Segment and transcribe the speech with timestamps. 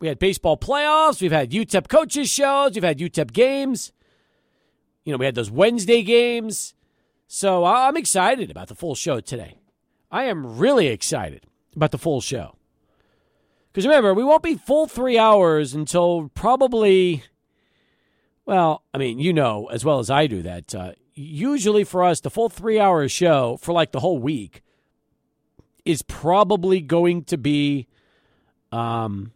[0.00, 1.20] We had baseball playoffs.
[1.20, 2.74] We've had UTEP coaches shows.
[2.74, 3.92] We've had UTEP games.
[5.04, 6.74] You know, we had those Wednesday games.
[7.26, 9.56] So I'm excited about the full show today.
[10.10, 12.56] I am really excited about the full show.
[13.72, 17.24] Because remember, we won't be full three hours until probably,
[18.46, 22.20] well, I mean, you know as well as I do that uh, usually for us,
[22.20, 24.62] the full three hour show for like the whole week
[25.84, 27.86] is probably going to be
[28.72, 29.32] um,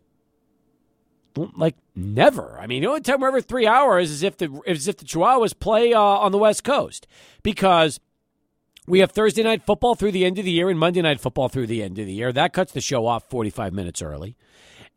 [1.57, 2.59] like never.
[2.61, 5.05] I mean, the only time we're ever three hours is if the is if the
[5.05, 7.07] Chihuahuas play uh, on the West Coast
[7.43, 8.01] because
[8.87, 11.49] we have Thursday night football through the end of the year and Monday night football
[11.49, 12.33] through the end of the year.
[12.33, 14.37] That cuts the show off forty five minutes early.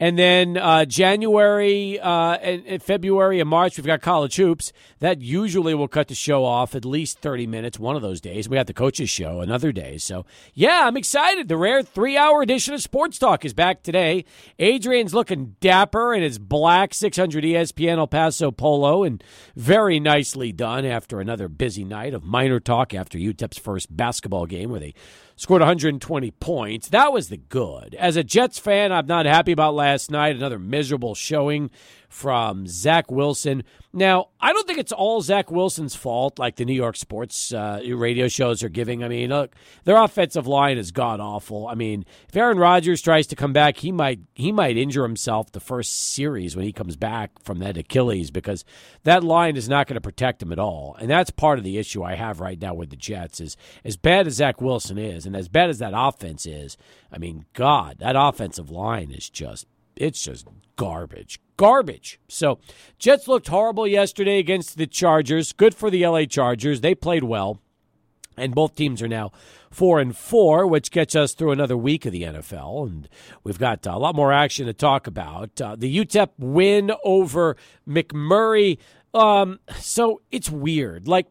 [0.01, 4.73] And then uh, January uh, and, and, February and March, we've got college hoops.
[4.97, 8.49] That usually will cut the show off at least 30 minutes one of those days.
[8.49, 9.99] We got the coaches show another day.
[9.99, 10.25] So,
[10.55, 11.47] yeah, I'm excited.
[11.47, 14.25] The rare three hour edition of Sports Talk is back today.
[14.57, 19.23] Adrian's looking dapper in his black 600 ESPN El Paso polo and
[19.55, 24.71] very nicely done after another busy night of Miner talk after UTEP's first basketball game
[24.71, 24.95] where they
[25.41, 26.89] scored 120 points.
[26.89, 27.95] That was the good.
[27.95, 30.35] As a Jets fan, I'm not happy about last night.
[30.35, 31.71] Another miserable showing
[32.11, 33.63] from Zach Wilson.
[33.93, 37.81] Now, I don't think it's all Zach Wilson's fault, like the New York sports uh,
[37.87, 39.03] radio shows are giving.
[39.03, 41.67] I mean, look, their offensive line is god awful.
[41.67, 45.51] I mean, if Aaron Rodgers tries to come back, he might he might injure himself
[45.51, 48.65] the first series when he comes back from that Achilles because
[49.03, 50.97] that line is not going to protect him at all.
[50.99, 53.95] And that's part of the issue I have right now with the Jets is as
[53.95, 56.77] bad as Zach Wilson is, and as bad as that offense is.
[57.11, 61.39] I mean, God, that offensive line is just it's just garbage.
[61.61, 62.19] Garbage.
[62.27, 62.57] So,
[62.97, 65.53] Jets looked horrible yesterday against the Chargers.
[65.53, 66.81] Good for the LA Chargers.
[66.81, 67.59] They played well.
[68.35, 69.31] And both teams are now
[69.69, 72.87] four and four, which gets us through another week of the NFL.
[72.87, 73.09] And
[73.43, 75.61] we've got a lot more action to talk about.
[75.61, 77.55] Uh, the UTEP win over
[77.87, 78.79] McMurry.
[79.13, 81.07] Um, so it's weird.
[81.07, 81.27] Like,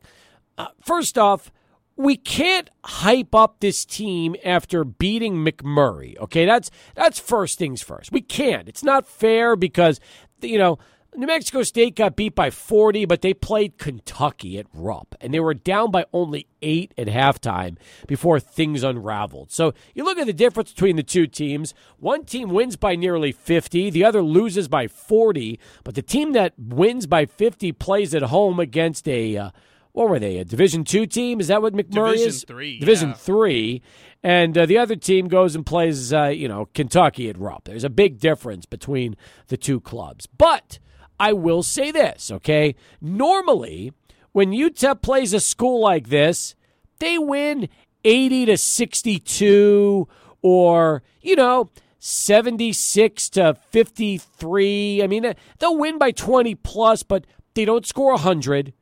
[0.56, 1.50] uh, first off,
[2.00, 6.18] we can't hype up this team after beating McMurry.
[6.18, 8.10] Okay, that's that's first things first.
[8.10, 8.68] We can't.
[8.68, 10.00] It's not fair because
[10.40, 10.78] you know
[11.14, 15.40] New Mexico State got beat by 40, but they played Kentucky at Rupp, and they
[15.40, 19.50] were down by only eight at halftime before things unraveled.
[19.50, 21.74] So you look at the difference between the two teams.
[21.98, 26.54] One team wins by nearly 50, the other loses by 40, but the team that
[26.56, 29.36] wins by 50 plays at home against a.
[29.36, 29.50] Uh,
[29.92, 30.38] what were they?
[30.38, 31.40] A Division two team?
[31.40, 32.44] Is that what McMurry Division is?
[32.44, 32.78] Three.
[32.78, 33.14] Division yeah.
[33.14, 33.82] three,
[34.22, 37.64] and uh, the other team goes and plays, uh, you know, Kentucky at Rupp.
[37.64, 39.16] There's a big difference between
[39.48, 40.78] the two clubs, but
[41.18, 42.74] I will say this, okay?
[43.00, 43.92] Normally,
[44.32, 46.54] when UTEP plays a school like this,
[46.98, 47.68] they win
[48.04, 50.08] 80 to 62
[50.42, 55.02] or, you know, 76 to 53.
[55.02, 58.72] I mean, they'll win by 20 plus, but they don't score 100.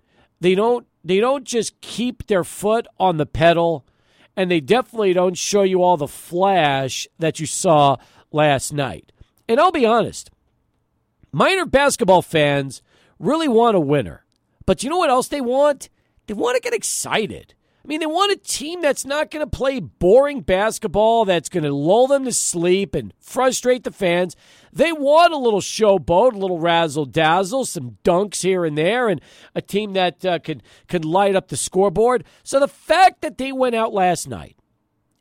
[0.41, 3.87] They don't they don't just keep their foot on the pedal
[4.37, 7.97] and they definitely don't show you all the flash that you saw
[8.31, 9.11] last night.
[9.49, 10.31] And I'll be honest,
[11.33, 12.83] Miner basketball fans
[13.19, 14.27] really want a winner.
[14.67, 15.89] But you know what else they want?
[16.27, 17.55] They want to get excited.
[17.85, 21.65] I mean, they want a team that's not going to play boring basketball, that's going
[21.65, 24.37] to lull them to sleep and frustrate the fans.
[24.73, 29.21] They want a little showboat, a little razzle dazzle, some dunks here and there, and
[29.55, 32.25] a team that uh, can can light up the scoreboard.
[32.43, 34.57] So the fact that they went out last night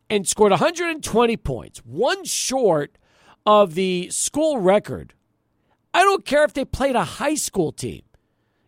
[0.10, 2.98] and scored 120 points, one short
[3.46, 5.14] of the school record,
[5.94, 8.02] I don't care if they played a high school team.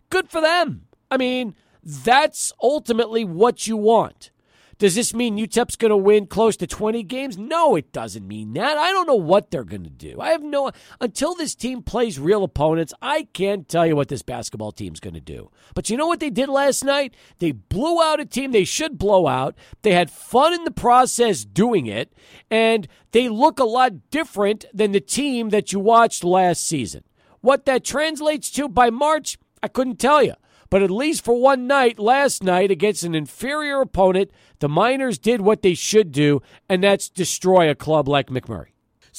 [0.09, 0.85] Good for them.
[1.11, 1.55] I mean
[1.89, 4.31] that's ultimately what you want.
[4.77, 7.37] Does this mean UTEP's going to win close to 20 games?
[7.37, 8.77] No, it doesn't mean that.
[8.77, 10.21] I don't know what they're going to do.
[10.21, 14.21] I have no until this team plays real opponents, I can't tell you what this
[14.21, 15.51] basketball team's going to do.
[15.75, 17.13] But you know what they did last night?
[17.39, 19.53] They blew out a team they should blow out.
[19.81, 22.13] They had fun in the process doing it,
[22.49, 27.03] and they look a lot different than the team that you watched last season.
[27.41, 30.35] What that translates to by March, I couldn't tell you.
[30.69, 35.41] But at least for one night, last night, against an inferior opponent, the Miners did
[35.41, 38.67] what they should do, and that's destroy a club like McMurry.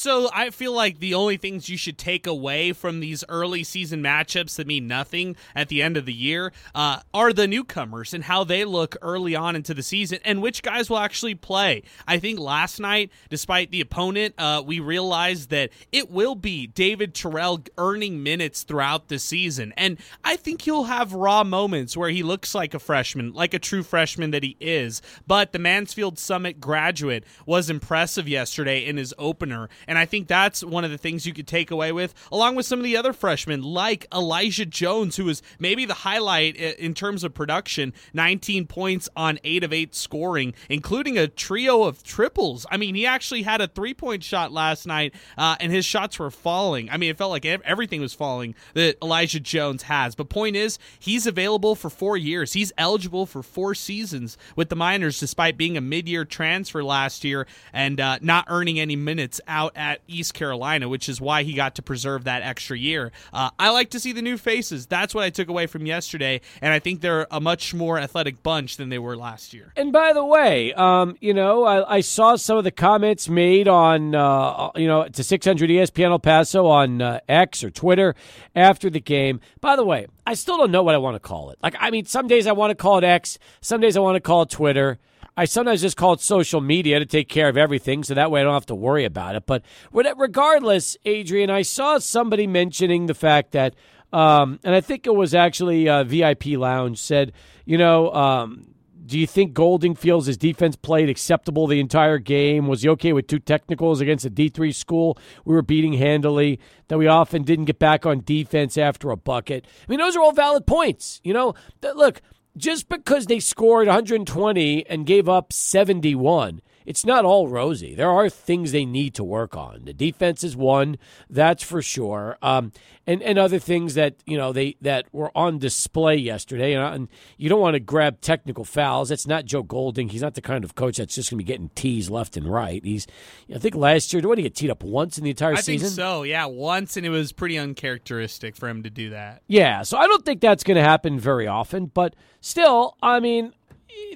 [0.00, 4.02] So I feel like the only things you should take away from these early season
[4.02, 8.24] matchups that mean nothing at the end of the year uh, are the newcomers and
[8.24, 11.82] how they look early on into the season and which guys will actually play.
[12.08, 17.14] I think last night, despite the opponent, uh, we realized that it will be David
[17.14, 22.22] Terrell earning minutes throughout the season, and I think he'll have raw moments where he
[22.22, 25.02] looks like a freshman, like a true freshman that he is.
[25.26, 30.62] But the Mansfield Summit graduate was impressive yesterday in his opener And I think that's
[30.62, 33.12] one of the things you could take away with, along with some of the other
[33.12, 39.08] freshmen like Elijah Jones, who was maybe the highlight in terms of production 19 points
[39.16, 42.66] on 8 of 8 scoring, including a trio of triples.
[42.70, 46.20] I mean, he actually had a three point shot last night, uh, and his shots
[46.20, 46.88] were falling.
[46.88, 50.14] I mean, it felt like everything was falling that Elijah Jones has.
[50.14, 52.52] But point is, he's available for four years.
[52.52, 57.24] He's eligible for four seasons with the Miners, despite being a mid year transfer last
[57.24, 61.54] year and uh, not earning any minutes out at East Carolina, which is why he
[61.54, 63.12] got to preserve that extra year.
[63.32, 64.84] Uh, I like to see the new faces.
[64.86, 68.42] That's what I took away from yesterday, and I think they're a much more athletic
[68.42, 69.72] bunch than they were last year.
[69.76, 73.68] And by the way, um, you know, I, I, saw some of the comments made
[73.68, 78.14] on, uh, you know, to 600 ESPN El Paso on uh, X or Twitter
[78.54, 79.40] after the game.
[79.62, 81.58] By the way, I still don't know what I want to call it.
[81.62, 84.16] Like, I mean, some days I want to call it X, some days I want
[84.16, 84.98] to call it Twitter.
[85.36, 88.40] I sometimes just call it social media to take care of everything, so that way
[88.40, 89.44] I don't have to worry about it.
[89.46, 89.62] But
[89.92, 93.74] regardless, Adrian, I saw somebody mentioning the fact that,
[94.12, 97.32] um, and I think it was actually uh, VIP Lounge said,
[97.64, 98.70] you know, um,
[99.10, 102.68] do you think Golding feels his defense played acceptable the entire game?
[102.68, 106.60] Was he okay with two technicals against a D3 school we were beating handily?
[106.86, 109.66] That we often didn't get back on defense after a bucket?
[109.66, 111.20] I mean, those are all valid points.
[111.24, 112.22] You know, look,
[112.56, 117.94] just because they scored 120 and gave up 71 it's not all rosy.
[117.94, 119.84] There are things they need to work on.
[119.84, 120.98] The defense is one,
[121.30, 122.72] that's for sure, um,
[123.06, 126.72] and and other things that you know they that were on display yesterday.
[126.72, 129.10] And, and you don't want to grab technical fouls.
[129.10, 130.08] That's not Joe Golding.
[130.08, 132.52] He's not the kind of coach that's just going to be getting teased left and
[132.52, 132.84] right.
[132.84, 133.06] He's,
[133.54, 135.90] I think last year, did he get teed up once in the entire I season?
[135.90, 136.24] Think so.
[136.24, 139.42] Yeah, once, and it was pretty uncharacteristic for him to do that.
[139.46, 141.86] Yeah, so I don't think that's going to happen very often.
[141.86, 143.52] But still, I mean,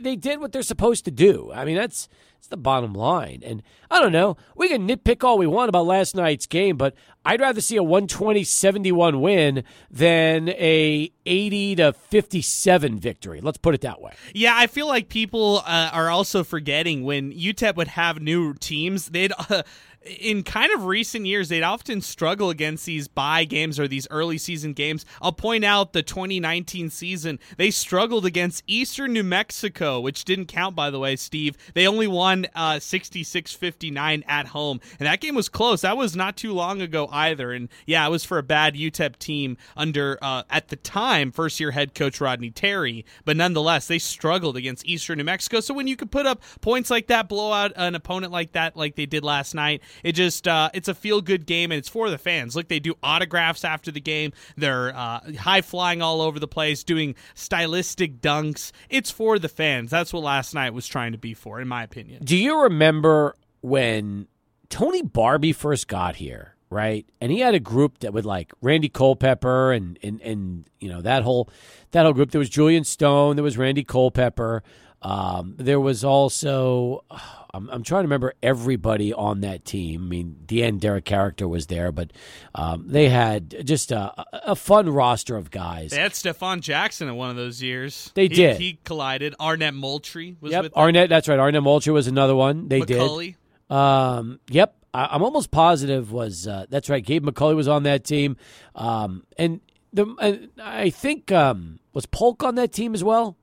[0.00, 1.52] they did what they're supposed to do.
[1.54, 2.08] I mean, that's
[2.44, 3.42] it's the bottom line.
[3.42, 6.94] And I don't know, we can nitpick all we want about last night's game, but
[7.24, 13.40] I'd rather see a 120-71 win than a 80 to 57 victory.
[13.40, 14.12] Let's put it that way.
[14.34, 19.08] Yeah, I feel like people uh, are also forgetting when UTEP would have new teams,
[19.08, 19.62] they'd uh,
[20.04, 24.38] in kind of recent years, they'd often struggle against these bye games or these early
[24.38, 25.04] season games.
[25.22, 30.76] I'll point out the 2019 season, they struggled against Eastern New Mexico, which didn't count,
[30.76, 31.56] by the way, Steve.
[31.74, 34.80] They only won uh, 66 59 at home.
[34.98, 35.80] And that game was close.
[35.80, 37.52] That was not too long ago either.
[37.52, 41.60] And yeah, it was for a bad UTEP team under, uh, at the time, first
[41.60, 43.04] year head coach Rodney Terry.
[43.24, 45.60] But nonetheless, they struggled against Eastern New Mexico.
[45.60, 48.76] So when you could put up points like that, blow out an opponent like that,
[48.76, 51.88] like they did last night, it just uh, it's a feel good game and it's
[51.88, 52.56] for the fans.
[52.56, 54.32] Look, they do autographs after the game.
[54.56, 58.72] They're uh, high flying all over the place, doing stylistic dunks.
[58.88, 59.90] It's for the fans.
[59.90, 62.24] That's what last night was trying to be for, in my opinion.
[62.24, 64.28] Do you remember when
[64.68, 66.54] Tony Barbee first got here?
[66.74, 67.06] right?
[67.20, 71.00] And he had a group that would like Randy Culpepper and and and you know
[71.02, 71.48] that whole
[71.92, 72.32] that whole group.
[72.32, 73.36] There was Julyan Stone.
[73.36, 74.62] There was Randy Culpepper.
[75.00, 77.04] Um, there was also
[77.54, 80.02] I'm, I'm trying to remember everybody on that team.
[80.02, 82.12] I mean, Deanne Derrick Caracter was there, but
[82.54, 85.92] um, they had just a, a, fun roster of guys.
[85.92, 88.10] They had Stefon Jackson in one of those years.
[88.14, 88.56] They he, did.
[88.60, 89.36] He collided.
[89.40, 90.82] Arnett Moultrie was yep, with them.
[90.82, 91.08] Arnett.
[91.08, 91.38] That's right.
[91.38, 92.68] Arnett Moultrie was another one.
[92.68, 93.36] They McCulley.
[93.68, 93.74] did.
[93.74, 94.74] Um, yep.
[94.92, 97.04] I, am almost positive was uh, that's right.
[97.04, 98.36] Gabe McCulley was on that team,
[98.74, 99.60] um, and
[99.92, 103.36] the and I think um, was Polk on that team as well.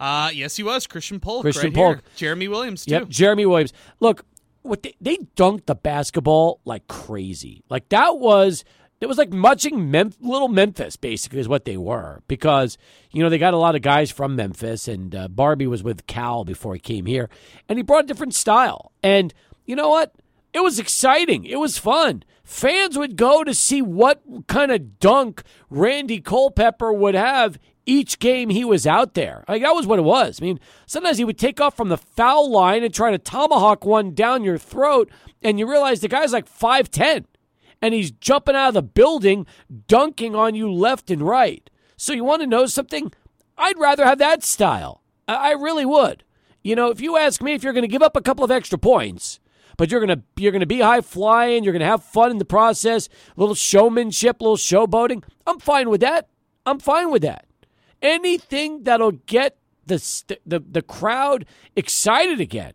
[0.00, 1.42] Uh, yes, he was Christian Polk.
[1.42, 1.96] Christian right Polk.
[1.96, 2.02] Here.
[2.16, 2.92] Jeremy Williams too.
[2.92, 3.72] Yep, Jeremy Williams.
[4.00, 4.24] Look,
[4.62, 7.62] what they, they dunked the basketball like crazy.
[7.68, 8.64] Like that was
[9.00, 12.22] it was like muching Mem- little Memphis, basically, is what they were.
[12.28, 12.76] Because,
[13.12, 16.06] you know, they got a lot of guys from Memphis, and uh, Barbee was with
[16.06, 17.30] Cal before he came here,
[17.68, 18.92] and he brought a different style.
[19.02, 19.32] And
[19.64, 20.14] you know what?
[20.52, 21.44] It was exciting.
[21.44, 22.24] It was fun.
[22.42, 27.58] Fans would go to see what kind of dunk Randy Culpepper would have
[27.90, 29.44] each game he was out there.
[29.48, 30.40] Like that was what it was.
[30.40, 33.84] I mean, sometimes he would take off from the foul line and try to tomahawk
[33.84, 35.10] one down your throat,
[35.42, 37.24] and you realize the guy's like 5'10
[37.82, 39.44] and he's jumping out of the building,
[39.88, 41.68] dunking on you left and right.
[41.96, 43.12] So you want to know something?
[43.58, 45.02] I'd rather have that style.
[45.26, 46.22] I really would.
[46.62, 48.50] You know, if you ask me if you're going to give up a couple of
[48.50, 49.40] extra points,
[49.76, 53.08] but you're gonna you're gonna be high flying, you're gonna have fun in the process,
[53.34, 55.24] a little showmanship, a little showboating.
[55.46, 56.28] I'm fine with that.
[56.66, 57.46] I'm fine with that
[58.02, 59.96] anything that'll get the
[60.46, 62.72] the the crowd excited again.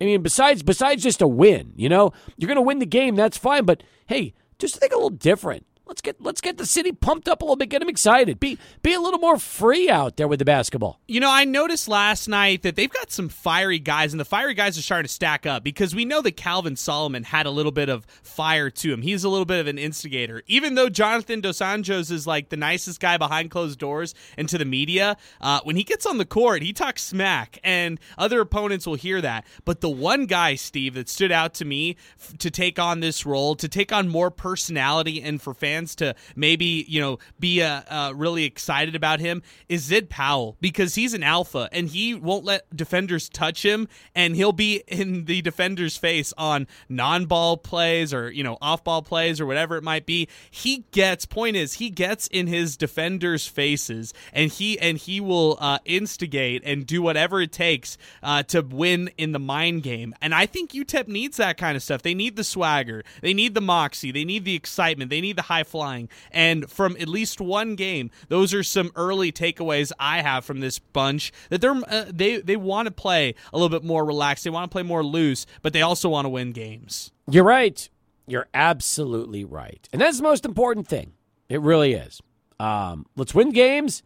[0.00, 3.14] I mean, besides besides just a win, you know, you're going to win the game.
[3.14, 5.66] That's fine, but hey, just think a little different.
[5.84, 8.38] Let's get let's get the city pumped up a little bit, get them excited.
[8.38, 11.00] Be be a little more free out there with the basketball.
[11.08, 14.54] You know, I noticed last night that they've got some fiery guys, and the fiery
[14.54, 17.72] guys are starting to stack up because we know that Calvin Solomon had a little
[17.72, 19.02] bit of fire to him.
[19.02, 20.42] He's a little bit of an instigator.
[20.46, 24.58] Even though Jonathan Dos Anjos is like the nicest guy behind closed doors and to
[24.58, 28.86] the media, uh, when he gets on the court, he talks smack, and other opponents
[28.86, 29.44] will hear that.
[29.64, 33.26] But the one guy, Steve, that stood out to me f- to take on this
[33.26, 37.82] role, to take on more personality, and for fans to maybe you know be uh,
[37.88, 42.44] uh, really excited about him is Zid Powell because he's an alpha and he won't
[42.44, 48.30] let defenders touch him, and he'll be in the defender's face on non-ball plays or
[48.30, 50.28] you know off-ball plays or whatever it might be.
[50.50, 55.56] He gets point is he gets in his defenders' faces and he and he will
[55.60, 60.14] uh, instigate and do whatever it takes uh, to win in the mind game.
[60.20, 62.02] And I think UTEP needs that kind of stuff.
[62.02, 65.42] They need the swagger, they need the moxie, they need the excitement, they need the
[65.42, 66.08] high flying.
[66.30, 70.78] And from at least one game, those are some early takeaways I have from this
[70.78, 74.44] bunch that they're uh, they they want to play a little bit more relaxed.
[74.44, 77.12] They want to play more loose, but they also want to win games.
[77.30, 77.88] You're right.
[78.26, 79.88] You're absolutely right.
[79.92, 81.12] And that's the most important thing.
[81.48, 82.20] It really is.
[82.58, 84.02] Um, let's win games,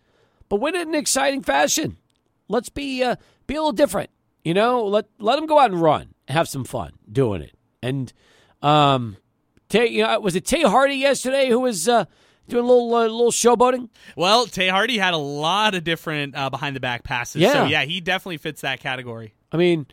[0.48, 1.98] but win it in an exciting fashion.
[2.48, 4.10] Let's be uh, be a little different.
[4.44, 7.54] You know, let let them go out and run, have some fun doing it.
[7.82, 8.12] And
[8.62, 9.16] um,
[9.68, 12.04] Tae, you know, was it Tae Hardy yesterday who was uh,
[12.48, 13.88] doing a little uh, little showboating?
[14.16, 17.42] Well, Tae Hardy had a lot of different uh, behind the back passes.
[17.42, 17.52] Yeah.
[17.52, 19.34] So yeah, he definitely fits that category.
[19.52, 19.86] I mean,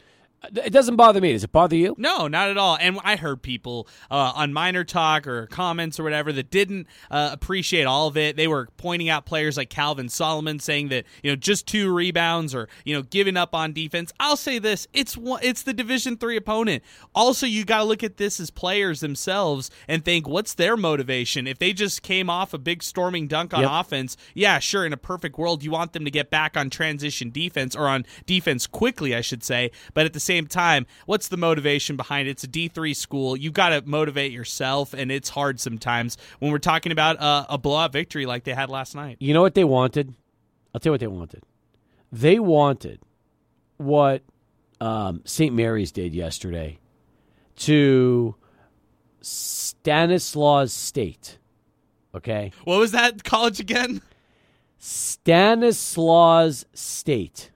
[0.56, 1.32] it doesn't bother me.
[1.34, 1.96] Does it bother you?
[1.98, 2.78] No, not at all.
[2.80, 7.30] And I heard people uh, on Miner talk or comments or whatever that didn't uh,
[7.32, 8.36] appreciate all of it.
[8.36, 12.54] They were pointing out players like Calvin Solomon, saying that you know just two rebounds
[12.54, 14.12] or you know giving up on defense.
[14.20, 16.84] I'll say this: it's one, it's the Division three opponent.
[17.16, 21.48] Also, you got to look at this as players themselves and think, what's their motivation?
[21.48, 23.70] If they just came off a big storming dunk on Yep.
[23.72, 24.86] offense, yeah, sure.
[24.86, 28.06] In a perfect world, you want them to get back on transition defense or on
[28.26, 29.72] defense quickly, I should say.
[29.94, 32.32] But at the same time, what's the motivation behind it?
[32.32, 33.38] It's a D3 school.
[33.38, 37.58] You've got to motivate yourself, and it's hard sometimes when we're talking about uh, a
[37.58, 39.18] blowout victory like they had last night.
[39.20, 40.14] You know what they wanted?
[40.74, 41.44] I'll tell you what they wanted.
[42.12, 43.00] They wanted
[43.78, 44.24] what
[44.82, 45.54] um, St.
[45.54, 46.80] Mary's did yesterday
[47.58, 48.36] to
[49.22, 51.38] Stanislaus State.
[52.16, 52.52] Okay?
[52.66, 54.02] What was that college again?
[54.78, 57.52] Stanislaus State.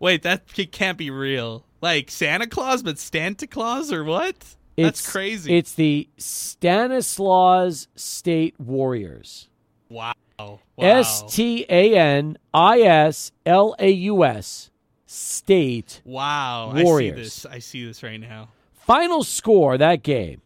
[0.00, 1.64] Wait, that can't be real.
[1.80, 4.34] Like Santa Claus, but Santa Claus or what?
[4.76, 5.56] That's crazy.
[5.56, 9.48] It's the Stanislaus State Warriors.
[9.88, 10.12] wow.
[10.38, 10.60] Wow.
[10.76, 14.70] S T A N I S L A U S
[15.06, 16.00] State.
[16.04, 16.72] Wow.
[16.76, 17.14] Warriors.
[17.14, 17.46] I see this.
[17.46, 18.48] I see this right now.
[18.72, 20.40] Final score that game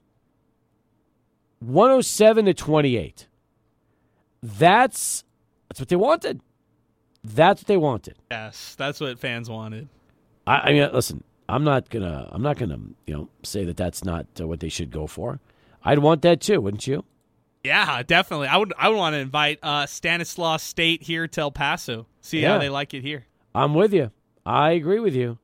[1.61, 3.29] 107 to 28.
[4.43, 5.25] That's
[5.69, 6.41] that's what they wanted.
[7.23, 8.17] That's what they wanted.
[8.31, 9.89] Yes, that's what fans wanted.
[10.47, 14.05] I, I mean, listen, I'm not gonna I'm not gonna you know say that that's
[14.05, 15.41] not uh, what they should go for.
[15.85, 17.05] I'd want that too, wouldn't you?
[17.65, 18.49] Yeah, definitely.
[18.49, 18.73] I would.
[18.77, 22.07] I would want to invite uh, Stanislaus State here to El Paso.
[22.21, 22.55] See Yeah.
[22.55, 23.27] how they like it here.
[23.55, 24.11] I'm with you.
[24.45, 25.39] I agree with you.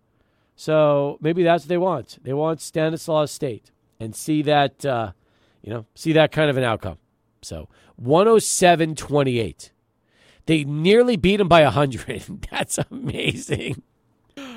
[0.57, 2.19] So maybe that's what they want.
[2.25, 5.13] They want Stanislaus State and see that, uh,
[5.63, 6.99] you know, see that kind of an outcome.
[7.43, 9.71] So 107 28.
[10.47, 12.47] They nearly beat them by 100.
[12.51, 13.83] That's amazing.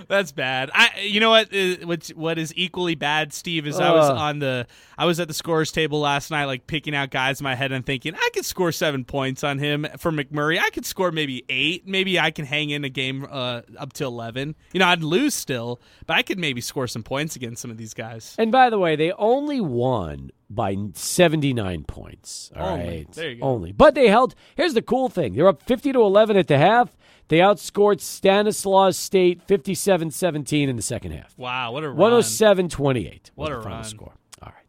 [0.08, 0.72] That's bad.
[0.74, 1.02] I.
[1.02, 1.54] You know what?
[1.54, 3.68] Uh, what's what is equally bad, Steve?
[3.68, 4.68] Is I was on the.
[4.98, 7.72] I was at the scores table last night, like picking out guys in my head
[7.72, 10.60] and thinking I could score seven points on him for McMurry.
[10.60, 11.88] I could score maybe eight.
[11.88, 14.56] Maybe I can hang in a game uh, up to eleven.
[14.74, 17.78] You know, I'd lose still, but I could maybe score some points against some of
[17.78, 18.36] these guys.
[18.38, 22.52] And by the way, they only won by 79 points.
[22.56, 23.08] All right, Only.
[23.14, 23.46] There you go.
[23.46, 23.72] Only.
[23.72, 24.36] But they held.
[24.56, 26.96] Here's the cool thing they're up 50 to 11 at the half.
[27.28, 31.38] They outscored Stanislaus State 57 17 in the second half.
[31.38, 31.98] Wow, what a run.
[31.98, 33.84] 107 28 was What a final run.
[33.86, 34.14] score.
[34.42, 34.66] All right.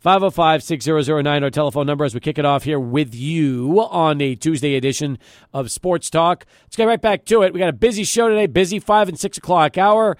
[0.00, 4.34] 505 6009, our telephone number as we kick it off here with you on a
[4.34, 5.18] Tuesday edition
[5.54, 6.44] of Sports Talk.
[6.64, 7.54] Let's get right back to it.
[7.54, 10.18] We got a busy show today, busy 5 and 6 o'clock hour.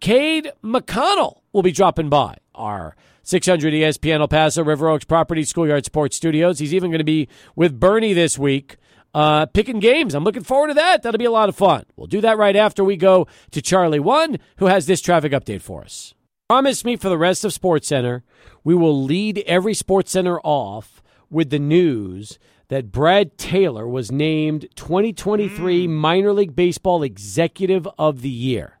[0.00, 5.84] Cade McConnell will be dropping by our 600 ESPN El Paso River Oaks Property Schoolyard
[5.84, 6.58] Sports Studios.
[6.58, 8.76] He's even going to be with Bernie this week.
[9.14, 10.14] Uh, picking games.
[10.14, 11.02] I'm looking forward to that.
[11.02, 11.84] That'll be a lot of fun.
[11.96, 15.62] We'll do that right after we go to Charlie One, who has this traffic update
[15.62, 16.14] for us.
[16.48, 18.24] Promise me for the rest of Sports Center,
[18.64, 22.38] we will lead every Sports Center off with the news
[22.68, 28.78] that Brad Taylor was named 2023 Minor League Baseball Executive of the Year.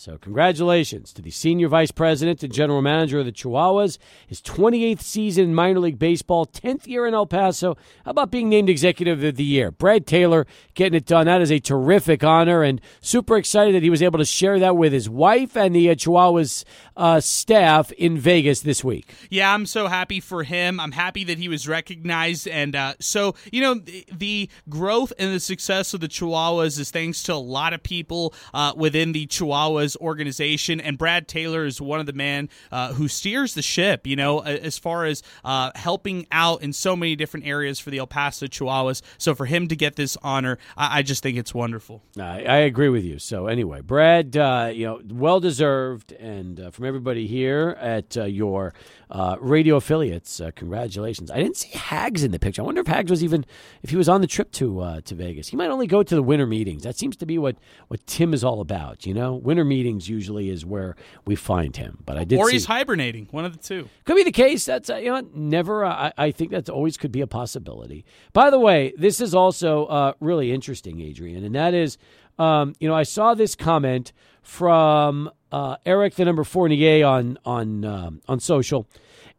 [0.00, 3.98] So, congratulations to the senior vice president and general manager of the Chihuahuas.
[4.28, 7.76] His 28th season in minor league baseball, 10th year in El Paso.
[8.04, 9.72] How about being named executive of the year?
[9.72, 11.26] Brad Taylor getting it done.
[11.26, 14.76] That is a terrific honor, and super excited that he was able to share that
[14.76, 16.62] with his wife and the uh, Chihuahuas
[16.98, 19.14] uh, staff in Vegas this week.
[19.30, 20.80] Yeah, I'm so happy for him.
[20.80, 22.48] I'm happy that he was recognized.
[22.48, 26.90] And uh, so, you know, the, the, growth and the success of the Chihuahuas is
[26.90, 31.80] thanks to a lot of people uh, within the Chihuahuas organization, and Brad Taylor is
[31.80, 34.06] one of the men uh, who steers the ship.
[34.06, 37.98] You know, as far as uh, helping out in so many different areas for the
[37.98, 39.02] El Paso Chihuahuas.
[39.18, 42.02] So for him to get this honor, I, I just think it's wonderful.
[42.18, 43.18] I, I, agree with you.
[43.18, 48.24] So anyway, Brad, uh, you know, well deserved, and uh, from everybody here at uh,
[48.24, 48.74] your
[49.10, 51.30] uh, radio affiliates, congratulations.
[51.30, 52.62] I didn't see Hags in the picture.
[52.62, 53.46] I wonder if Hags was even
[53.82, 55.48] if he was on the trip to to Vegas.
[55.48, 56.82] He might only go to the winter meetings.
[56.82, 57.56] That seems to be what
[57.88, 59.06] what Tim is all about.
[59.06, 61.98] You know, winter meetings usually is where we find him.
[62.04, 63.28] But I did, or see, he's hibernating.
[63.30, 64.64] One of the two could be the case.
[64.64, 65.84] That's uh, you know never.
[65.84, 68.04] Uh, I, I think that always could be a possibility.
[68.32, 71.98] By the way, this is also uh, really interesting, Adrian, and that is,
[72.38, 77.84] um, you know, I saw this comment from uh, Eric, the number Fournier on on
[77.84, 78.86] um, on social.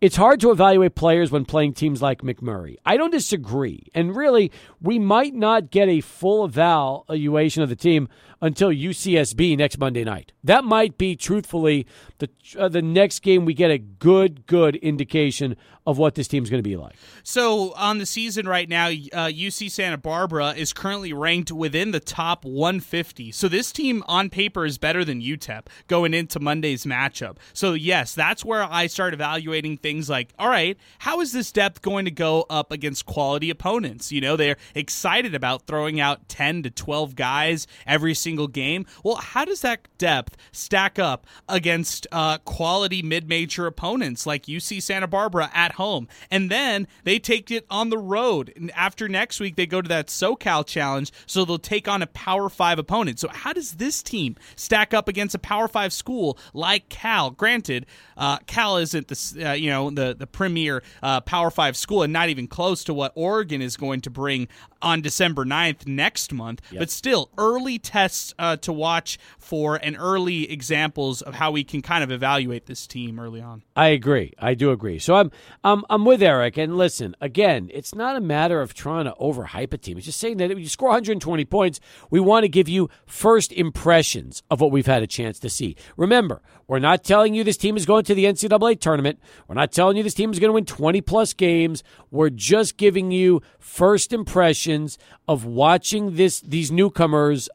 [0.02, 2.78] It's hard to evaluate players when playing teams like McMurry.
[2.86, 3.88] I don't disagree.
[3.94, 4.50] And really,
[4.82, 8.08] we might not get a full evaluation of the team
[8.42, 10.32] until UCSB next Monday night.
[10.44, 11.86] That might be, truthfully,
[12.20, 15.56] the uh, the next game we get a good, good indication
[15.90, 16.96] of what this team's going to be like.
[17.24, 22.00] So on the season right now, uh, UC Santa Barbara is currently ranked within the
[22.00, 23.32] top 150.
[23.32, 27.38] So this team on paper is better than UTEP going into Monday's matchup.
[27.54, 31.82] So yes, that's where I start evaluating things like, all right, how is this depth
[31.82, 34.12] going to go up against quality opponents?
[34.12, 38.86] You know, they're excited about throwing out 10 to 12 guys every single game.
[39.04, 45.08] Well, how does that depth stack up against uh, quality mid-major opponents like UC Santa
[45.08, 46.08] Barbara at home.
[46.30, 48.54] And then they take it on the road.
[48.56, 52.08] And after next week, they go to that SoCal challenge, so they'll take on a
[52.08, 53.20] Power Five opponent.
[53.20, 57.32] So how does this team stack up against a Power Five school like Cal?
[57.32, 57.86] Granted,
[58.18, 62.14] uh, Cal isn't the uh, you know the the premier uh, Power Five school, and
[62.14, 64.48] not even close to what Oregon is going to bring
[64.82, 66.62] on December 9th next month.
[66.72, 66.80] Yep.
[66.80, 71.82] But still, early tests uh, to watch for and early examples of how we can
[71.82, 73.64] kind of evaluate this team early on.
[73.76, 74.34] I agree.
[74.40, 75.00] I do agree.
[75.00, 75.32] So I'm
[75.64, 76.58] I'm I'm with Eric.
[76.58, 79.98] And listen, again, it's not a matter of trying to overhype a team.
[79.98, 81.80] It's just saying that if you score 120 points,
[82.10, 85.76] we want to give you first impressions of what we've had a chance to see.
[85.98, 89.20] Remember, we're not telling you this team is going to the NCAA tournament.
[89.48, 91.84] We're not telling you this team is going to win 20 plus games.
[92.12, 97.50] We're just giving you first impressions of watching this these newcomers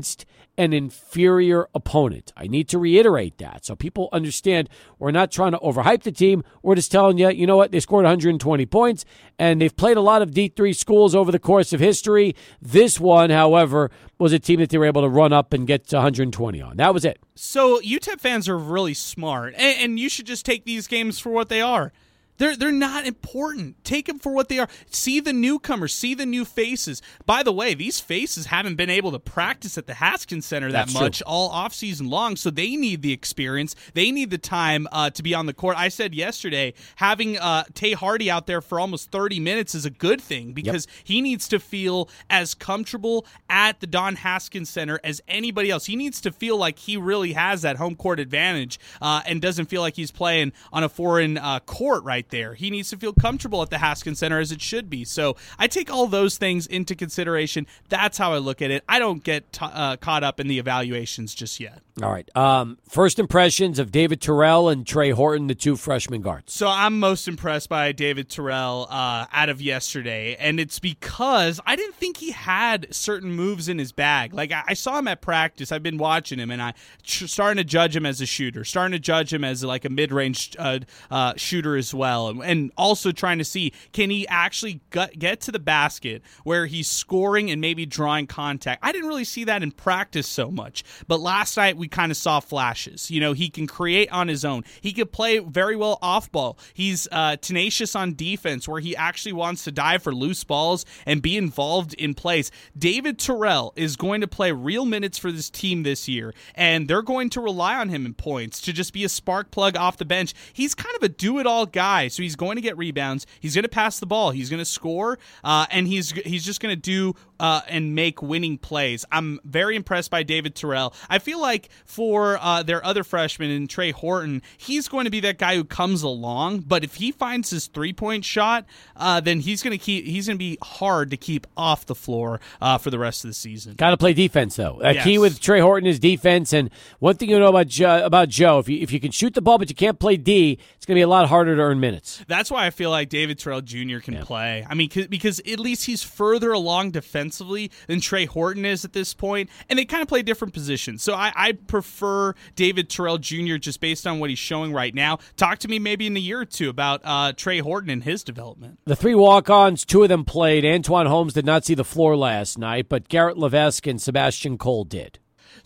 [0.00, 0.24] against
[0.56, 2.32] an inferior opponent.
[2.36, 6.42] I need to reiterate that so people understand we're not trying to overhype the team.
[6.62, 9.04] We're just telling you, you know what, they scored 120 points
[9.38, 12.34] and they've played a lot of D3 schools over the course of history.
[12.60, 15.86] This one, however, was a team that they were able to run up and get
[15.88, 16.76] to 120 on.
[16.78, 17.18] That was it.
[17.34, 21.30] So UTEP fans are really smart, and, and you should just take these games for
[21.30, 21.92] what they are.
[22.40, 23.84] They're they're not important.
[23.84, 24.68] Take them for what they are.
[24.90, 27.02] See the newcomers, see the new faces.
[27.26, 30.86] By the way, these faces haven't been able to practice at the Haskins Center that
[30.86, 31.26] That's much true.
[31.26, 33.76] all off season long, so they need the experience.
[33.92, 35.76] They need the time uh, to be on the court.
[35.76, 39.90] I said yesterday, having uh, Tae Hardy out there for almost 30 minutes is a
[39.90, 40.96] good thing because yep.
[41.04, 45.84] he needs to feel as comfortable at the Don Haskins Center as anybody else.
[45.84, 49.66] He needs to feel like he really has that home court advantage uh, and doesn't
[49.66, 52.54] feel like he's playing on a foreign uh, court right there.
[52.54, 55.04] He needs to feel comfortable at the Haskins Center as it should be.
[55.04, 57.66] So I take all those things into consideration.
[57.88, 58.84] That's how I look at it.
[58.88, 61.80] I don't get t- uh, caught up in the evaluations just yet.
[62.02, 62.28] All right.
[62.36, 66.52] Um, first impressions of David Terrell and Trey Horton, the two freshman guards.
[66.52, 71.76] So I'm most impressed by David Terrell uh, out of yesterday, and it's because I
[71.76, 74.32] didn't think he had certain moves in his bag.
[74.32, 75.72] Like I, I saw him at practice.
[75.72, 78.92] I've been watching him, and I tr- starting to judge him as a shooter, starting
[78.92, 80.78] to judge him as like a mid-range uh,
[81.10, 85.52] uh, shooter as well, and, and, also trying to see can he actually get to
[85.52, 88.80] the basket where he's scoring and maybe drawing contact.
[88.82, 92.16] I didn't really see that in practice so much, but last night we kind of
[92.16, 93.10] saw flashes.
[93.10, 94.64] You know, he can create on his own.
[94.80, 96.58] He could play very well off ball.
[96.74, 101.20] He's uh, tenacious on defense, where he actually wants to dive for loose balls and
[101.20, 102.50] be involved in plays.
[102.76, 107.02] David Terrell is going to play real minutes for this team this year, and they're
[107.02, 110.04] going to rely on him in points to just be a spark plug off the
[110.04, 110.34] bench.
[110.52, 113.26] He's kind of a do it all guy guy, so he's going to get rebounds.
[113.40, 114.30] He's going to pass the ball.
[114.30, 118.22] He's going to score, uh, and he's he's just going to do uh, and make
[118.22, 119.04] winning plays.
[119.12, 120.94] I'm very impressed by David Terrell.
[121.08, 125.20] I feel like for uh, their other freshman in Trey Horton, he's going to be
[125.20, 126.60] that guy who comes along.
[126.60, 130.04] But if he finds his three point shot, uh, then he's going to keep.
[130.04, 133.30] He's going to be hard to keep off the floor uh, for the rest of
[133.30, 133.74] the season.
[133.74, 134.80] Got to play defense though.
[134.82, 135.04] A Yes.
[135.04, 136.52] key with Trey Horton is defense.
[136.52, 139.34] And one thing you know about Joe, about Joe, if you if you can shoot
[139.34, 141.62] the ball but you can't play D, it's going to be a lot harder to
[141.62, 141.89] earn minutes.
[142.28, 143.98] That's why I feel like David Terrell Jr.
[143.98, 144.66] can play.
[144.68, 148.92] I mean, 'cause- because at least he's further along defensively than Trey Horton is at
[148.92, 151.02] this point, and they kind of play different positions.
[151.02, 153.56] So I, I prefer David Terrell Jr.
[153.56, 155.18] just based on what he's showing right now.
[155.36, 158.22] Talk to me maybe in a year or two about uh, Trey Horton and his
[158.24, 158.78] development.
[158.84, 160.64] The three walk-ons, two of them played.
[160.64, 164.84] Antoine Holmes did not see the floor last night, but Garrett Levesque and Sebastian Cole
[164.84, 165.18] did.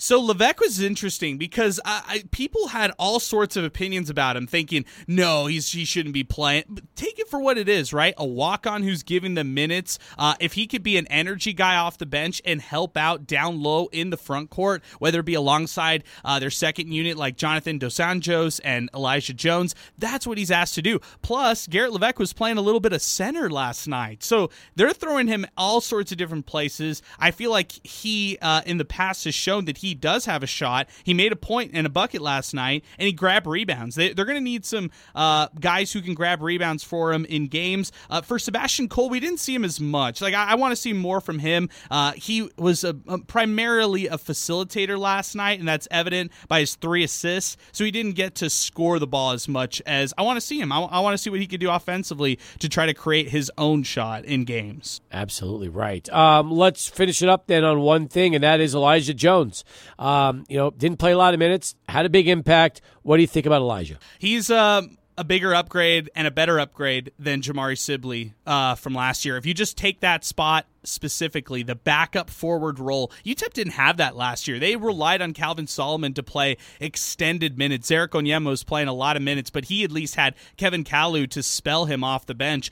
[0.04, 4.46] So Levesque was interesting because I, I, people had all sorts of opinions about him,
[4.46, 8.12] thinking, "No, he's he shouldn't be playing." But take it for what it is, right?
[8.18, 9.98] A walk-on who's giving them minutes.
[10.18, 13.62] Uh, if he could be an energy guy off the bench and help out down
[13.62, 17.78] low in the front court, whether it be alongside uh, their second unit like Jonathan
[17.78, 21.00] Dos Anjos and Elijah Jones, that's what he's asked to do.
[21.22, 25.28] Plus, Garrett Levesque was playing a little bit of center last night, so they're throwing
[25.28, 27.00] him all sorts of different places.
[27.18, 30.46] I feel like he uh, in the past has shown that he does have a
[30.46, 30.88] shot.
[31.04, 33.94] He made a point and a bucket last night, and he grabbed rebounds.
[33.94, 37.46] They, they're going to need some uh, guys who can grab rebounds for him in
[37.48, 37.92] games.
[38.10, 40.20] Uh, for Sebastian Cole, we didn't see him as much.
[40.20, 41.68] Like I, I want to see more from him.
[41.90, 46.74] Uh, he was a, a- primarily a facilitator last night, and that's evident by his
[46.74, 47.56] three assists.
[47.72, 50.60] So he didn't get to score the ball as much as I want to see
[50.60, 50.72] him.
[50.72, 53.50] I, I want to see what he could do offensively to try to create his
[53.58, 55.00] own shot in games.
[55.12, 56.08] Absolutely right.
[56.12, 59.64] Um, let's finish it up then on one thing, and that is Elijah Jones.
[59.98, 62.80] Um, you know, didn't play a lot of minutes, had a big impact.
[63.02, 63.98] What do you think about Elijah?
[64.18, 64.82] He's uh,
[65.16, 69.36] a bigger upgrade and a better upgrade than Jamari Sibley uh, from last year.
[69.36, 74.16] If you just take that spot specifically, the backup forward role, UTEP didn't have that
[74.16, 74.58] last year.
[74.58, 77.90] They relied on Calvin Solomon to play extended minutes.
[77.90, 81.30] Eric Onyema was playing a lot of minutes, but he at least had Kevin Kalu
[81.30, 82.70] to spell him off the bench.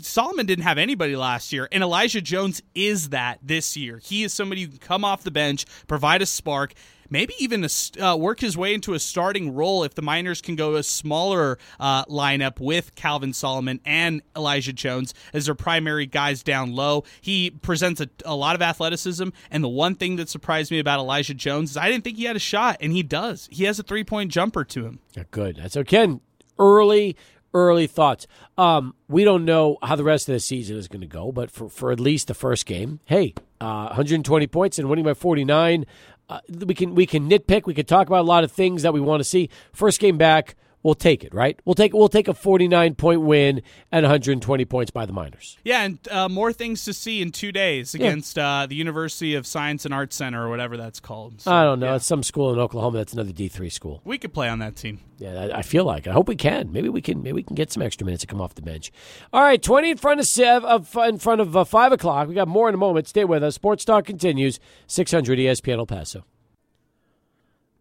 [0.00, 3.98] Solomon didn't have anybody last year, and Elijah Jones is that this year.
[3.98, 6.74] He is somebody who can come off the bench, provide a spark
[7.10, 10.56] maybe even a, uh, work his way into a starting role if the Miners can
[10.56, 16.42] go a smaller uh, lineup with Calvin Solomon and Elijah Jones as their primary guys
[16.42, 17.04] down low.
[17.20, 21.00] He presents a, a lot of athleticism, and the one thing that surprised me about
[21.00, 23.48] Elijah Jones is I didn't think he had a shot, and he does.
[23.50, 25.00] He has a three point jumper to him.
[25.14, 25.56] Yeah, good.
[25.56, 26.20] That's again
[26.58, 27.16] early,
[27.54, 28.26] early thoughts.
[28.56, 31.50] Um, we don't know how the rest of the season is going to go, but
[31.50, 35.86] for, for at least the first game, hey, uh, 120 points and winning by 49.
[36.28, 37.64] Uh, we can we can nitpick.
[37.64, 39.48] We can talk about a lot of things that we want to see.
[39.72, 41.34] First game back, we'll take it.
[41.34, 41.58] Right?
[41.64, 43.62] We'll take we'll take a 49 point win
[43.92, 45.58] and 120 points by the Miners.
[45.64, 49.46] Yeah, and uh, more things to see in two days against uh, the University of
[49.46, 51.40] Science and Arts Center or whatever that's called.
[51.40, 51.86] So, I don't know.
[51.86, 51.96] yeah.
[51.96, 52.98] It's some school in Oklahoma.
[52.98, 54.00] That's another D3 school.
[54.04, 55.00] We could play on that team.
[55.18, 56.06] Yeah, I, I feel like.
[56.06, 56.70] I hope we can.
[56.72, 57.22] Maybe we can.
[57.22, 58.92] Maybe we can get some extra minutes to come off the bench.
[59.32, 62.28] All right, twenty in front of sev, of in front of uh, five o'clock.
[62.28, 63.08] We got more in a moment.
[63.08, 63.56] Stay with us.
[63.56, 64.60] Sports Talk continues.
[64.86, 66.24] Six hundred ESPN El Paso.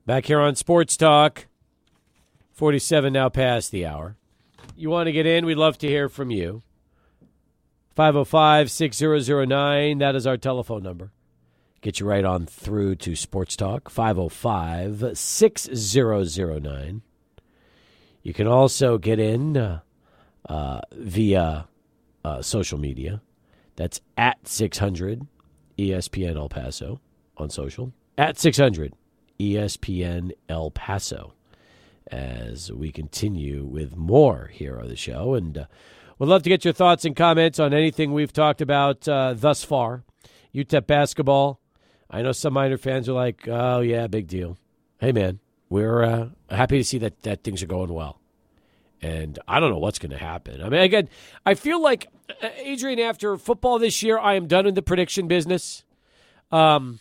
[0.07, 1.47] Back here on Sports Talk.
[2.57, 4.17] Forty-seven now past the hour.
[4.75, 5.45] You want to get in?
[5.45, 6.63] We'd love to hear from you.
[7.95, 9.99] 505-6009.
[9.99, 11.11] That is our telephone number.
[11.81, 17.03] Get you right on through to Sports Talk, 505 6009.
[18.23, 19.81] You can also get in uh,
[20.49, 21.67] uh, via
[22.25, 23.21] uh, social media.
[23.75, 25.27] That's at 600
[25.77, 27.01] ESPN El Paso
[27.37, 27.93] on social.
[28.17, 28.93] At 600
[29.39, 31.35] ESPN El Paso
[32.11, 35.33] as we continue with more here on the show.
[35.33, 35.65] And uh,
[36.19, 39.63] we'd love to get your thoughts and comments on anything we've talked about uh, thus
[39.63, 40.03] far.
[40.53, 41.59] UTEP basketball.
[42.09, 44.57] I know some Miner fans are like, "Oh yeah, big deal."
[44.99, 45.39] Hey man,
[45.69, 48.19] we're uh, happy to see that that things are going well,
[49.01, 50.61] and I don't know what's going to happen.
[50.61, 51.09] I mean, again,
[51.45, 52.07] I feel like
[52.41, 55.83] uh, Adrian, after football this year, I am done in the prediction business.
[56.51, 56.99] Um,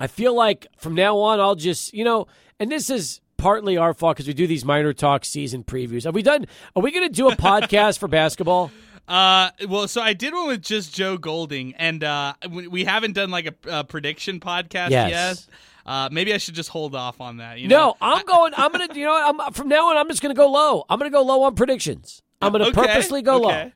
[0.00, 2.26] I feel like from now on, I'll just you know,
[2.58, 6.04] and this is partly our fault because we do these Miner talk season previews.
[6.04, 6.46] Have we done?
[6.74, 8.70] Are we going to do a podcast for basketball?
[9.08, 13.12] Uh, well, so I did one with just Joe Golding, and uh, we, we haven't
[13.12, 15.10] done like a, a prediction podcast Yes.
[15.10, 15.46] yet.
[15.86, 17.60] Uh, maybe I should just hold off on that.
[17.60, 17.76] You know?
[17.90, 18.52] No, I'm going.
[18.56, 18.88] I'm gonna.
[18.92, 19.96] You know, I'm from now on.
[19.96, 20.84] I'm just gonna go low.
[20.90, 22.20] I'm gonna go low on predictions.
[22.42, 23.70] I'm gonna Okay, purposely go low.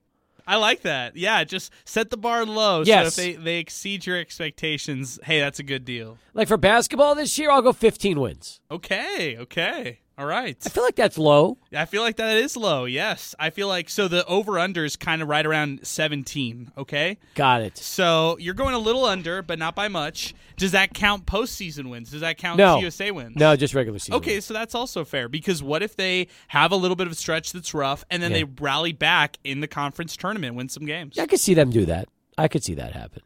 [0.50, 1.16] I like that.
[1.16, 2.82] Yeah, just set the bar low.
[2.84, 3.14] Yes.
[3.14, 6.18] So if they, they exceed your expectations, hey, that's a good deal.
[6.34, 8.60] Like for basketball this year, I'll go 15 wins.
[8.68, 10.00] Okay, okay.
[10.20, 10.54] All right.
[10.66, 11.56] I feel like that's low.
[11.74, 12.84] I feel like that is low.
[12.84, 13.34] Yes.
[13.38, 16.72] I feel like so the over under is kind of right around 17.
[16.76, 17.16] Okay.
[17.34, 17.78] Got it.
[17.78, 20.34] So you're going a little under, but not by much.
[20.58, 22.10] Does that count postseason wins?
[22.10, 22.80] Does that count No.
[22.80, 23.34] USA wins?
[23.36, 24.16] No, just regular season.
[24.16, 27.16] Okay, so that's also fair because what if they have a little bit of a
[27.16, 28.38] stretch that's rough and then Yeah.
[28.40, 31.14] they rally back in the conference tournament, win some games?
[31.16, 32.08] Yeah, I could see them do that.
[32.36, 33.22] I could see that happen.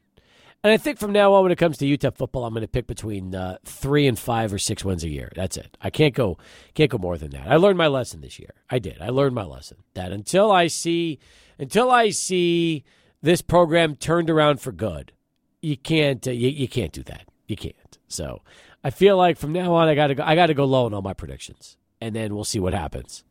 [0.65, 2.69] And I think from now on, when it comes to UTEP football, I'm going to
[2.69, 5.31] pick between uh, three and five or six wins a year.
[5.37, 5.77] That's it.
[5.83, 6.39] I can't go
[6.73, 7.47] can't go more than that.
[7.47, 8.55] I learned my lesson this year.
[8.71, 8.97] I did.
[9.03, 11.19] I learned my lesson that until I see
[11.59, 12.83] until I see
[13.21, 15.13] this program turned around for good,
[15.61, 17.29] you can't uh, you, you can't do that.
[17.47, 17.99] You can't.
[18.09, 18.41] So
[18.83, 20.23] I feel like from now on, I got to go.
[20.25, 23.23] I got to go low on all my predictions, and then we'll see what happens.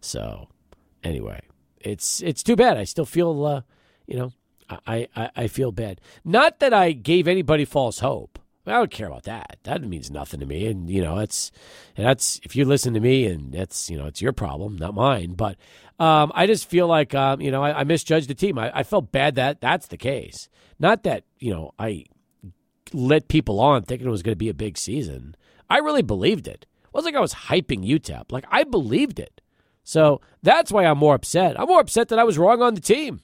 [0.00, 0.48] So
[1.04, 1.42] anyway,
[1.82, 2.78] it's it's too bad.
[2.78, 3.60] I still feel uh,
[4.06, 4.32] you know
[4.86, 6.00] I, I, I feel bad.
[6.24, 8.38] Not that I gave anybody false hope.
[8.66, 9.58] I don't care about that.
[9.62, 10.66] That means nothing to me.
[10.66, 11.30] And you know, and
[11.96, 15.34] that's if you listen to me, and that's you know, it's your problem, not mine.
[15.34, 15.56] But
[15.98, 18.58] um, I just feel like um, you know, I, I misjudged the team.
[18.58, 20.48] I, I felt bad that that's the case.
[20.78, 22.04] Not that you know, I
[22.92, 25.34] let people on thinking it was going to be a big season.
[25.70, 26.66] I really believed it.
[26.84, 28.32] It wasn't like I was hyping UTEP.
[28.32, 29.40] Like I believed it.
[29.84, 31.58] So that's why I'm more upset.
[31.58, 33.20] I'm more upset that I was wrong on the team.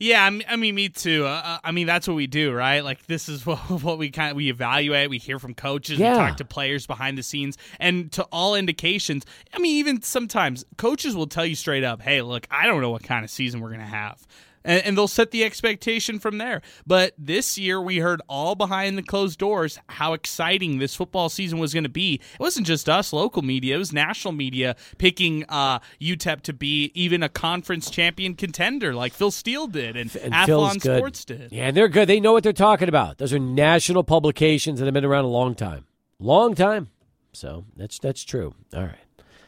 [0.00, 1.26] Yeah, I mean, me too.
[1.26, 2.82] Uh, uh, I mean, that's what we do, right?
[2.82, 5.10] Like this is what, what we kind of we evaluate.
[5.10, 5.98] We hear from coaches.
[5.98, 6.12] Yeah.
[6.12, 10.64] We talk to players behind the scenes, and to all indications, I mean, even sometimes
[10.78, 13.60] coaches will tell you straight up, "Hey, look, I don't know what kind of season
[13.60, 14.26] we're gonna have."
[14.64, 16.62] And, and they'll set the expectation from there.
[16.86, 21.58] But this year, we heard all behind the closed doors how exciting this football season
[21.58, 22.14] was going to be.
[22.14, 26.92] It wasn't just us, local media; it was national media picking uh, UTEP to be
[26.94, 31.52] even a conference champion contender, like Phil Steele did, and, and Athlon Sports did.
[31.52, 32.08] Yeah, and they're good.
[32.08, 33.18] They know what they're talking about.
[33.18, 35.86] Those are national publications that have been around a long time,
[36.18, 36.90] long time.
[37.32, 38.54] So that's that's true.
[38.74, 38.98] All right,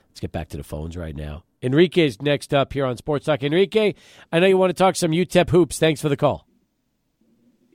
[0.08, 1.44] let's get back to the phones right now.
[1.62, 3.42] Enrique's next up here on Sports Talk.
[3.42, 3.94] Enrique,
[4.32, 5.78] I know you want to talk some UTEP hoops.
[5.78, 6.46] Thanks for the call.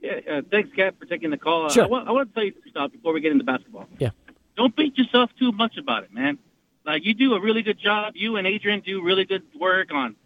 [0.02, 1.66] Yeah, uh, thanks, Kat, for taking the call.
[1.66, 1.84] Uh, Sure.
[1.84, 3.86] I, want, I want to tell you some stuff before we get into basketball.
[3.98, 4.10] Yeah.
[4.56, 6.38] Don't beat yourself too much about it, man.
[6.84, 8.14] Like you do a really good job.
[8.16, 10.16] You and Adrian do really good work on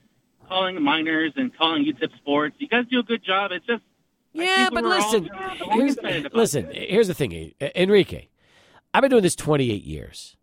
[0.49, 2.57] calling Miners and calling UTEP sports.
[2.59, 3.51] You guys do a good job.
[3.53, 3.83] It's just
[4.33, 5.29] Yeah, but listen,
[5.73, 5.97] here's,
[6.33, 6.67] listen.
[6.71, 6.91] it.
[6.91, 8.29] Here's the thing, Enrique.
[8.95, 10.37] I've been doing this 28 years,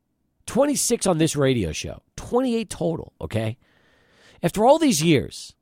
[0.47, 3.13] 26 on this radio show, 28 total.
[3.19, 3.57] Okay,
[4.43, 5.55] after all these years,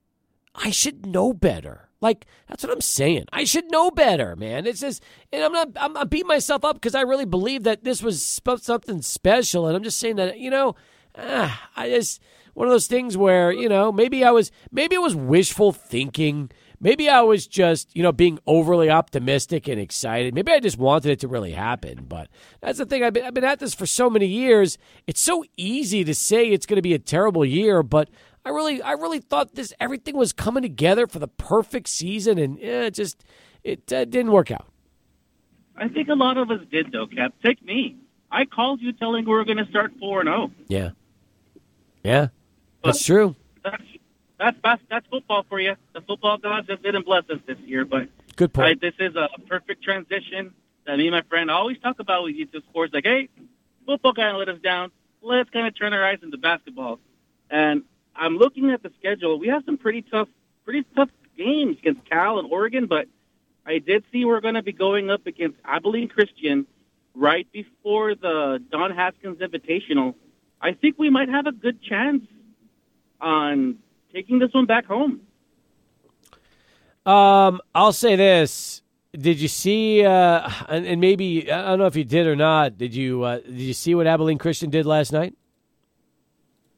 [0.54, 1.88] I should know better.
[2.02, 3.26] Like that's what I'm saying.
[3.32, 4.68] I should know better, man.
[4.68, 5.02] It's just,
[5.32, 5.70] and I'm not.
[5.78, 9.76] I'm not beating myself up because I really believe that this was something special, and
[9.76, 10.76] I'm just saying that you know,
[11.18, 12.22] ah, I just
[12.54, 16.52] one of those things where you know maybe I was maybe it was wishful thinking.
[16.80, 20.36] Maybe I was just, you know, being overly optimistic and excited.
[20.36, 22.06] Maybe I just wanted it to really happen.
[22.08, 22.30] But
[22.62, 23.04] that's the thing.
[23.04, 24.78] I've been, I've been at this for so many years.
[25.08, 28.10] It's so easy to say it's going to be a terrible year, but
[28.46, 32.58] I really, I really thought this everything was coming together for the perfect season, and
[32.62, 33.26] eh, it just
[33.64, 34.68] it uh, didn't work out.
[35.76, 37.34] I think a lot of us did, though, Cap.
[37.44, 37.98] Take me.
[38.32, 40.52] I called you telling we were going to start four and zero.
[40.70, 40.90] Yeah,
[42.04, 42.28] yeah,
[42.84, 43.36] that's true.
[43.64, 43.84] That's
[44.40, 44.58] that's
[44.90, 45.76] that's football for you.
[45.94, 48.82] The football gods just didn't bless us this year, but Good I, point.
[48.82, 50.54] this is a perfect transition
[50.86, 52.94] that me and my friend always talk about We with UTEP sports.
[52.94, 53.30] Like, hey,
[53.86, 54.92] football kind of let us down.
[55.22, 57.00] Let's kind of turn our eyes into basketball.
[57.50, 57.84] And
[58.16, 59.40] I'm looking at the schedule.
[59.40, 60.30] We have some pretty tough,
[60.66, 63.08] pretty tough games against Cal and Oregon, but
[63.66, 66.68] I did see we're going to be going up against Abilene Christian
[67.14, 70.16] right before the Don Haskins Invitational.
[70.62, 72.24] I think we might have a good chance
[73.20, 73.80] on
[74.14, 75.22] taking this one back home.
[77.06, 78.82] Um, I'll say this.
[79.14, 80.06] Did you see?
[80.06, 82.78] Uh, and, and maybe I don't know if you did or not.
[82.78, 83.24] Did you?
[83.24, 85.34] Uh, did you see what Abilene Christian did last night?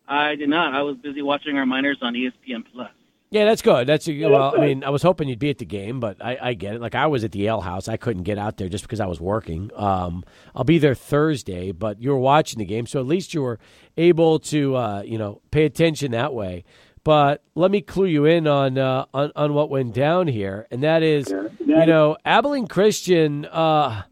[0.07, 0.73] I did not.
[0.73, 2.89] I was busy watching our Miners on ESPN Plus.
[3.31, 3.85] Yeah, that's good.
[3.85, 4.55] That's a, well.
[4.57, 6.81] I mean, I was hoping you'd be at the game, but I, I get it.
[6.81, 9.05] Like I was at the Ale House, I couldn't get out there just because I
[9.05, 9.69] was working.
[9.75, 10.23] Um,
[10.55, 13.59] I'll be there Thursday, but you were watching the game, so at least you were
[13.97, 16.63] able to, uh, you know, pay attention that way.
[17.03, 20.83] But let me clue you in on uh, on, on what went down here, and
[20.83, 23.45] that is, you know, Abilene Christian.
[23.45, 24.03] Uh,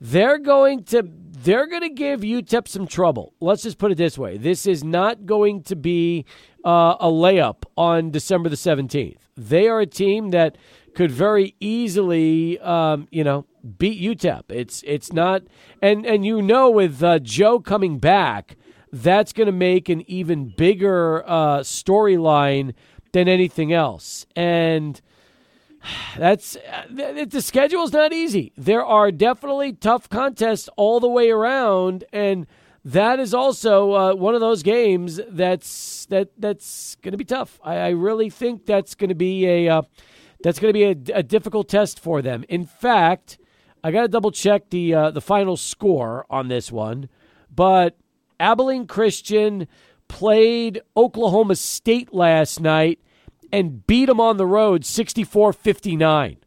[0.00, 1.08] they're going to
[1.42, 3.32] they're going to give UTEP some trouble.
[3.40, 6.24] Let's just put it this way: this is not going to be
[6.64, 9.28] uh, a layup on December the seventeenth.
[9.36, 10.58] They are a team that
[10.94, 13.46] could very easily, um, you know,
[13.78, 14.42] beat UTEP.
[14.48, 15.42] It's it's not,
[15.80, 18.56] and and you know, with uh, Joe coming back,
[18.92, 22.74] that's going to make an even bigger uh, storyline
[23.12, 25.00] than anything else, and
[26.16, 28.52] that's uh, the schedule is not easy.
[28.56, 32.46] There are definitely tough contests all the way around, and
[32.84, 37.60] that is also uh, one of those games that's that that's going to be tough.
[37.62, 39.82] I, I, really think that's going to be a uh,
[40.42, 42.44] that's going to be a, a, difficult test for them.
[42.48, 43.38] In fact,
[43.84, 47.08] I got to double check the uh, the final score on this one,
[47.54, 47.96] but
[48.42, 49.68] Abilene Christian
[50.08, 52.98] played Oklahoma State last night
[53.52, 56.38] and beat them on the road 64-59.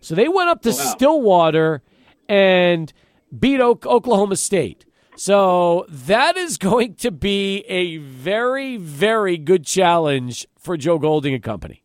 [0.00, 0.78] So they went up to oh, wow.
[0.78, 1.82] Stillwater
[2.28, 2.92] and
[3.36, 4.84] beat o- Oklahoma State.
[5.16, 11.42] So that is going to be a very, very good challenge for Joe Golding and
[11.42, 11.82] company.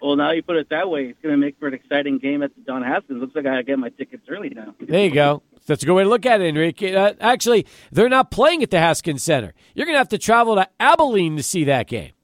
[0.00, 2.42] Well, now you put it that way, it's going to make for an exciting game
[2.42, 3.20] at the Don Haskins.
[3.20, 4.74] Looks like I got to get my tickets early now.
[4.78, 5.42] There you go.
[5.66, 6.94] That's a good way to look at it, Enrique.
[6.94, 9.54] Uh, actually, they're not playing at the Haskins Center.
[9.74, 12.12] You're going to have to travel to Abilene to see that game.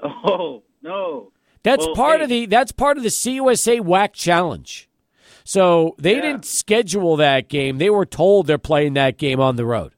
[0.00, 1.32] Oh no,
[1.64, 2.22] that's well, part hey.
[2.22, 4.88] of the that's part of the CUSA WAC Challenge.
[5.42, 6.20] So they yeah.
[6.20, 7.78] didn't schedule that game.
[7.78, 9.92] They were told they're playing that game on the road.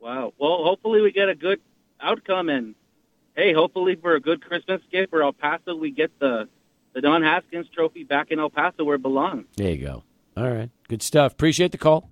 [0.00, 0.34] Wow.
[0.36, 1.60] Well, hopefully we get a good
[1.98, 2.74] outcome, and
[3.34, 6.48] hey, hopefully for a good Christmas gift for El Paso, we get the
[6.92, 9.46] the Don Haskins Trophy back in El Paso where it belongs.
[9.56, 10.02] There you go.
[10.36, 11.32] All right, good stuff.
[11.32, 12.10] Appreciate the call.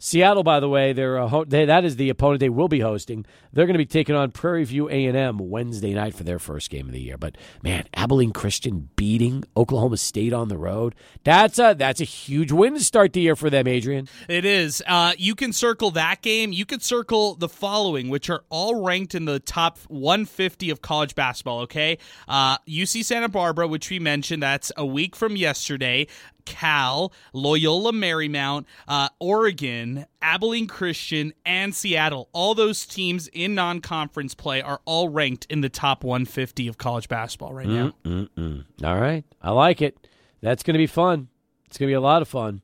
[0.00, 3.26] Seattle, by the way, they're, ho- they, that is the opponent they will be hosting.
[3.52, 6.38] They're going to be taking on Prairie View A and M Wednesday night for their
[6.38, 7.18] first game of the year.
[7.18, 10.94] But man, Abilene Christian beating Oklahoma State on the road.
[11.24, 14.08] That's a that's a huge win to start the year for them, Adrian.
[14.28, 14.82] It is.
[14.86, 16.52] Uh, you can circle that game.
[16.52, 21.16] You can circle the following, which are all ranked in the top 150 of college
[21.16, 21.60] basketball.
[21.62, 26.06] Okay, uh, UC Santa Barbara, which we mentioned, that's a week from yesterday.
[26.48, 32.30] Cal, Loyola Marymount, uh, Oregon, Abilene Christian, and Seattle.
[32.32, 36.78] All those teams in non conference play are all ranked in the top 150 of
[36.78, 37.92] college basketball right now.
[38.04, 38.64] Mm-mm-mm.
[38.82, 39.24] All right.
[39.42, 40.08] I like it.
[40.40, 41.28] That's going to be fun.
[41.66, 42.62] It's going to be a lot of fun.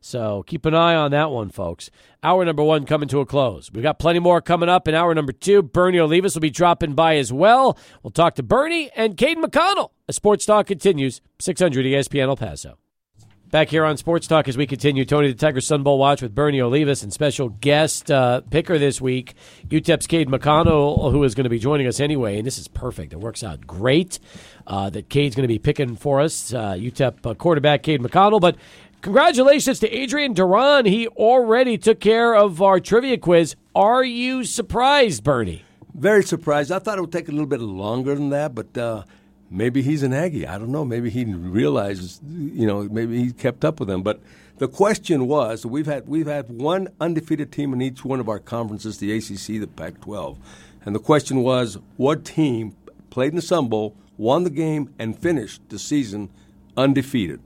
[0.00, 1.90] So keep an eye on that one, folks.
[2.22, 3.70] Hour number one coming to a close.
[3.70, 5.62] We've got plenty more coming up in hour number two.
[5.62, 7.76] Bernie Olivas will be dropping by as well.
[8.02, 9.90] We'll talk to Bernie and Cade McConnell.
[10.08, 11.20] A sports talk continues.
[11.40, 12.78] 600 ESPN El Paso.
[13.50, 16.34] Back here on Sports Talk as we continue Tony the Tiger Sun Bowl Watch with
[16.34, 19.32] Bernie Olivas and special guest uh, picker this week,
[19.68, 22.36] UTEP's Cade McConnell, who is going to be joining us anyway.
[22.36, 23.14] And this is perfect.
[23.14, 24.18] It works out great
[24.66, 28.38] uh, that Cade's going to be picking for us, uh, UTEP uh, quarterback Cade McConnell.
[28.38, 28.56] But
[29.00, 30.84] congratulations to Adrian Duran.
[30.84, 33.56] He already took care of our trivia quiz.
[33.74, 35.64] Are you surprised, Bernie?
[35.94, 36.70] Very surprised.
[36.70, 39.04] I thought it would take a little bit longer than that, but uh,
[39.50, 40.46] maybe he's an Aggie.
[40.46, 40.84] I don't know.
[40.84, 44.02] Maybe he realizes, you know, maybe he kept up with them.
[44.02, 44.20] But
[44.58, 48.38] the question was, we've had we've had one undefeated team in each one of our
[48.38, 50.36] conferences, the ACC, the Pac-12,
[50.84, 52.76] and the question was, what team
[53.10, 56.30] played in the Sun Bowl, won the game, and finished the season
[56.76, 57.40] undefeated?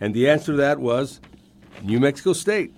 [0.00, 1.20] And the answer to that was
[1.82, 2.74] New Mexico State.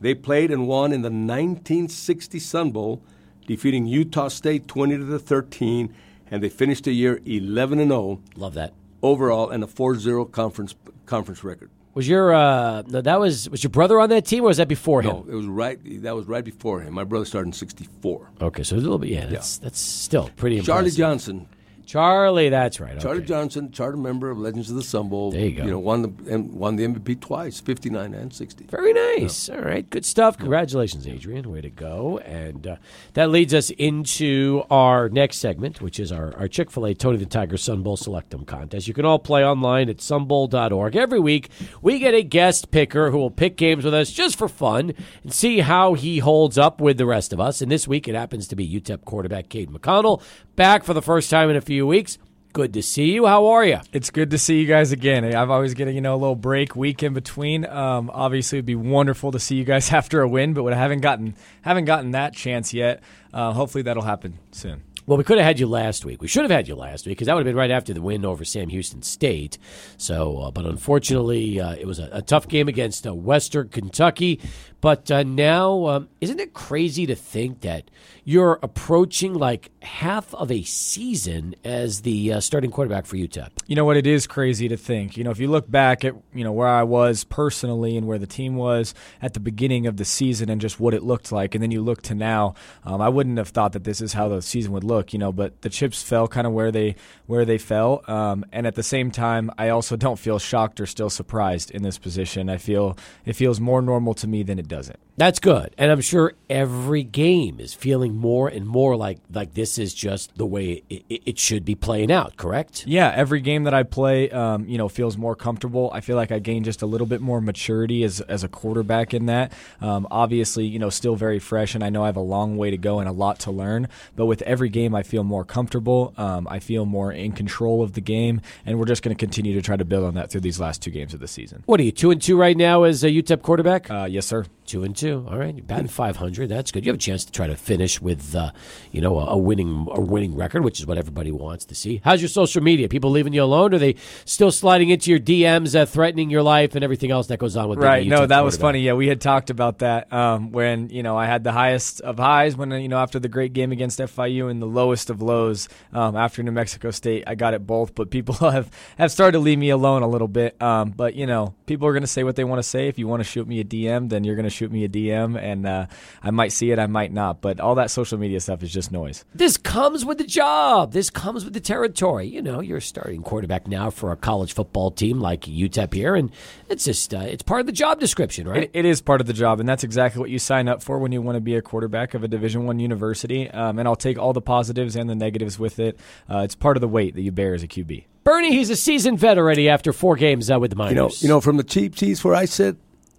[0.00, 3.02] They played and won in the 1960 Sun Bowl,
[3.46, 5.94] defeating Utah State 20 to 13
[6.30, 8.20] and they finished the year 11 and 0.
[8.36, 10.74] Love that overall and a 4-0 conference
[11.06, 11.70] conference record.
[11.94, 14.66] Was your uh, no, that was was your brother on that team, or was that
[14.66, 15.10] before him?
[15.10, 15.78] No, it was right.
[16.02, 16.92] That was right before him.
[16.92, 18.30] My brother started in '64.
[18.40, 19.10] Okay, so a little bit.
[19.10, 19.64] Yeah, that's yeah.
[19.64, 20.56] that's still pretty.
[20.56, 20.74] impressive.
[20.74, 20.90] Charlie.
[20.90, 21.46] Johnson
[21.84, 22.98] Charlie, that's right.
[22.98, 23.26] Charlie okay.
[23.26, 25.30] Johnson, charter member of Legends of the Sun Bowl.
[25.30, 25.64] There you go.
[25.64, 28.64] You know, won the won the MVP twice, fifty nine and sixty.
[28.64, 29.48] Very nice.
[29.48, 29.56] Yeah.
[29.56, 30.38] All right, good stuff.
[30.38, 31.50] Congratulations, Adrian.
[31.50, 32.18] Way to go.
[32.18, 32.76] And uh,
[33.14, 37.18] that leads us into our next segment, which is our, our Chick Fil A Tony
[37.18, 38.88] the Tiger Sun Bowl Selectum contest.
[38.88, 40.96] You can all play online at sunbowl.org.
[40.96, 41.50] Every week,
[41.82, 45.32] we get a guest picker who will pick games with us just for fun and
[45.32, 47.60] see how he holds up with the rest of us.
[47.60, 50.22] And this week, it happens to be UTEP quarterback Cade McConnell
[50.56, 52.18] back for the first time in a few weeks.
[52.52, 53.26] Good to see you.
[53.26, 53.80] How are you?
[53.92, 55.24] It's good to see you guys again.
[55.24, 57.66] I've always getting you know a little break week in between.
[57.66, 61.00] Um, obviously, it'd be wonderful to see you guys after a win, but I haven't
[61.00, 63.02] gotten haven't gotten that chance yet.
[63.32, 64.82] Uh, hopefully, that'll happen soon.
[65.06, 66.22] Well, we could have had you last week.
[66.22, 68.00] We should have had you last week because that would have been right after the
[68.00, 69.58] win over Sam Houston State.
[69.98, 74.40] So, uh, but unfortunately, uh, it was a, a, tough game against uh, Western Kentucky.
[74.84, 77.90] But uh, now, um, isn't it crazy to think that
[78.24, 83.50] you're approaching like half of a season as the uh, starting quarterback for UTEP.
[83.66, 83.98] You know what?
[83.98, 85.18] It is crazy to think.
[85.18, 88.18] You know, if you look back at you know where I was personally and where
[88.18, 91.54] the team was at the beginning of the season and just what it looked like,
[91.54, 94.28] and then you look to now, um, I wouldn't have thought that this is how
[94.28, 95.12] the season would look.
[95.12, 98.66] You know, but the chips fell kind of where they where they fell, um, and
[98.66, 102.48] at the same time, I also don't feel shocked or still surprised in this position.
[102.48, 104.98] I feel it feels more normal to me than it doesn't.
[105.16, 109.78] That's good, and I'm sure every game is feeling more and more like like this
[109.78, 112.36] is just the way it, it should be playing out.
[112.36, 112.84] Correct?
[112.84, 115.88] Yeah, every game that I play, um, you know, feels more comfortable.
[115.92, 119.14] I feel like I gain just a little bit more maturity as as a quarterback
[119.14, 119.52] in that.
[119.80, 122.70] Um, obviously, you know, still very fresh, and I know I have a long way
[122.70, 123.86] to go and a lot to learn.
[124.16, 126.12] But with every game, I feel more comfortable.
[126.16, 129.54] Um, I feel more in control of the game, and we're just going to continue
[129.54, 131.62] to try to build on that through these last two games of the season.
[131.66, 133.88] What are you two and two right now as a UTEP quarterback?
[133.88, 134.44] Uh, yes, sir.
[134.66, 135.26] Two and two.
[135.28, 136.48] All right, you're batting 500.
[136.48, 136.84] That's good.
[136.84, 138.52] You have a chance to try to finish with, uh,
[138.90, 142.00] you know, a, a, winning a winning record, which is what everybody wants to see.
[142.02, 142.88] How's your social media?
[142.88, 143.74] People leaving you alone?
[143.74, 147.38] Are they still sliding into your DMs, uh, threatening your life and everything else that
[147.38, 147.78] goes on with?
[147.78, 148.06] Right.
[148.06, 148.80] No, that was funny.
[148.80, 152.18] Yeah, we had talked about that um, when you know I had the highest of
[152.18, 155.68] highs when you know after the great game against FIU and the lowest of lows
[155.92, 157.24] um, after New Mexico State.
[157.26, 160.28] I got it both, but people have have started to leave me alone a little
[160.28, 160.60] bit.
[160.62, 162.88] Um, but you know, people are going to say what they want to say.
[162.88, 164.93] If you want to shoot me a DM, then you're going to shoot me a
[164.94, 165.86] DM, and uh,
[166.22, 167.40] I might see it, I might not.
[167.40, 169.24] But all that social media stuff is just noise.
[169.34, 170.92] This comes with the job.
[170.92, 172.26] This comes with the territory.
[172.26, 176.30] You know, you're starting quarterback now for a college football team like UTEP here, and
[176.68, 178.64] it's just uh, it's part of the job description, right?
[178.64, 180.98] It, it is part of the job, and that's exactly what you sign up for
[180.98, 183.50] when you want to be a quarterback of a Division One university.
[183.50, 185.98] Um, and I'll take all the positives and the negatives with it.
[186.30, 188.04] Uh, it's part of the weight that you bear as a QB.
[188.24, 190.92] Bernie, he's a seasoned vet already after four games uh, with the Miners.
[190.92, 192.76] You know, you know, from the cheap seats where I sit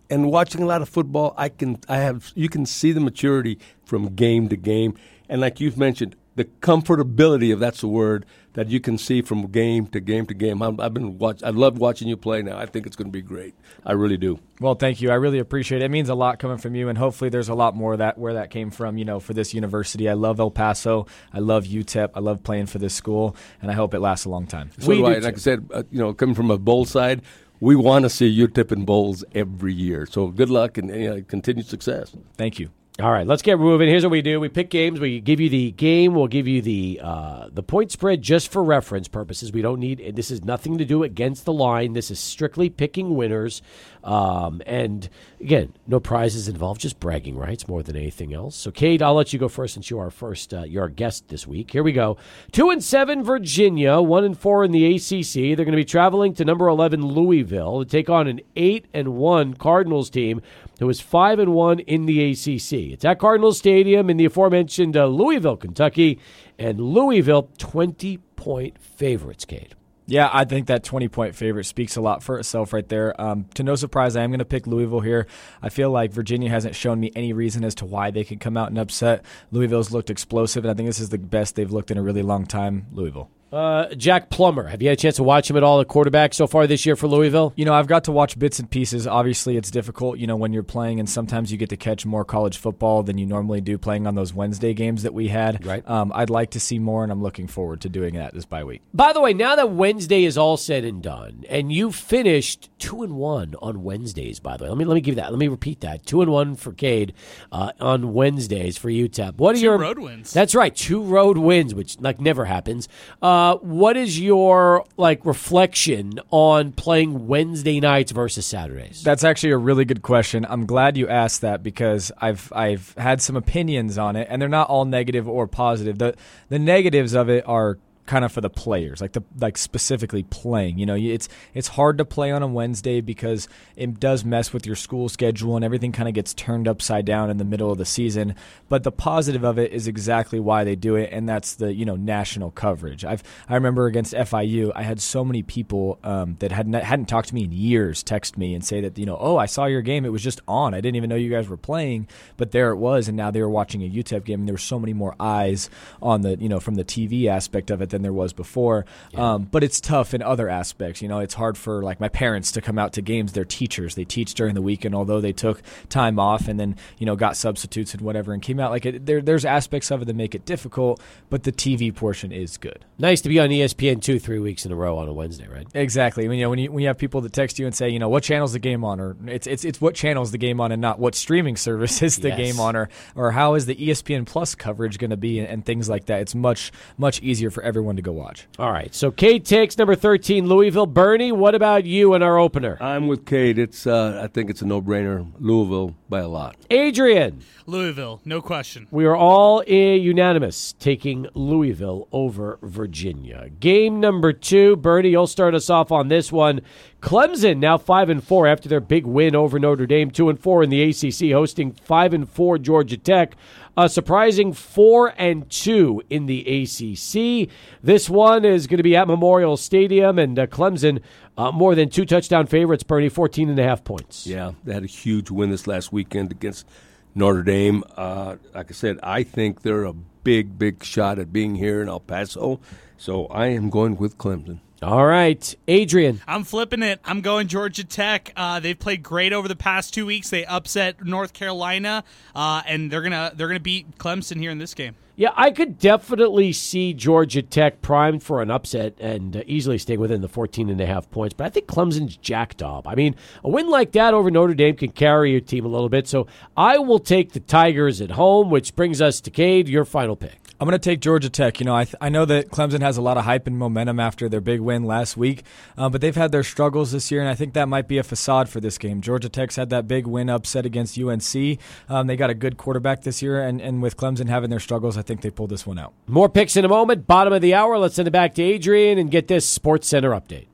[0.09, 3.59] and watching a lot of football, I can, I have, you can see the maturity
[3.83, 4.95] from game to game,
[5.29, 9.47] and like you've mentioned, the comfortability of that's the word that you can see from
[9.47, 10.61] game to game to game.
[10.61, 11.43] i have been watch.
[11.43, 12.57] I love watching you play now.
[12.57, 13.53] I think it's going to be great.
[13.85, 14.39] I really do.
[14.59, 15.11] Well, thank you.
[15.11, 15.85] I really appreciate it.
[15.85, 18.33] It means a lot coming from you, and hopefully, there's a lot more that where
[18.33, 18.97] that came from.
[18.97, 21.07] You know, for this university, I love El Paso.
[21.33, 22.11] I love UTEP.
[22.15, 24.71] I love playing for this school, and I hope it lasts a long time.
[24.79, 25.17] So we do I.
[25.19, 27.21] Like I said, uh, you know, coming from a bowl side,
[27.59, 30.05] we want to see UTEP in bowls every year.
[30.05, 32.15] So good luck and you continued success.
[32.37, 32.69] Thank you.
[32.97, 33.89] All right, let's get moving.
[33.89, 35.01] Here's what we do: we pick games.
[35.01, 36.13] We give you the game.
[36.13, 39.51] We'll give you the uh, the point spread just for reference purposes.
[39.51, 41.91] We don't need this is nothing to do against the line.
[41.91, 43.61] This is strictly picking winners.
[44.05, 45.09] Um, and
[45.41, 48.55] again, no prizes involved, just bragging rights more than anything else.
[48.55, 50.53] So, Cade, I'll let you go first since you are first.
[50.53, 51.71] Uh, you're our guest this week.
[51.71, 52.15] Here we go.
[52.53, 53.99] Two and seven, Virginia.
[53.99, 55.33] One and four in the ACC.
[55.33, 59.15] They're going to be traveling to number eleven Louisville to take on an eight and
[59.15, 60.41] one Cardinals team
[60.79, 62.93] who is five and one in the ACC.
[62.93, 66.19] It's at Cardinal Stadium in the aforementioned uh, Louisville, Kentucky,
[66.57, 69.45] and Louisville twenty point favorites.
[69.45, 69.75] Cade.
[70.07, 73.19] Yeah, I think that 20 point favorite speaks a lot for itself right there.
[73.19, 75.25] Um, to no surprise, I am going to pick Louisville here.
[75.63, 78.55] I feel like Virginia hasn't shown me any reason as to why they could come
[78.55, 79.25] out and upset.
[79.51, 82.21] Louisville's looked explosive, and I think this is the best they've looked in a really
[82.21, 82.85] long time.
[82.91, 83.31] Louisville.
[83.51, 86.33] Uh, Jack Plummer, have you had a chance to watch him at all at quarterback
[86.33, 87.53] so far this year for Louisville?
[87.55, 89.05] You know, I've got to watch bits and pieces.
[89.05, 92.25] Obviously, it's difficult, you know, when you're playing, and sometimes you get to catch more
[92.25, 95.63] college football than you normally do playing on those Wednesday games that we had.
[95.65, 95.87] Right.
[95.87, 98.63] Um, I'd like to see more, and I'm looking forward to doing that this bye
[98.63, 98.81] week.
[98.93, 103.03] By the way, now that Wednesday is all said and done, and you finished two
[103.03, 104.39] and one on Wednesdays.
[104.39, 105.31] By the way, let me let me give that.
[105.31, 107.13] Let me repeat that: two and one for Cade
[107.51, 109.37] uh, on Wednesdays for UTEP.
[109.37, 110.33] What are two your road wins?
[110.33, 112.89] That's right, two road wins, which like never happens.
[113.21, 119.03] Uh, Uh, what is your like reflection on playing Wednesday nights versus Saturdays?
[119.03, 120.45] That's actually a really good question.
[120.47, 124.47] I'm glad you asked that because I've I've had some opinions on it, and they're
[124.47, 125.97] not all negative or positive.
[125.97, 126.15] the
[126.47, 130.77] The negatives of it are kind of for the players, like the like specifically playing.
[130.77, 134.65] You know, it's it's hard to play on a Wednesday because it does mess with
[134.65, 137.77] your school schedule and everything kind of gets turned upside down in the middle of
[137.77, 138.35] the season.
[138.69, 141.85] But the positive of it is exactly why they do it, and that's the you
[141.85, 143.03] know national coverage.
[143.03, 147.29] I've I remember against FIU, I had so many people um, that hadn't hadn't talked
[147.29, 149.81] to me in years text me and say that you know oh I saw your
[149.81, 152.71] game, it was just on, I didn't even know you guys were playing, but there
[152.71, 154.93] it was, and now they were watching a UTEP game, and there were so many
[154.93, 155.69] more eyes
[156.01, 158.85] on the you know from the TV aspect of it than there was before.
[159.11, 159.33] Yeah.
[159.33, 161.01] Um, but it's tough in other aspects.
[161.01, 163.31] You know, it's hard for like my parents to come out to games.
[163.31, 163.95] They're teachers.
[163.95, 167.15] They teach during the week, and although they took time off and then you know
[167.15, 170.15] got substitutes and whatever and came out, like it, there, there's aspects of it that
[170.15, 171.01] make it difficult.
[171.29, 172.83] But the TV portion is good.
[172.99, 175.67] Nice to be on ESPN two, three weeks in a row on a Wednesday, right?
[175.73, 176.25] Exactly.
[176.25, 177.89] I mean, you know, when you when you have people that text you and say,
[177.89, 180.59] you know, what channel's the game on, or it's it's it's what channel's the game
[180.59, 182.37] on, and not what streaming service is the yes.
[182.37, 185.65] game on, or or how is the ESPN Plus coverage going to be, and, and
[185.65, 186.21] things like that.
[186.21, 188.47] It's much much easier for everyone one to go watch.
[188.59, 188.93] All right.
[188.93, 190.85] So Cade takes number 13, Louisville.
[190.85, 192.77] Bernie, what about you in our opener?
[192.81, 193.57] I'm with Cade.
[193.57, 195.31] It's uh, I think it's a no-brainer.
[195.39, 196.55] Louisville by a lot.
[196.69, 197.41] Adrian.
[197.67, 198.87] Louisville, no question.
[198.91, 203.49] We are all uh, unanimous taking Louisville over Virginia.
[203.59, 206.61] Game number two, Bernie, you'll start us off on this one.
[207.01, 210.63] Clemson now five and four after their big win over Notre Dame, two and four
[210.63, 213.35] in the ACC, hosting five and four Georgia Tech.
[213.77, 217.49] A surprising four and two in the ACC.
[217.83, 221.01] This one is going to be at Memorial Stadium, and uh, Clemson
[221.37, 222.83] uh, more than two touchdown favorites.
[222.83, 224.25] Bernie, 14 and a half points.
[224.25, 226.65] Yeah, they had a huge win this last weekend against
[227.13, 227.83] Notre Dame.
[227.97, 231.89] Uh, like I said, I think they're a big, big shot at being here in
[231.89, 232.61] El Paso.
[232.97, 234.59] So I am going with Clemson.
[234.81, 236.21] All right, Adrian.
[236.27, 236.99] I'm flipping it.
[237.05, 238.33] I'm going Georgia Tech.
[238.35, 240.29] Uh, they've played great over the past two weeks.
[240.29, 242.03] They upset North Carolina,
[242.35, 244.95] uh, and they're gonna they're gonna beat Clemson here in this game.
[245.17, 249.95] Yeah, I could definitely see Georgia Tech primed for an upset and uh, easily stay
[249.95, 251.33] within the 14 and a half points.
[251.33, 252.85] But I think Clemson's jacked up.
[252.85, 255.87] I mean, a win like that over Notre Dame can carry your team a little
[255.87, 256.05] bit.
[256.05, 260.17] So I will take the Tigers at home, which brings us to Cade, your final
[260.17, 260.44] pick.
[260.59, 261.59] I'm going to take Georgia Tech.
[261.59, 263.99] You know, I, th- I know that Clemson has a lot of hype and momentum
[263.99, 265.43] after their big win last week,
[265.77, 268.03] uh, but they've had their struggles this year, and I think that might be a
[268.03, 269.01] facade for this game.
[269.01, 271.59] Georgia Tech's had that big win upset against UNC.
[271.89, 274.97] Um, they got a good quarterback this year, and, and with Clemson having their struggles,
[274.97, 275.93] I think they pulled this one out.
[276.07, 277.05] More picks in a moment.
[277.05, 277.77] Bottom of the hour.
[277.77, 280.47] Let's send it back to Adrian and get this Sports Center update.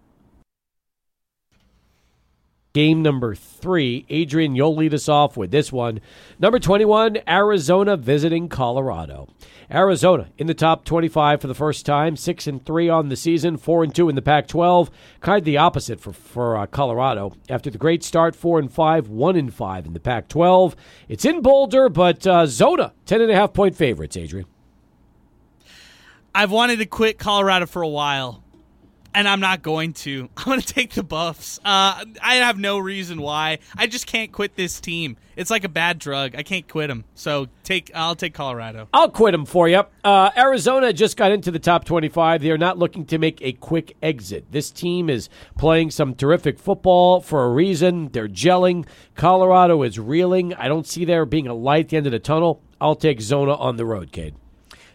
[2.74, 4.06] Game number three.
[4.10, 6.00] Adrian, you'll lead us off with this one.
[6.40, 9.28] Number 21, Arizona visiting Colorado.
[9.70, 13.58] Arizona in the top 25 for the first time, 6 and 3 on the season,
[13.58, 14.90] 4 and 2 in the Pac 12.
[15.20, 17.34] Kind of the opposite for, for uh, Colorado.
[17.50, 20.76] After the great start, 4 and 5, 1 and 5 in the Pac 12.
[21.10, 24.48] It's in Boulder, but uh, Zona, 10.5 point favorites, Adrian.
[26.34, 28.42] I've wanted to quit Colorado for a while,
[29.14, 30.30] and I'm not going to.
[30.38, 31.60] I'm going to take the Buffs.
[31.60, 33.60] Uh, I have no reason why.
[33.76, 35.18] I just can't quit this team.
[35.36, 36.36] It's like a bad drug.
[36.36, 37.06] I can't quit them.
[37.16, 37.92] So take.
[37.96, 38.88] I'll take Colorado.
[38.94, 39.84] I'll quit them for you.
[40.04, 42.42] Uh, Arizona just got into the top 25.
[42.42, 44.52] They are not looking to make a quick exit.
[44.52, 48.10] This team is playing some terrific football for a reason.
[48.10, 48.86] They're gelling.
[49.16, 50.54] Colorado is reeling.
[50.56, 52.62] I don't see there being a light at the end of the tunnel.
[52.80, 54.36] I'll take Zona on the road, Cade.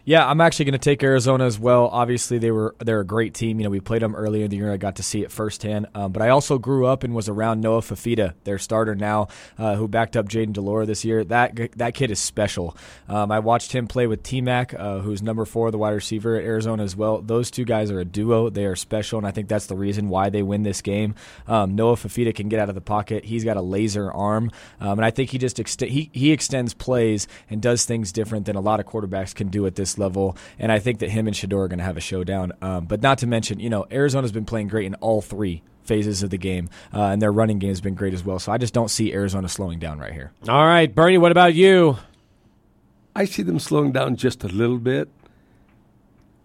[0.07, 1.89] Yeah, I'm actually going to take Arizona as well.
[1.91, 3.59] Obviously, they were they're a great team.
[3.59, 4.71] You know, we played them earlier in the year.
[4.71, 5.87] I got to see it firsthand.
[5.93, 9.27] Um, but I also grew up and was around Noah Fifita, their starter now,
[9.57, 11.25] uh, who backed up Jayden de Laura this year.
[11.25, 12.77] That that kid is special.
[13.09, 16.37] Um, I watched him play with T Mac, uh, who's number four, the wide receiver
[16.37, 17.19] at Arizona as well.
[17.19, 18.49] Those two guys are a duo.
[18.49, 21.15] They are special, and I think that's the reason why they win this game.
[21.49, 23.25] Um, Noah Fifita can get out of the pocket.
[23.25, 26.73] He's got a laser arm, um, and I think he just ext- he he extends
[26.73, 30.37] plays and does things different than a lot of quarterbacks can do at this level.
[30.59, 32.53] And I think that him and Shedeur are going to have a showdown.
[32.61, 36.21] Um, but not to mention, you know, Arizona's been playing great in all three phases
[36.21, 38.39] of the game, uh, and their running game has been great as well.
[38.39, 40.31] So I just don't see Arizona slowing down right here.
[40.47, 41.97] All right, Bernie, what about you?
[43.15, 45.09] I see them slowing down just a little bit,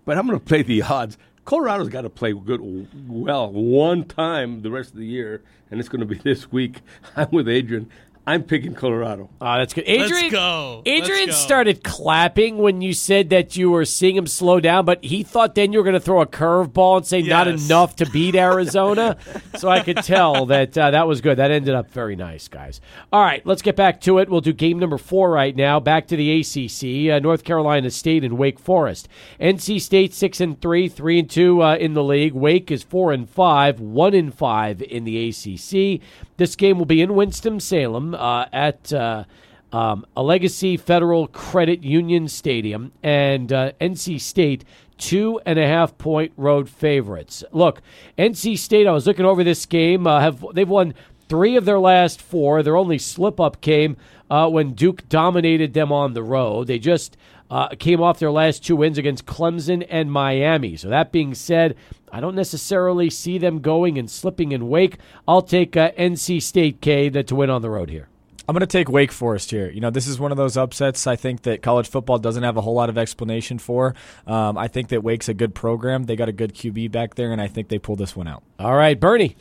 [0.04, 1.18] but I'm going to play the odds.
[1.44, 2.60] Colorado's got to play good,
[3.08, 6.80] well, one time the rest of the year, and it's going to be this week.
[7.16, 7.90] I'm with Adrian.
[8.24, 9.30] I'm picking Colorado.
[9.40, 9.82] Oh, that's good.
[9.84, 10.82] Adrian, Let's go.
[10.86, 11.44] Adrian Let's go.
[11.44, 15.56] started clapping when you said that you were seeing him slow down, but he thought
[15.56, 19.16] then you were going to throw a curveball and say not enough to beat Arizona.
[19.56, 21.38] so I could tell that uh, that was good.
[21.38, 22.80] That ended up very nice, guys.
[23.12, 24.28] All right, let's get back to it.
[24.30, 25.80] We'll do game number four right now.
[25.80, 27.12] Back to the ACC.
[27.12, 29.08] Uh, North Carolina State and Wake Forest.
[29.40, 32.34] NC State six and three, three and two uh, in the league.
[32.34, 36.00] Wake is four and five, one and five in the ACC.
[36.36, 38.92] This game will be in Winston Salem uh, at.
[38.92, 39.24] Uh,
[39.72, 44.66] um, Allegacy Federal Credit Union Stadium and uh, NC State
[44.98, 47.42] two and a half point road favorites.
[47.52, 47.82] Look,
[48.18, 48.86] NC State.
[48.86, 50.06] I was looking over this game.
[50.06, 50.94] Uh, have they've won
[51.28, 52.62] three of their last four.
[52.62, 53.96] Their only slip up came
[54.30, 56.66] uh, when Duke dominated them on the road.
[56.66, 57.16] They just
[57.52, 60.74] uh, came off their last two wins against Clemson and Miami.
[60.76, 61.76] So that being said,
[62.10, 64.96] I don't necessarily see them going and slipping in wake.
[65.28, 68.08] I'll take uh, NC State Cade to to win on the road here.
[68.48, 69.70] I'm going to take Wake Forest here.
[69.70, 72.56] You know, this is one of those upsets I think that college football doesn't have
[72.56, 73.94] a whole lot of explanation for.
[74.26, 76.04] Um, I think that Wake's a good program.
[76.04, 78.42] They got a good QB back there, and I think they pull this one out.
[78.58, 79.36] All right, Bernie.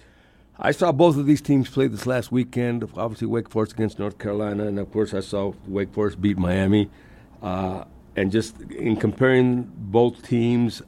[0.59, 2.87] I saw both of these teams play this last weekend.
[2.95, 6.89] Obviously, Wake Forest against North Carolina, and of course, I saw Wake Forest beat Miami.
[7.41, 7.85] Uh,
[8.15, 10.81] and just in comparing both teams,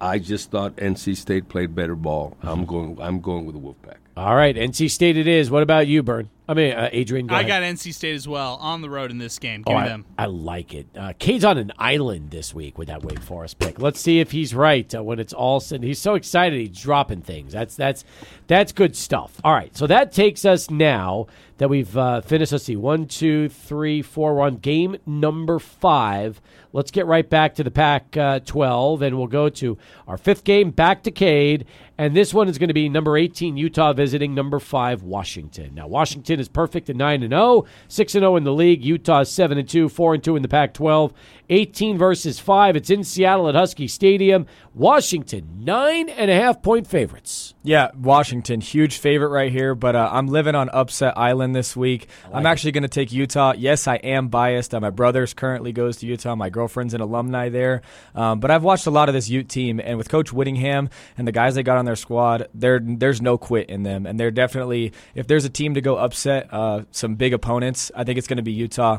[0.00, 2.36] I just thought NC State played better ball.
[2.42, 2.64] I'm mm-hmm.
[2.64, 3.00] going.
[3.00, 3.98] I'm going with the Wolfpack.
[4.16, 5.50] All right, NC State it is.
[5.50, 6.30] What about you, Burn?
[6.46, 7.26] I mean, uh, Adrian.
[7.26, 9.62] Go I got NC State as well on the road in this game.
[9.62, 10.04] Give Oh, I, them.
[10.18, 10.86] I like it.
[10.94, 13.78] Uh, Cade's on an island this week with that Wake Forest pick.
[13.80, 15.82] Let's see if he's right uh, when it's all said.
[15.82, 17.52] He's so excited he's dropping things.
[17.52, 18.04] That's that's
[18.46, 19.40] that's good stuff.
[19.42, 21.26] All right, so that takes us now
[21.58, 22.52] that we've uh, finished.
[22.52, 24.34] Let's see, one, two, three, four.
[24.34, 26.42] We're on game number five.
[26.74, 29.78] Let's get right back to the Pac uh, 12, and we'll go to
[30.08, 31.66] our fifth game back to Cade.
[31.96, 35.76] And this one is going to be number 18, Utah visiting number 5, Washington.
[35.76, 38.84] Now, Washington is perfect at 9 and 0, 6 and 0 in the league.
[38.84, 41.12] Utah is 7 and 2, 4 and 2 in the Pac 12.
[41.50, 42.76] 18 versus 5.
[42.76, 44.46] It's in Seattle at Husky Stadium.
[44.74, 47.54] Washington, nine and a half point favorites.
[47.62, 52.08] Yeah, Washington, huge favorite right here, but uh, I'm living on upset island this week.
[52.32, 53.54] I'm actually going to take Utah.
[53.56, 54.74] Yes, I am biased.
[54.74, 56.34] Uh, my brother's currently goes to Utah.
[56.34, 57.82] My girlfriend's an alumni there,
[58.16, 61.26] um, but I've watched a lot of this Ute team, and with Coach Whittingham and
[61.26, 64.32] the guys they got on their squad, there there's no quit in them, and they're
[64.32, 68.26] definitely if there's a team to go upset uh, some big opponents, I think it's
[68.26, 68.98] going to be Utah.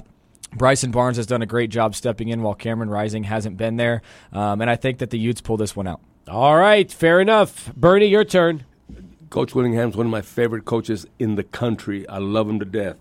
[0.54, 4.02] Bryson Barnes has done a great job stepping in while Cameron Rising hasn't been there,
[4.32, 6.00] um, and I think that the Utes pull this one out.
[6.28, 7.74] All right, fair enough.
[7.76, 8.64] Bernie, your turn.
[9.30, 12.08] Coach Whittingham's one of my favorite coaches in the country.
[12.08, 12.98] I love him to death.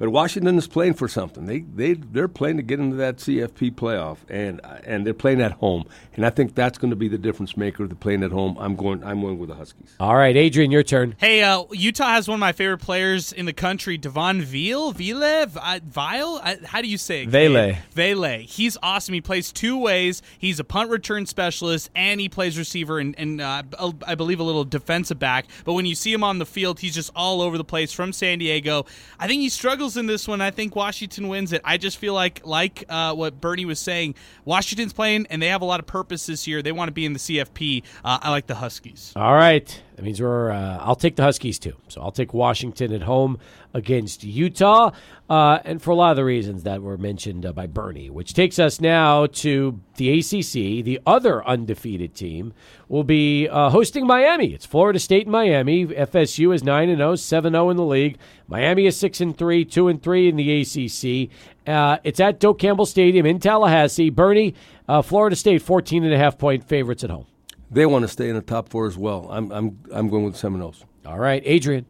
[0.00, 1.44] But Washington is playing for something.
[1.44, 5.52] They they they're playing to get into that CFP playoff, and and they're playing at
[5.52, 5.84] home.
[6.14, 7.86] And I think that's going to be the difference maker.
[7.86, 8.56] They're playing at home.
[8.58, 9.04] I'm going.
[9.04, 9.94] I'm going with the Huskies.
[10.00, 11.16] All right, Adrian, your turn.
[11.18, 15.22] Hey, uh, Utah has one of my favorite players in the country, Devon Veal, Vile,
[15.22, 16.40] uh, Vile.
[16.64, 17.28] How do you say it?
[17.28, 17.76] Vele.
[17.92, 18.38] Vele.
[18.38, 19.12] He's awesome.
[19.12, 20.22] He plays two ways.
[20.38, 23.64] He's a punt return specialist, and he plays receiver and, and uh,
[24.06, 25.44] I believe a little defensive back.
[25.66, 28.14] But when you see him on the field, he's just all over the place from
[28.14, 28.86] San Diego.
[29.18, 30.40] I think he struggles in this one.
[30.40, 31.60] I think Washington wins it.
[31.64, 34.14] I just feel like, like uh, what Bernie was saying,
[34.44, 36.62] Washington's playing, and they have a lot of purpose this year.
[36.62, 37.82] They want to be in the CFP.
[38.04, 39.12] Uh, I like the Huskies.
[39.16, 39.82] All right.
[40.00, 40.50] That means we're.
[40.50, 41.74] Uh, I'll take the Huskies too.
[41.88, 43.38] So I'll take Washington at home
[43.74, 44.92] against Utah,
[45.28, 48.08] uh, and for a lot of the reasons that were mentioned uh, by Bernie.
[48.08, 50.82] Which takes us now to the ACC.
[50.82, 52.54] The other undefeated team
[52.88, 54.54] will be uh, hosting Miami.
[54.54, 55.84] It's Florida State and Miami.
[55.84, 58.16] FSU is nine and 0, 7 0 in the league.
[58.48, 61.28] Miami is six and three, two and three in the ACC.
[61.68, 64.08] Uh, it's at Doak Campbell Stadium in Tallahassee.
[64.08, 64.54] Bernie,
[64.88, 67.26] uh, Florida State, 14 and a half point favorites at home.
[67.70, 69.28] They want to stay in the top four as well.
[69.30, 70.84] I'm I'm I'm going with Seminoles.
[71.06, 71.86] All right, Adrian.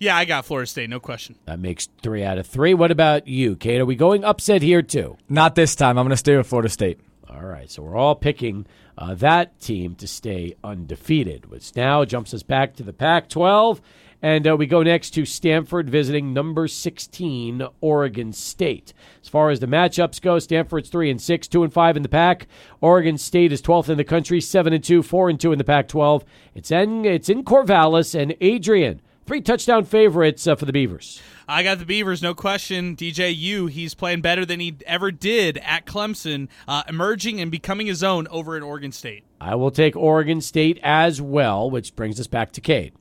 [0.00, 1.36] Yeah, I got Florida State, no question.
[1.44, 2.74] That makes three out of three.
[2.74, 3.80] What about you, Cade?
[3.80, 5.16] Are we going upset here too?
[5.28, 5.98] Not this time.
[5.98, 7.00] I'm going to stay with Florida State.
[7.28, 8.66] All right, so we're all picking
[8.96, 13.80] uh, that team to stay undefeated, which now jumps us back to the Pac 12.
[14.22, 18.92] And uh, we go next to Stanford visiting number 16, Oregon State.
[19.22, 22.08] As far as the matchups go, Stanford's 3 and 6, 2 and 5 in the
[22.08, 22.46] Pac.
[22.80, 25.64] Oregon State is 12th in the country, 7 and 2, 4 and 2 in the
[25.64, 26.24] Pac 12.
[26.54, 31.20] It's in, it's in Corvallis, and Adrian, three touchdown favorites uh, for the Beavers.
[31.46, 32.96] I got the Beavers, no question.
[32.96, 38.02] DJU, he's playing better than he ever did at Clemson, uh, emerging and becoming his
[38.02, 39.24] own over at Oregon State.
[39.40, 42.94] I will take Oregon State as well, which brings us back to Cade.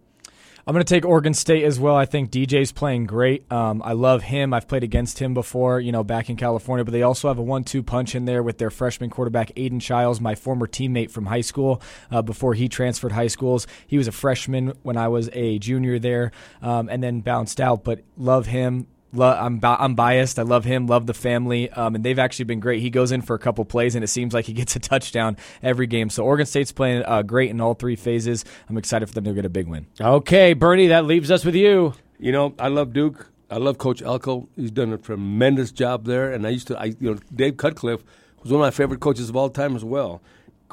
[0.65, 1.97] I'm going to take Oregon State as well.
[1.97, 3.51] I think DJ's playing great.
[3.51, 4.53] Um, I love him.
[4.53, 6.85] I've played against him before, you know, back in California.
[6.85, 10.21] But they also have a one-two punch in there with their freshman quarterback Aidan Chiles,
[10.21, 11.81] my former teammate from high school.
[12.09, 15.99] Uh, before he transferred high schools, he was a freshman when I was a junior
[15.99, 17.83] there, um, and then bounced out.
[17.83, 18.87] But love him.
[19.13, 20.39] Lo- I'm bi- I'm biased.
[20.39, 20.87] I love him.
[20.87, 22.81] Love the family, um, and they've actually been great.
[22.81, 25.37] He goes in for a couple plays, and it seems like he gets a touchdown
[25.61, 26.09] every game.
[26.09, 28.43] So Oregon State's playing uh, great in all three phases.
[28.69, 29.85] I'm excited for them to get a big win.
[30.01, 31.93] Okay, Bernie, that leaves us with you.
[32.19, 33.29] You know, I love Duke.
[33.49, 34.49] I love Coach Elko.
[34.55, 36.31] He's done a tremendous job there.
[36.31, 38.03] And I used to, I you know, Dave Cutcliffe
[38.41, 40.21] was one of my favorite coaches of all time as well.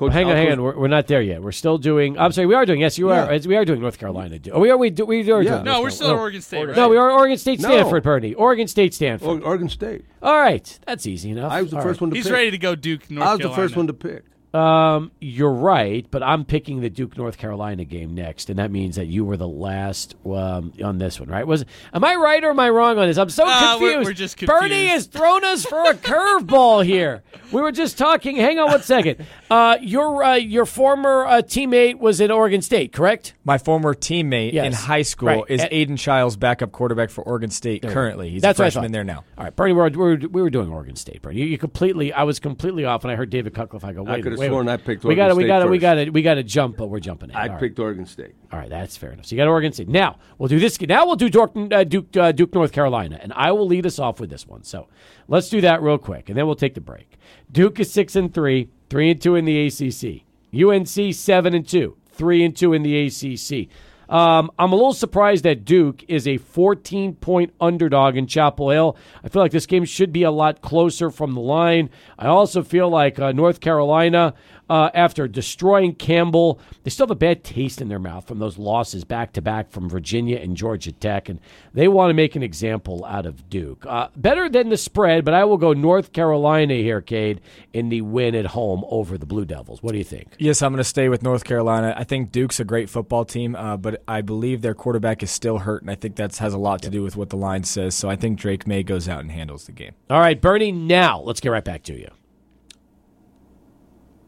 [0.01, 0.63] Coach hang on, hang on.
[0.63, 1.43] We're, we're not there yet.
[1.43, 2.19] We're still doing.
[2.19, 2.81] I'm sorry, we are doing.
[2.81, 3.29] Yes, you are.
[3.47, 4.39] We are doing North Carolina.
[4.51, 4.79] Oh, we are.
[4.79, 5.05] We do.
[5.05, 5.51] We are Yeah.
[5.57, 5.65] doing.
[5.65, 6.15] No, North we're still Carolina.
[6.15, 6.23] at oh.
[6.23, 6.77] Oregon State, right?
[6.77, 7.69] No, we are Oregon State, No.
[7.69, 8.33] Stanford, Bernie.
[8.33, 9.43] Oregon State, Stanford.
[9.43, 10.07] Oregon State.
[10.23, 11.53] All right, that's easy enough.
[11.53, 12.07] I was the All first right.
[12.07, 12.33] one to He's pick.
[12.33, 13.57] ready to go Duke, North I was Carolina.
[13.63, 14.25] the first one to pick.
[14.53, 18.97] Um, you're right, but I'm picking the Duke North Carolina game next, and that means
[18.97, 21.47] that you were the last um, on this one, right?
[21.47, 23.17] Was am I right or am I wrong on this?
[23.17, 24.09] I'm so Uh, we're- confused.
[24.09, 24.61] we're just confused.
[24.61, 27.23] Bernie has thrown us for a curveball here.
[27.53, 28.37] We were just talking.
[28.37, 29.25] Hang on one second.
[29.51, 33.35] Uh, your uh, your former uh, teammate was at Oregon State, correct?
[33.45, 34.67] My former teammate Yes.
[34.67, 35.45] in high school Right.
[35.49, 38.31] is At- Aidan Chiles, backup quarterback for Oregon State currently.
[38.31, 38.93] He's That's a I freshman thought.
[38.93, 39.25] there now.
[39.39, 41.39] All right, Bernie, we were, we were, doing Oregon State, Bernie.
[41.41, 43.85] You, you completely, I was completely off, and I heard David Cutcliffe.
[43.85, 44.73] I go, wait, could've wait, sworn wait.
[44.73, 46.43] I picked We got Oregon we State got to, we got to, we got to
[46.43, 47.31] jump, but we're jumping.
[47.33, 47.61] I All right.
[47.61, 48.35] picked Oregon State.
[48.53, 49.27] All right, that's fair enough.
[49.27, 49.89] So you got Oregon State.
[49.89, 50.81] Now we'll do this.
[50.81, 53.99] Now we'll do Duke, uh, Duke, uh, Duke, North Carolina, and I will lead us
[53.99, 54.63] off with this one.
[54.65, 54.89] So
[55.29, 57.19] let's do that real quick, and then we'll take the break.
[57.53, 60.25] Duke is six and three, three and two in the ACC.
[60.53, 63.69] UNC seven and two, three and two in the ACC.
[64.11, 68.97] Um, I'm a little surprised that Duke is a 14 point underdog in Chapel Hill.
[69.23, 71.91] I feel like this game should be a lot closer from the line.
[72.19, 74.35] I also feel like uh, North Carolina
[74.71, 76.61] uh, after destroying Campbell.
[76.85, 79.71] They still have a bad taste in their mouth from those losses back to back
[79.71, 81.41] from Virginia and Georgia Tech, and
[81.75, 83.85] they want to make an example out of Duke.
[83.85, 87.41] Uh, better than the spread, but I will go North Carolina here, Cade,
[87.73, 89.83] in the win at home over the Blue Devils.
[89.83, 90.37] What do you think?
[90.39, 91.93] Yes, I'm going to stay with North Carolina.
[91.97, 95.59] I think Duke's a great football team, uh, but I believe their quarterback is still
[95.59, 97.97] hurt, and I think that has a lot to do with what the line says.
[97.97, 99.95] So I think Drake Maye goes out and handles the game.
[100.09, 102.09] All right, Bernie, now let's get right back to you.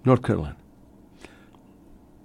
[0.05, 0.57] North Carolina.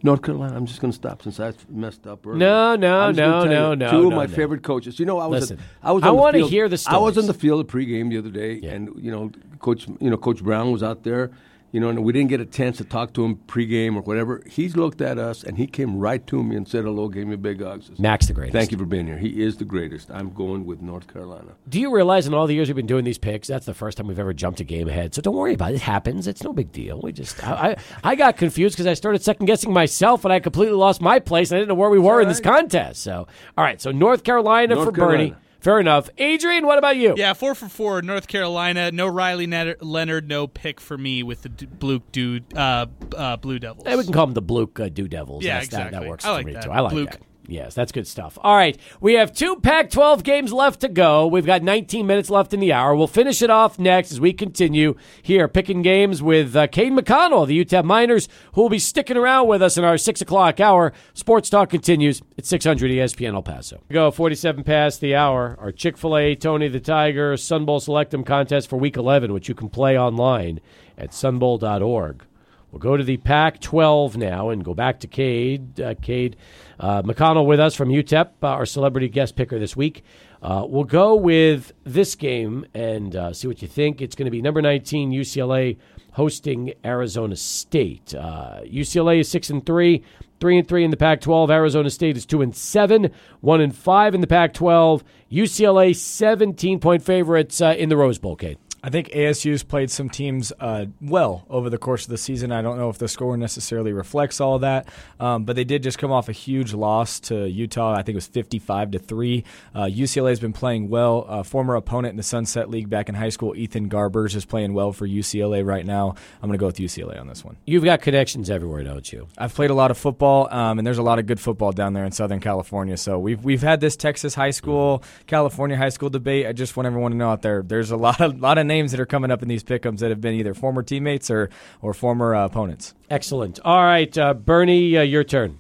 [0.04, 0.56] North Carolina.
[0.56, 2.38] I'm just going to stop since I messed up earlier.
[2.40, 4.34] No, no, I'm just gonna no, no, no, Two no, of my no.
[4.36, 5.00] favorite coaches.
[5.00, 5.42] You know, I was.
[5.42, 6.04] Listen, at, I was.
[6.04, 8.18] I on the wanna field- hear the I was on the field at pregame the
[8.20, 8.72] other day, Yeah.
[8.74, 9.88] and you know, Coach.
[10.00, 11.32] You know, Coach Brown was out there.
[11.78, 14.42] You know, and we didn't get a chance to talk to him pregame or whatever.
[14.48, 17.36] He looked at us and he came right to me and said hello, gave me
[17.36, 17.84] a big hug.
[18.00, 18.54] Mack's the greatest.
[18.54, 19.20] Thank you for being here.
[19.20, 20.10] He is the greatest.
[20.10, 21.52] I'm going with North Carolina.
[21.70, 24.00] Do you realize in all the years we've been doing these picks, that's the first
[24.00, 25.14] time we've ever jumped a game ahead.
[25.14, 25.76] So don't worry about it.
[25.76, 26.26] It happens.
[26.26, 27.00] It's no big deal.
[27.00, 30.40] We just, I, I, I got confused because I started second guessing myself and I
[30.40, 31.52] completely lost my place.
[31.52, 33.04] And I didn't know where we were in this contest.
[33.04, 33.80] So, all right.
[33.80, 35.36] So North Carolina North for Bernie.
[35.68, 36.10] Fair enough.
[36.18, 37.14] Adrian, what about you?
[37.18, 38.02] Yeah, four for four.
[38.02, 38.90] North Carolina.
[38.90, 40.30] No Riley Leonard.
[40.30, 43.86] No pick for me with the Blue Dude uh, uh, Blue Devils.
[43.86, 45.44] Hey, we can call them the Blue uh, Dew Devils.
[45.44, 46.08] Yeah, That's, that, that exactly.
[46.10, 46.64] works I like for me that.
[46.64, 46.72] too.
[46.72, 47.12] I like Bluke.
[47.12, 47.22] that.
[47.50, 48.38] Yes, that's good stuff.
[48.42, 51.26] All right, we have two Pac-12 games left to go.
[51.28, 52.94] We've got 19 minutes left in the hour.
[52.94, 57.48] We'll finish it off next as we continue here picking games with uh, Cade McConnell,
[57.48, 60.92] the UTEP Miners, who will be sticking around with us in our six o'clock hour.
[61.14, 63.82] Sports Talk continues at 600 ESPN El Paso.
[63.88, 65.56] We go 47 past the hour.
[65.60, 69.70] Our Chick-fil-A Tony the Tiger Sun Bowl Selectum contest for Week 11, which you can
[69.70, 70.60] play online
[70.98, 72.24] at sunbowl.org.
[72.72, 75.80] We'll go to the Pac 12 now and go back to Cade.
[75.80, 76.36] Uh, Cade
[76.80, 80.04] uh, McConnell with us from UTEP, uh, our celebrity guest picker this week.
[80.42, 84.02] Uh, we'll go with this game and uh, see what you think.
[84.02, 85.78] It's going to be number 19 UCLA
[86.12, 88.14] hosting Arizona State.
[88.14, 90.04] Uh, UCLA is six and three,
[90.40, 91.50] three and three in the Pac-12.
[91.50, 93.12] Arizona State is two and seven,
[93.42, 95.04] one and five in the Pac-12.
[95.32, 98.36] UCLA 17 point favorites uh, in the Rose Bowl.
[98.36, 98.58] Cade.
[98.88, 102.54] I think ASU's played some teams uh, well over the course of the season.
[102.54, 104.88] I don't know if the score necessarily reflects all that,
[105.20, 107.92] um, but they did just come off a huge loss to Utah.
[107.92, 109.44] I think it was fifty-five to three.
[109.76, 111.26] Uh, UCLA has been playing well.
[111.28, 114.74] Uh, former opponent in the Sunset League back in high school, Ethan Garbers, is playing
[114.74, 116.16] well for UCLA right now.
[116.42, 117.58] I'm going to go with UCLA on this one.
[117.66, 119.28] You've got connections everywhere, don't you?
[119.38, 121.92] I've played a lot of football, um, and there's a lot of good football down
[121.92, 122.96] there in Southern California.
[122.96, 126.48] So we've we've had this Texas high school, California high school debate.
[126.48, 128.77] I just want everyone to know out there, there's a lot of lot of names
[128.86, 131.50] that are coming up in these pickums that have been either former teammates or
[131.82, 132.94] or former uh, opponents.
[133.10, 133.60] Excellent.
[133.66, 135.60] All right, uh, Bernie, uh, your turn.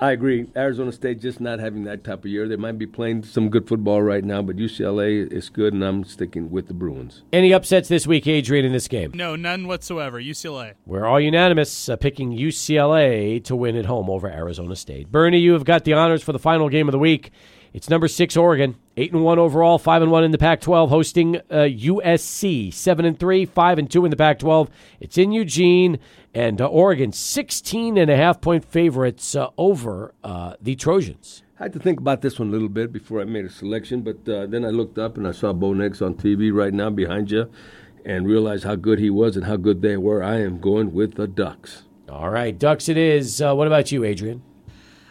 [0.00, 0.46] I agree.
[0.54, 2.46] Arizona State just not having that type of year.
[2.46, 6.04] They might be playing some good football right now, but UCLA is good, and I'm
[6.04, 7.22] sticking with the Bruins.
[7.32, 9.10] Any upsets this week, Adrian, in this game?
[9.14, 10.22] No, none whatsoever.
[10.22, 10.74] UCLA.
[10.86, 15.10] We're all unanimous uh, picking UCLA to win at home over Arizona State.
[15.10, 17.32] Bernie, you have got the honors for the final game of the week.
[17.72, 21.36] It's number six Oregon, eight and one overall, five and one in the Pac-12, hosting
[21.36, 24.68] uh, USC, seven and three, five and two in the Pac-12.
[25.00, 25.98] It's in Eugene,
[26.32, 31.42] and uh, Oregon, 16 and a half point favorites uh, over uh, the Trojans.
[31.60, 34.02] I had to think about this one a little bit before I made a selection,
[34.02, 36.88] but uh, then I looked up and I saw Bo Nix on TV right now
[36.88, 37.50] behind you,
[38.04, 40.22] and realized how good he was and how good they were.
[40.22, 41.82] I am going with the Ducks.
[42.08, 43.42] All right, Ducks it is.
[43.42, 44.42] Uh, what about you, Adrian?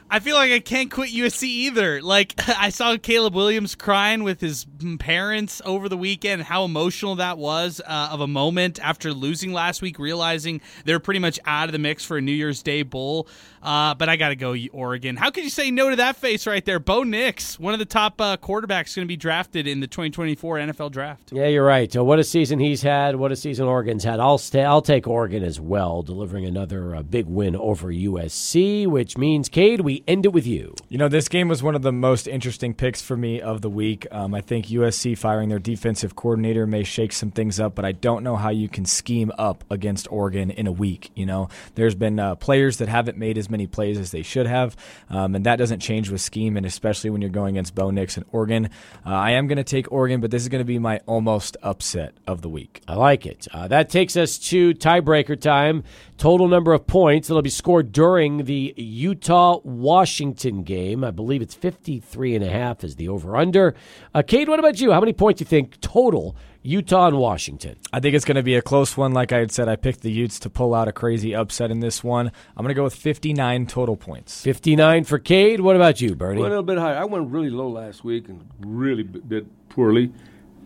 [0.09, 2.01] I feel like I can't quit USC either.
[2.01, 4.65] Like I saw Caleb Williams crying with his
[4.99, 6.43] parents over the weekend.
[6.43, 11.19] How emotional that was uh, of a moment after losing last week, realizing they're pretty
[11.19, 13.27] much out of the mix for a New Year's Day bowl.
[13.67, 15.17] Uh, but I got to go Oregon.
[15.17, 16.79] How could you say no to that face right there?
[16.79, 20.59] Bo Nix, one of the top uh, quarterbacks, going to be drafted in the 2024
[20.59, 21.33] NFL Draft.
[21.33, 21.93] Yeah, you're right.
[21.93, 23.17] Uh, what a season he's had.
[23.17, 24.21] What a season Oregon's had.
[24.21, 24.63] I'll stay.
[24.63, 29.81] I'll take Oregon as well, delivering another uh, big win over USC, which means Cade,
[29.81, 30.73] we end it with you.
[30.87, 33.69] You know, this game was one of the most interesting picks for me of the
[33.69, 34.07] week.
[34.11, 37.91] Um, I think USC firing their defensive coordinator may shake some things up, but I
[37.91, 41.11] don't know how you can scheme up against Oregon in a week.
[41.15, 44.45] You know, there's been uh, players that haven't made as many plays as they should
[44.45, 44.75] have,
[45.09, 48.17] um, and that doesn't change with scheme, and especially when you're going against Bo Nix
[48.17, 48.69] and Oregon.
[49.05, 51.57] Uh, I am going to take Oregon, but this is going to be my almost
[51.63, 52.81] upset of the week.
[52.87, 53.47] I like it.
[53.51, 55.83] Uh, that takes us to tiebreaker time.
[56.17, 61.03] total number of points that'll be scored during the Utah Washington game.
[61.03, 63.75] I believe it's 53 and a half is the over under.
[64.13, 64.91] Uh, Cade, what about you?
[64.91, 67.77] How many points do you think total Utah and Washington?
[67.93, 69.13] I think it's going to be a close one.
[69.13, 71.79] Like I had said, I picked the Utes to pull out a crazy upset in
[71.79, 72.31] this one.
[72.55, 74.41] I'm going to go with 59 total points.
[74.41, 75.61] 59 for Cade.
[75.61, 76.41] What about you, Bernie?
[76.41, 76.97] Went a little bit higher.
[76.97, 80.11] I went really low last week and really did poorly.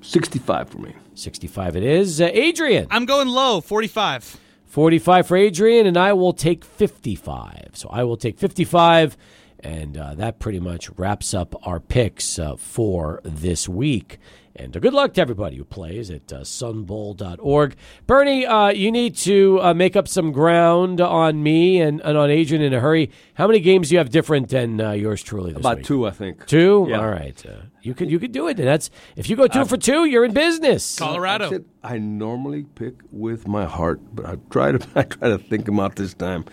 [0.02, 0.94] 65 for me.
[1.14, 2.20] 65 it is.
[2.20, 2.88] Uh, Adrian.
[2.90, 4.40] I'm going low, 45.
[4.66, 7.72] 45 for Adrian, and I will take 55.
[7.74, 9.18] So I will take 55,
[9.60, 14.18] and uh, that pretty much wraps up our picks uh, for this week.
[14.56, 17.76] And uh, good luck to everybody who plays at uh, sunbowl.org.
[18.06, 22.30] Bernie, uh, you need to uh, make up some ground on me and, and on
[22.30, 23.12] Adrian in a hurry.
[23.36, 25.86] How many games do you have different than uh, yours truly this About week?
[25.86, 26.46] two, I think.
[26.48, 26.88] Two?
[26.90, 27.00] Yeah.
[27.00, 27.46] All right.
[27.46, 28.60] Uh, you can you can do it.
[28.60, 30.98] And that's if you go two for two, you're in business.
[31.00, 31.50] Colorado.
[31.50, 31.68] That's it.
[31.84, 35.80] I normally pick with my heart, but I try to I try to think them
[35.80, 36.46] out this time.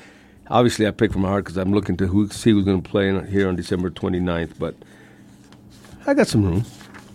[0.51, 2.89] Obviously, I pick from my heart because I'm looking to who, see who's going to
[2.89, 4.59] play in, here on December 29th.
[4.59, 4.77] But
[6.07, 6.65] I got some room.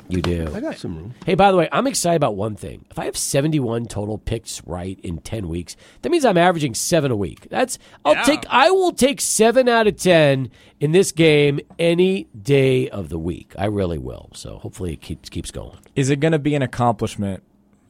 [0.10, 0.52] You do.
[0.54, 1.14] I got some room.
[1.26, 2.86] Hey, by the way, I'm excited about one thing.
[2.92, 7.10] If I have 71 total picks right in 10 weeks, that means I'm averaging seven
[7.12, 7.48] a week.
[7.50, 8.24] That's I'll Yeah.
[8.24, 8.44] take.
[8.50, 10.50] I will take seven out of 10
[10.80, 13.54] in this game any day of the week.
[13.58, 14.30] I really will.
[14.34, 15.78] So hopefully it keeps keeps going.
[15.96, 17.42] Is it going to be an accomplishment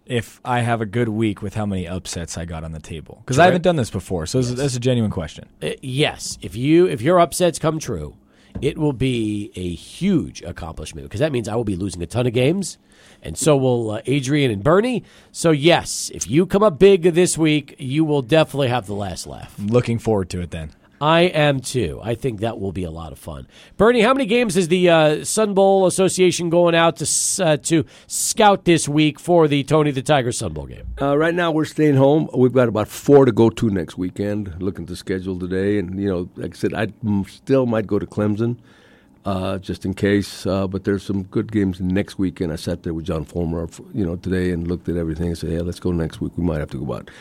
[0.06, 3.22] if I have a good week with how many upsets I got on the table?
[3.26, 5.46] Because I haven't done this before, so it's- that's a genuine question.
[5.62, 8.16] Uh, yes, if you if your upsets come true,
[8.62, 12.28] it will be a huge accomplishment because that means I will be losing a ton
[12.28, 12.78] of games,
[13.22, 15.04] and so will uh, Adrian and Bernie.
[15.32, 19.28] So yes, if you come up big this week, you will definitely have the last
[19.28, 19.56] laugh.
[19.60, 20.72] Looking forward to it then.
[21.04, 22.00] I am too.
[22.02, 23.46] I think that will be a lot of fun.
[23.76, 27.84] Bernie, how many games is the uh, Sun Bowl Association going out to uh, to
[28.08, 30.86] scout this week for the Tony the Tiger Sun Bowl game?
[31.02, 32.30] Uh, right now, we're staying home.
[32.34, 34.62] We've got about four to go to next weekend.
[34.62, 36.88] Looking at the schedule today, and you know, like I said, I
[37.28, 38.56] still might go to Clemson,
[39.26, 40.46] uh, just in case.
[40.46, 42.54] Uh, but there's some good games next weekend.
[42.54, 45.50] I sat there with John Fulmer, you know, today and looked at everything and said,
[45.50, 46.32] "Hey, let's go next week.
[46.38, 47.12] We might have to go about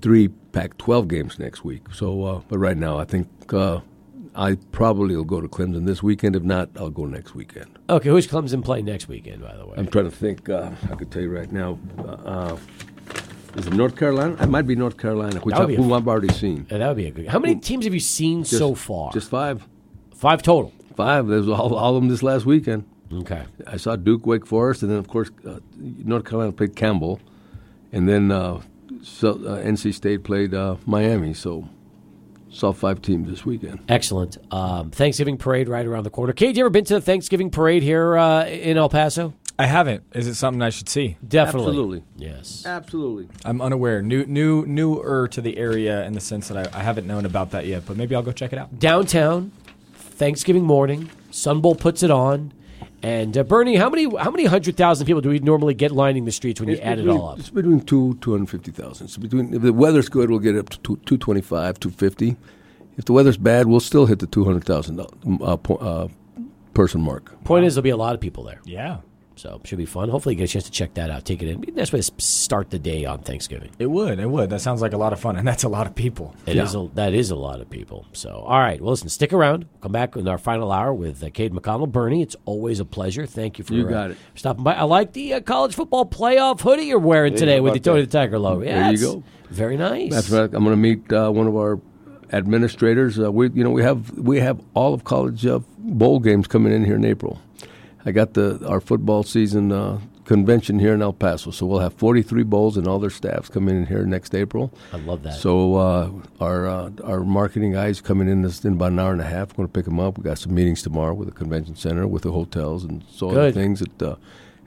[0.00, 3.80] three Pac-12 games next week." So, uh, but right now, I think uh,
[4.34, 6.36] I probably will go to Clemson this weekend.
[6.36, 7.78] If not, I'll go next weekend.
[7.88, 9.42] Okay, who's Clemson playing next weekend?
[9.42, 10.48] By the way, I'm trying to think.
[10.48, 11.78] Uh, I could tell you right now.
[11.98, 12.56] Uh,
[13.56, 14.36] is it North Carolina?
[14.40, 16.66] It might be North Carolina, which I, would be a who I've already seen.
[16.70, 17.26] Uh, that would be a good.
[17.26, 19.12] How many teams have you seen Just- so far?
[19.12, 19.66] Just five.
[20.14, 20.72] five total.
[20.94, 21.26] Five.
[21.26, 22.84] There's all, all of them this last weekend.
[23.12, 23.44] Okay.
[23.66, 27.18] I saw Duke, Wake Forest, and then of course uh, North Carolina played Campbell,
[27.90, 28.60] and then uh,
[29.02, 31.34] so, uh, NC State played uh, Miami.
[31.34, 31.68] So
[32.50, 33.80] saw five teams this weekend.
[33.88, 34.36] Excellent.
[34.52, 36.32] Um, Thanksgiving parade right around the corner.
[36.32, 39.34] Cade, you ever been to the Thanksgiving parade here uh, in El Paso?
[39.58, 40.04] I haven't.
[40.14, 41.18] Is it something I should see?
[41.26, 41.68] Definitely.
[41.68, 42.04] Absolutely.
[42.16, 42.64] Yes.
[42.64, 43.28] Absolutely.
[43.44, 44.00] I'm unaware.
[44.00, 47.50] New, new, newer to the area in the sense that I, I haven't known about
[47.50, 47.84] that yet.
[47.84, 48.78] But maybe I'll go check it out.
[48.78, 49.52] Downtown,
[49.92, 52.52] Thanksgiving morning, Sun Bowl puts it on.
[53.02, 56.26] And uh, Bernie, how many how many hundred thousand people do we normally get lining
[56.26, 57.38] the streets when you It's add it all up?
[57.38, 59.06] It's between two two hundred fifty thousand.
[59.06, 61.90] It's between if the weather's good, we'll get up to two, two twenty five, two
[61.90, 62.36] fifty.
[62.98, 66.08] If the weather's bad, we'll still hit the two hundred thousand uh, po- uh,
[66.74, 67.42] person mark.
[67.44, 68.98] Point is, there'll be a lot of people there, Yeah.
[69.40, 70.08] So should be fun.
[70.10, 71.24] Hopefully, you get a chance to check that out.
[71.24, 71.60] Take it in.
[71.60, 73.70] Be a nice way to start the day on Thanksgiving.
[73.78, 74.18] It would.
[74.18, 74.50] It would.
[74.50, 76.34] That sounds like a lot of fun, and that's a lot of people.
[76.46, 78.06] It is a, that is a lot of people.
[78.12, 78.80] So, all right.
[78.80, 79.66] Well, listen, stick around.
[79.80, 81.90] Come back in our final hour with uh, Cade McConnell.
[81.90, 83.24] Bernie, it's always a pleasure.
[83.26, 84.18] Thank you for You uh, got it.
[84.34, 84.74] stopping by.
[84.74, 88.02] I like the uh, college football playoff hoodie you're wearing today how with the Tony
[88.02, 88.10] that?
[88.10, 88.64] the Tiger logo.
[88.64, 89.24] Yeah, There you go.
[89.48, 90.10] Very nice.
[90.12, 90.44] That's right.
[90.44, 91.80] I'm going to meet uh, one of our
[92.32, 93.18] administrators.
[93.18, 96.72] Uh, we, you know, we have we have all of college uh, bowl games coming
[96.72, 97.40] in here in April.
[98.06, 101.92] I got the our football season uh, convention here in El Paso, so we'll have
[101.94, 104.72] 43 bowls and all their staffs coming in here next April.
[104.92, 105.34] I love that.
[105.34, 109.20] So uh, our uh, our marketing guys coming in this in about an hour and
[109.20, 109.50] a half.
[109.50, 110.16] We're going to pick them up.
[110.18, 113.52] We got some meetings tomorrow with the convention center, with the hotels, and so other
[113.52, 113.80] things.
[113.80, 114.16] That uh,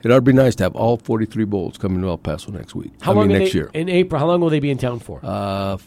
[0.04, 2.92] It'd be nice to have all 43 bowls coming to El Paso next week.
[3.00, 3.70] how I long mean next year.
[3.72, 4.18] in April?
[4.20, 5.18] How long will they be in town for?
[5.22, 5.78] Uh,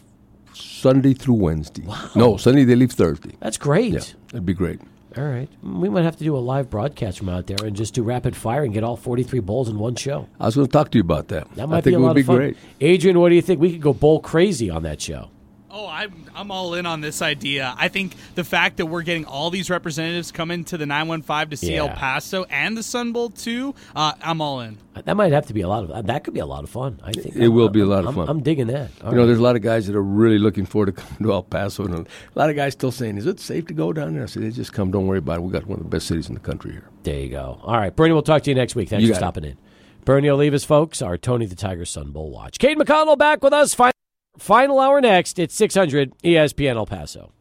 [0.54, 1.84] Sunday through Wednesday.
[1.84, 2.10] Wow.
[2.16, 3.36] No, Sunday they leave Thursday.
[3.40, 3.94] That's great.
[3.94, 4.00] Yeah,
[4.32, 4.80] that'd be great.
[5.18, 5.50] All right.
[5.64, 8.36] We might have to do a live broadcast from out there and just do rapid
[8.36, 10.28] fire and get all 43 bowls in one show.
[10.40, 11.54] I was going to talk to you about that.
[11.56, 12.36] That might I think be a it would be of fun.
[12.36, 12.58] great.
[12.82, 13.60] Adrian, what do you think?
[13.60, 15.30] We could go bowl crazy on that show.
[15.80, 17.76] Oh, I'm I'm all in on this idea.
[17.78, 21.58] I think the fact that we're getting all these representatives coming to the 915 to
[21.58, 24.80] see El Paso and the Sun Bowl too, uh, I'm all in.
[25.06, 27.00] That might have to be a lot of that could be a lot of fun.
[27.04, 28.28] I think It will be a lot of I'm- fun.
[28.28, 28.90] I'm digging that.
[29.04, 29.26] All You know, right.
[29.28, 31.86] there's a lot of guys that are really looking forward to coming to El Paso,
[31.86, 34.26] and a lot of guys still saying, "Is it safe to go down there?" I
[34.26, 34.90] said, "They just come.
[34.90, 35.42] Don't worry about it.
[35.44, 37.60] We got one of the best cities in the country here." There you go.
[37.64, 38.90] All right, Bernie, we'll talk to you next week.
[38.90, 39.20] Thanks You for got it.
[39.20, 39.58] stopping in.
[40.06, 42.58] Bernie Olivas, folks, our Tony the Tiger Sun Bowl watch.
[42.58, 43.76] Cade McConnell back with us.
[43.76, 43.92] Final
[44.38, 47.32] Final hour next at 600 ESPN El Paso.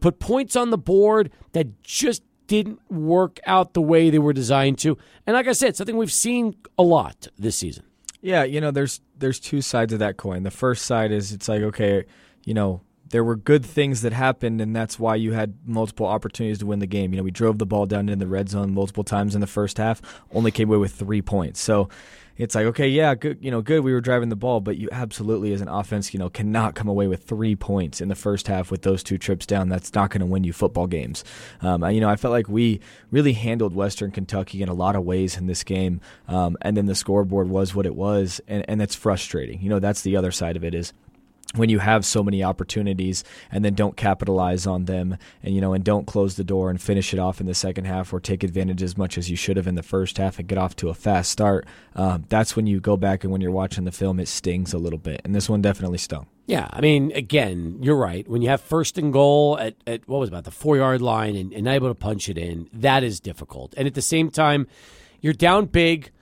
[0.00, 4.78] Put points on the board that just didn't work out the way they were designed
[4.78, 4.96] to.
[5.26, 7.84] And like I said, something we've seen a lot this season.
[8.20, 10.42] Yeah, you know, there's there's two sides of that coin.
[10.42, 12.04] The first side is it's like, okay,
[12.44, 16.58] you know, there were good things that happened, and that's why you had multiple opportunities
[16.58, 17.12] to win the game.
[17.12, 19.46] You know, we drove the ball down in the red zone multiple times in the
[19.46, 21.60] first half, only came away with three points.
[21.60, 21.88] So
[22.38, 23.82] it's like, okay, yeah, good, you know, good.
[23.82, 26.88] We were driving the ball, but you absolutely, as an offense, you know, cannot come
[26.88, 29.68] away with three points in the first half with those two trips down.
[29.68, 31.24] That's not going to win you football games.
[31.60, 32.80] Um, you know, I felt like we
[33.10, 36.86] really handled Western Kentucky in a lot of ways in this game, um, and then
[36.86, 39.60] the scoreboard was what it was, and, and that's frustrating.
[39.60, 40.92] You know, that's the other side of it is
[41.54, 45.72] when you have so many opportunities and then don't capitalize on them and you know
[45.72, 48.42] and don't close the door and finish it off in the second half or take
[48.42, 50.88] advantage as much as you should have in the first half and get off to
[50.88, 54.18] a fast start um, that's when you go back and when you're watching the film
[54.18, 57.96] it stings a little bit and this one definitely stung yeah, I mean, again, you're
[57.96, 58.26] right.
[58.28, 61.34] When you have first and goal at, at what was about the four yard line
[61.34, 63.74] and, and not able to punch it in, that is difficult.
[63.76, 64.68] And at the same time,
[65.20, 66.12] you're down big.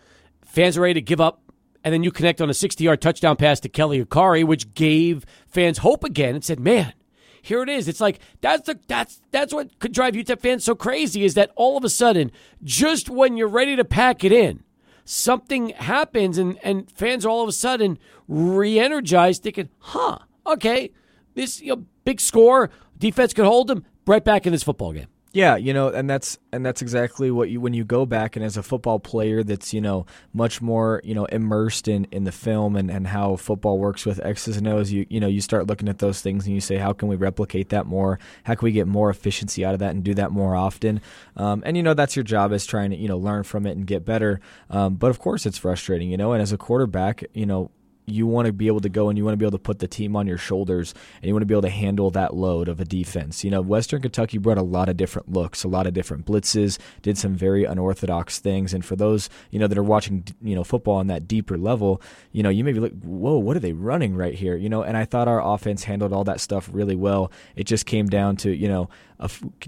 [0.47, 1.43] Fans are ready to give up
[1.85, 5.26] and then you connect on a 60 yard touchdown pass to Kelly Akharaiyi, which gave
[5.47, 6.95] fans hope again and said, man,
[7.43, 7.87] here it is.
[7.87, 11.51] It's like that's the that's that's what could drive UTEP fans so crazy is that
[11.57, 12.32] all of a sudden,
[12.62, 14.64] just when you're ready to pack it in,
[15.05, 20.91] something happens and, and fans are all of a sudden re-energized, thinking, huh, okay,
[21.35, 25.09] this you know, big score, defense could hold them right back in this football game.
[25.35, 28.45] Yeah, you know, and that's and that's exactly what you when you go back and
[28.45, 32.30] as a football player that's, you know, much more, you know, immersed in, in the
[32.30, 35.66] film and, and how football works with X's and O's, you you know, you start
[35.66, 38.20] looking at those things and you say, How can we replicate that more?
[38.45, 41.01] How can we get more efficiency out of that and do that more often?
[41.37, 43.76] Um, and you know, that's your job is trying to, you know, learn from it
[43.76, 44.41] and get better.
[44.70, 47.72] Um, but of course it's frustrating, you know, and as a quarterback, you know,
[48.07, 49.78] you want to be able to go and you want to be able to put
[49.78, 52.68] the team on your shoulders and you want to be able to handle that load
[52.68, 53.44] of a defense.
[53.44, 56.78] You know, Western Kentucky brought a lot of different looks, a lot of different blitzes,
[57.02, 58.74] did some very unorthodox things.
[58.74, 62.02] And for those, you know, that are watching, you know, football on that deeper level,
[62.32, 64.57] you know, you may be like, whoa, what are they running right here?
[64.57, 67.32] You know, and I thought our offense handled all that stuff really well.
[67.57, 68.88] It just came down to, you know,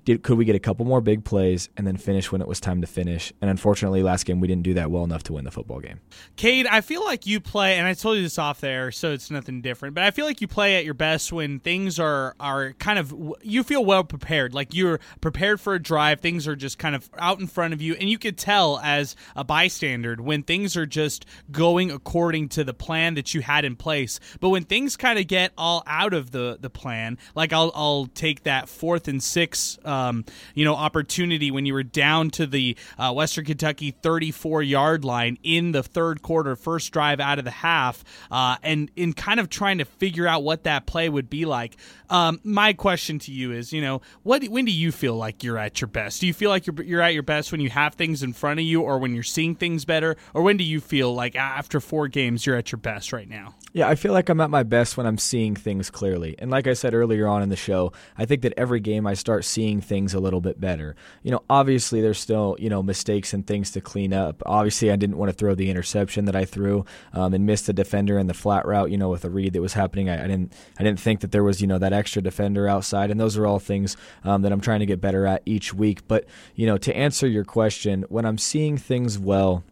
[0.05, 2.61] did, could we get a couple more big plays and then finish when it was
[2.61, 3.33] time to finish?
[3.41, 6.01] And unfortunately, last game we didn't do that well enough to win the football game.
[6.37, 9.31] Cade, I feel like you play, and I told you this off there, so it's
[9.31, 9.95] nothing different.
[9.95, 13.15] But I feel like you play at your best when things are are kind of
[13.43, 16.21] you feel well prepared, like you're prepared for a drive.
[16.21, 19.17] Things are just kind of out in front of you, and you could tell as
[19.35, 23.77] a bystander when things are just going according to the plan that you had in
[23.77, 24.21] place.
[24.41, 28.07] But when things kind of get all out of the the plan, like I'll I'll
[28.07, 30.25] take that fourth and six six, um,
[30.55, 35.39] you know, opportunity when you were down to the uh, Western Kentucky 34 yard line
[35.45, 39.49] in the third quarter, first drive out of the half, uh, and in kind of
[39.49, 41.77] trying to figure out what that play would be like.
[42.11, 45.59] Um, my question to you is, you know, what when do you feel like you're
[45.59, 46.21] at your best?
[46.21, 48.59] Do you feel like you're you're at your best when you have things in front
[48.59, 51.81] of you, or when you're seeing things better, or when do you feel like after
[51.81, 53.55] four games you're at your best right now?
[53.73, 56.35] Yeah, I feel like I'm at my best when I'm seeing things clearly.
[56.39, 59.13] And like I said earlier on in the show, I think that every game I
[59.27, 60.95] start seeing things a little bit better.
[61.25, 64.41] You know, obviously there's still, you know, mistakes and things to clean up.
[64.47, 67.73] Obviously, I didn't want to throw the interception that I threw um, and missed the
[67.73, 70.09] defender in the flat route, you know, with a read that was happening.
[70.09, 73.11] I, I, didn't I didn't think that there was, you know, that extra defender outside.
[73.11, 76.07] And those are all things um, that I'm trying to get better at each week.
[76.07, 79.65] But, you know, to answer your question, when I'm seeing things well,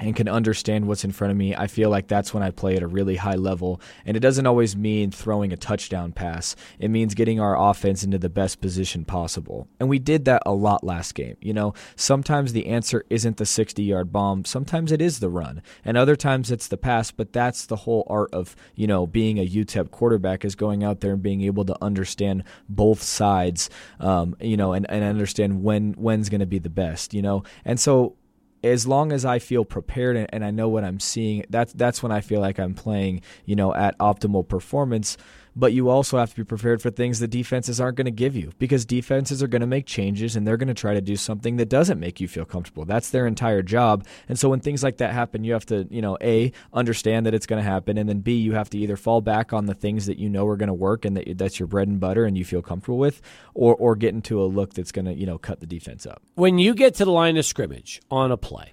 [0.00, 2.74] and can understand what's in front of me, I feel like that's when I play
[2.74, 3.80] at a really high level.
[4.04, 8.18] And it doesn't always mean throwing a touchdown pass, it means getting our offense into
[8.18, 9.68] the best position possible.
[9.78, 11.36] And we did that a lot last game.
[11.40, 15.62] You know, sometimes the answer isn't the 60 yard bomb, sometimes it is the run,
[15.84, 17.12] and other times it's the pass.
[17.12, 21.00] But that's the whole art of, you know, being a UTEP quarterback is going out
[21.00, 23.70] there and being able to understand both sides,
[24.00, 27.44] um, you know, and, and understand when when's going to be the best, you know.
[27.64, 28.16] And so
[28.64, 32.02] as long as I feel prepared and, and, I know what I'm seeing, that's that's
[32.02, 35.16] when I feel like I'm playing, you know, at optimal performance
[35.56, 38.36] but you also have to be prepared for things that defenses aren't going to give
[38.36, 41.16] you because defenses are going to make changes and they're going to try to do
[41.16, 42.84] something that doesn't make you feel comfortable.
[42.84, 44.06] That's their entire job.
[44.28, 47.34] And so when things like that happen, you have to, you know, A, understand that
[47.34, 49.74] it's going to happen and then B, you have to either fall back on the
[49.74, 52.24] things that you know are going to work and that that's your bread and butter
[52.24, 53.20] and you feel comfortable with
[53.54, 56.22] or or get into a look that's going to, you know, cut the defense up.
[56.34, 58.72] When you get to the line of scrimmage on a play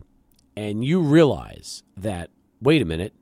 [0.56, 2.30] and you realize that
[2.62, 3.14] wait a minute,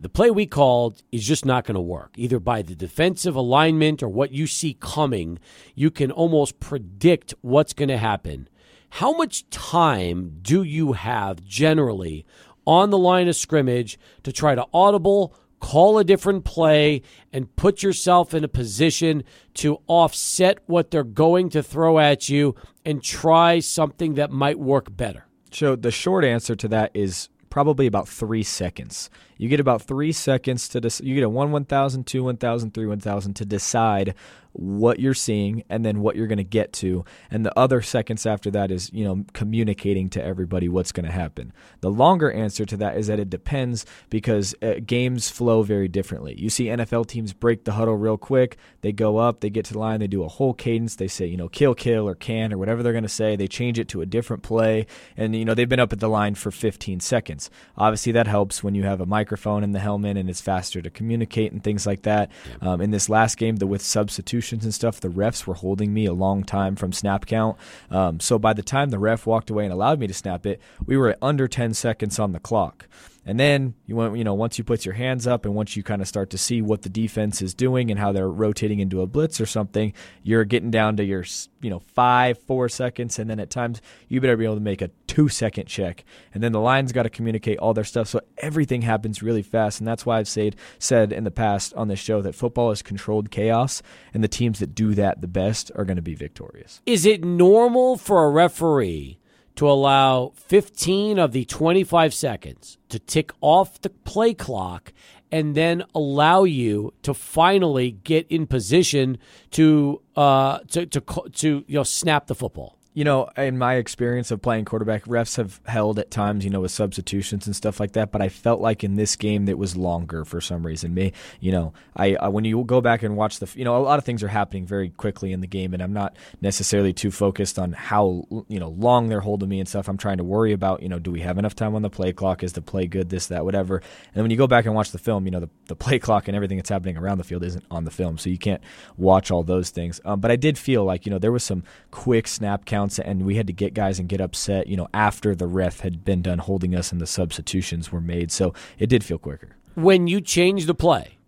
[0.00, 4.02] the play we called is just not going to work, either by the defensive alignment
[4.02, 5.38] or what you see coming.
[5.74, 8.48] You can almost predict what's going to happen.
[8.88, 12.24] How much time do you have generally
[12.66, 17.82] on the line of scrimmage to try to audible, call a different play, and put
[17.82, 19.22] yourself in a position
[19.54, 22.54] to offset what they're going to throw at you
[22.86, 25.26] and try something that might work better?
[25.52, 29.10] So the short answer to that is probably about three seconds.
[29.36, 32.36] You get about three seconds to dis- you get a one one thousand, two one
[32.36, 34.14] thousand, three one thousand to decide
[34.52, 37.04] what you're seeing and then what you're going to get to.
[37.30, 41.12] And the other seconds after that is you know communicating to everybody what's going to
[41.12, 41.52] happen.
[41.80, 46.34] The longer answer to that is that it depends because uh, games flow very differently.
[46.38, 48.56] You see nfl teams break the huddle real quick.
[48.80, 50.96] They go up they get to the line they do a whole cadence.
[50.96, 53.36] They say you know kill kill or can or whatever they're going to say.
[53.36, 54.86] They change it to a different play.
[55.16, 57.50] And you know they've been up at the line for 15 seconds.
[57.76, 60.90] Obviously that helps when you have a microphone in the helmet and it's faster to
[60.90, 62.30] communicate and things like that.
[62.60, 65.92] Um, in this last game the with substitution substitutions and stuff, the refs were holding
[65.92, 67.56] me a long time from snap count.
[67.90, 70.60] Um, so by the time the ref walked away and allowed me to snap it,
[70.86, 72.86] we were at under 10 seconds on the clock.
[73.26, 75.82] And then you want you know once you put your hands up and once you
[75.82, 79.02] kind of start to see what the defense is doing and how they're rotating into
[79.02, 79.92] a blitz or something,
[80.22, 81.24] you're getting down to your
[81.60, 84.82] you know five four seconds, and then at times you better be able to make
[84.82, 88.20] a two second check, and then the line's got to communicate all their stuff, so
[88.38, 92.00] everything happens really fast, and that's why I've said said in the past on this
[92.00, 93.82] show that football is controlled chaos,
[94.14, 96.80] and the teams that do that the best are going to be victorious.
[96.86, 99.19] Is it normal for a referee?
[99.56, 104.92] To allow 15 of the 25 seconds to tick off the play clock
[105.32, 109.18] and then allow you to finally get in position
[109.52, 111.00] to uh, to to
[111.32, 115.36] to you know snap the football you know, in my experience of playing quarterback, refs
[115.36, 118.10] have held at times, you know, with substitutions and stuff like that.
[118.10, 120.92] But I felt like in this game that was longer for some reason.
[120.92, 123.78] Me, you know, I, I when you go back and watch the, you know, a
[123.78, 127.12] lot of things are happening very quickly in the game, and I'm not necessarily too
[127.12, 129.88] focused on how you know long they're holding me and stuff.
[129.88, 132.12] I'm trying to worry about, you know, do we have enough time on the play
[132.12, 132.42] clock?
[132.42, 133.08] Is the play good?
[133.08, 133.82] This, that, whatever.
[134.16, 136.26] And when you go back and watch the film, you know, the, the play clock
[136.26, 138.62] and everything that's happening around the field isn't on the film, so you can't
[138.96, 140.00] watch all those things.
[140.04, 141.62] Um, but I did feel like, you know, there was some
[141.92, 144.88] quick snap count counts, and we had to get guys and get upset, you know,
[144.94, 148.30] after the ref had been done holding us and the substitutions were made.
[148.30, 149.56] So it did feel quicker.
[149.74, 151.18] When you change the play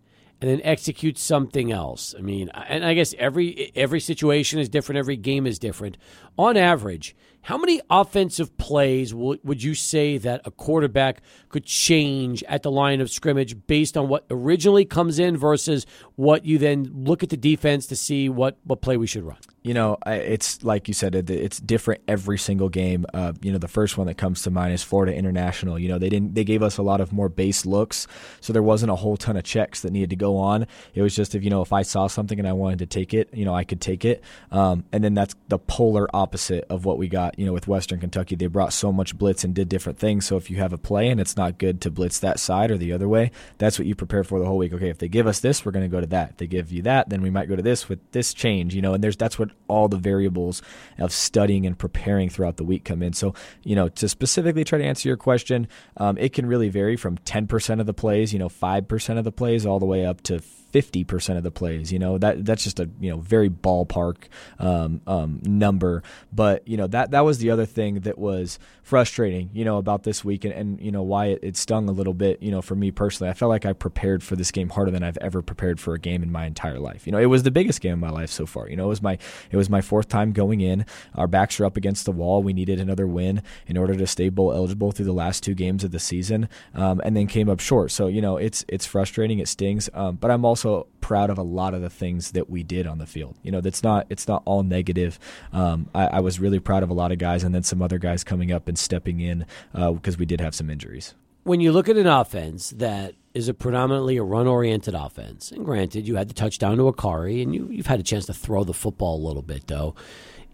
[0.40, 4.98] and then execute something else, I mean, and I guess every every situation is different,
[4.98, 5.96] every game is different.
[6.38, 12.62] On average, how many offensive plays would you say that a quarterback could change at
[12.62, 15.86] the line of scrimmage based on what originally comes in versus
[16.16, 19.38] what you then look at the defense to see what, what play we should run?
[19.62, 23.06] you know, it's like you said, it's different every single game.
[23.14, 25.78] Uh, you know, the first one that comes to mind is Florida International.
[25.78, 28.08] You know, they didn't they gave us a lot of more base looks,
[28.40, 30.66] so there wasn't a whole ton of checks that needed to go on.
[30.94, 33.14] It was just if you know if I saw something and I wanted to take
[33.14, 34.22] it, you know, I could take it.
[34.50, 37.31] Um, and then that's the polar opposite of what we got.
[37.36, 40.26] You know, with Western Kentucky, they brought so much blitz and did different things.
[40.26, 42.76] So if you have a play and it's not good to blitz that side or
[42.76, 44.72] the other way, that's what you prepare for the whole week.
[44.72, 46.30] Okay, if they give us this, we're going to go to that.
[46.30, 48.74] If they give you that, then we might go to this with this change.
[48.74, 50.62] You know, and there's that's what all the variables
[50.98, 53.12] of studying and preparing throughout the week come in.
[53.12, 56.96] So, you know, to specifically try to answer your question, um, it can really vary
[56.96, 60.20] from 10% of the plays, you know, 5% of the plays, all the way up
[60.22, 60.40] to
[60.72, 61.92] 50% of the plays.
[61.92, 64.24] You know, that that's just a, you know, very ballpark
[64.58, 66.02] um, um, number.
[66.32, 70.02] But, you know, that, that was the other thing that was frustrating, you know, about
[70.02, 72.62] this week and, and you know, why it, it stung a little bit, you know,
[72.62, 73.30] for me personally.
[73.30, 75.98] I felt like I prepared for this game harder than I've ever prepared for a
[75.98, 77.06] game in my entire life.
[77.06, 78.68] You know, it was the biggest game of my life so far.
[78.68, 79.18] You know, it was my
[79.50, 80.84] it was my fourth time going in.
[81.14, 82.42] Our backs are up against the wall.
[82.42, 85.84] We needed another win in order to stay bowl eligible through the last two games
[85.84, 87.90] of the season, um, and then came up short.
[87.92, 89.38] So you know, it's it's frustrating.
[89.38, 89.88] It stings.
[89.94, 92.86] Um, but I'm also also proud of a lot of the things that we did
[92.86, 93.36] on the field.
[93.42, 95.18] You know, that's not it's not all negative.
[95.52, 97.98] Um, I, I, was really proud of a lot of guys, and then some other
[97.98, 101.14] guys coming up and stepping in because uh, we did have some injuries.
[101.44, 106.06] When you look at an offense that is a predominantly a run-oriented offense, and granted,
[106.06, 108.74] you had the touchdown to Akharaiyi, and you, you've had a chance to throw the
[108.74, 109.96] football a little bit, though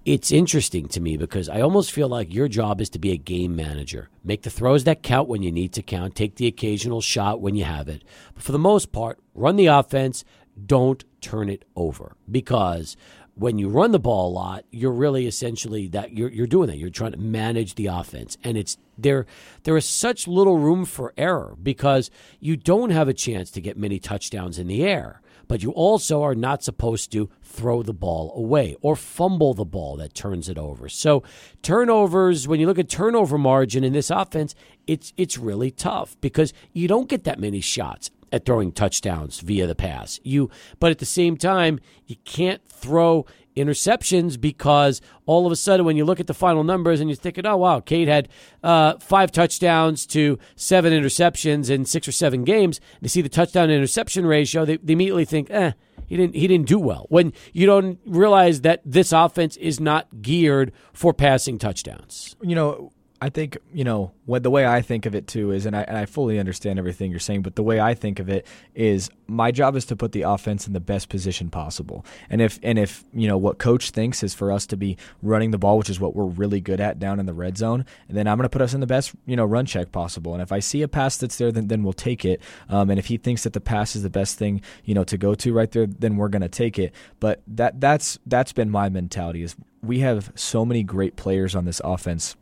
[0.09, 3.19] it's interesting to me because I almost feel like your job is to be a
[3.19, 4.09] game manager.
[4.25, 7.55] Make the throws that count when you need to count, take the occasional shot when
[7.55, 8.05] you have it.
[8.33, 10.25] But for the most part, run the offense,
[10.65, 12.97] don't turn it over because
[13.35, 16.79] when you run the ball a lot, you're really essentially that you're you're doing that.
[16.79, 19.27] You're trying to manage the offense, and it's there.
[19.65, 23.77] There is such little room for error because you don't have a chance to get
[23.77, 28.33] many touchdowns in the air but you also are not supposed to throw the ball
[28.37, 30.89] away or fumble the ball that turns it over.
[30.89, 31.23] So
[31.63, 34.55] turnovers, when you look at turnover margin in this offense,
[34.87, 39.67] it's it's really tough because you don't get that many shots at throwing touchdowns via
[39.67, 40.21] the pass.
[40.23, 43.27] You but at the same time, you can't throw
[43.59, 47.17] interceptions because all of a sudden, when you look at the final numbers and you're
[47.17, 48.29] thinking, oh, wow, Cade had
[48.63, 53.29] uh, five touchdowns to seven interceptions in six or seven games, and you see the
[53.29, 55.73] touchdown interception ratio, they, they immediately think, eh,
[56.07, 57.07] he didn't he didn't do well.
[57.11, 62.35] When you don't realize that this offense is not geared for passing touchdowns.
[62.41, 65.67] You know, I think you know what the way I think of it too is,
[65.67, 68.29] and I, and I fully understand everything you're saying, but the way I think of
[68.29, 72.05] it is my job is to put the offense in the best position possible.
[72.31, 75.51] And if and if you know what coach thinks is for us to be running
[75.51, 78.29] the ball, which is what we're really good at down in the red zone, then
[78.29, 80.33] I'm going to put us in the best you know run check possible.
[80.33, 82.41] And if I see a pass that's there, then then we'll take it.
[82.69, 85.19] Um, and if he thinks that the pass is the best thing you know to
[85.19, 86.95] go to right there, then we're going to take it.
[87.19, 91.65] But that that's that's been my mentality is we have so many great players on
[91.65, 92.37] this offense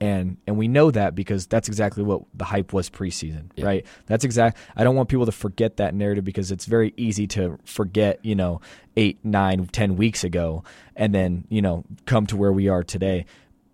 [0.00, 3.66] and and we know that because that's exactly what the hype was preseason, yeah.
[3.66, 3.86] right?
[4.06, 4.58] That's exact.
[4.76, 8.34] I don't want people to forget that narrative because it's very easy to forget, you
[8.34, 8.60] know,
[8.96, 10.64] eight, nine, ten weeks ago,
[10.96, 13.26] and then you know come to where we are today.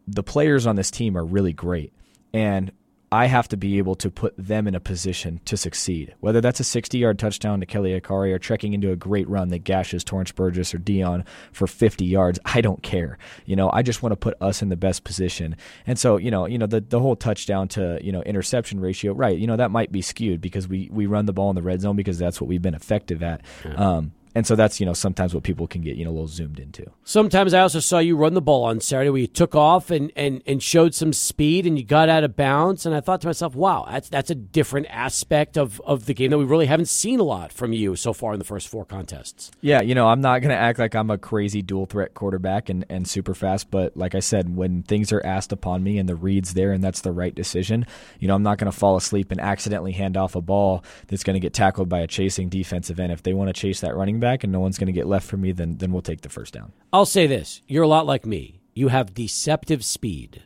[0.06, 1.92] The players on this team are really great,
[2.32, 2.72] and
[3.12, 6.14] I have to be able to put them in a position to succeed.
[6.20, 9.48] Whether that's a 60 yard touchdown to Kelly Akharaiyi or trekking into a great run
[9.48, 13.18] that gashes Torrance Burgess or Dion for 50 yards, I don't care.
[13.46, 15.56] You know, I just want to put us in the best position.
[15.88, 19.12] And so, you know, you know, the, the whole touchdown to, you know, interception ratio,
[19.12, 21.62] right, you know, that might be skewed because we, we run the ball in the
[21.62, 23.40] red zone because that's what we've been effective at.
[23.64, 23.74] Yeah.
[23.74, 26.28] Um, and so that's you know sometimes what people can get you know a little
[26.28, 26.86] zoomed into.
[27.04, 30.12] Sometimes I also saw you run the ball on Saturday where you took off and,
[30.14, 33.26] and, and showed some speed and you got out of bounds and I thought to
[33.26, 36.88] myself, wow, that's that's a different aspect of, of the game that we really haven't
[36.88, 39.50] seen a lot from you so far in the first four contests.
[39.60, 42.68] Yeah, you know I'm not going to act like I'm a crazy dual threat quarterback
[42.68, 46.08] and, and super fast, but like I said, when things are asked upon me and
[46.08, 47.86] the reads there and that's the right decision,
[48.20, 51.24] you know I'm not going to fall asleep and accidentally hand off a ball that's
[51.24, 53.96] going to get tackled by a chasing defensive end if they want to chase that
[53.96, 56.20] running back and no one's going to get left for me, then then we'll take
[56.20, 56.72] the first down.
[56.92, 58.60] I'll say this: you're a lot like me.
[58.74, 60.44] You have deceptive speed.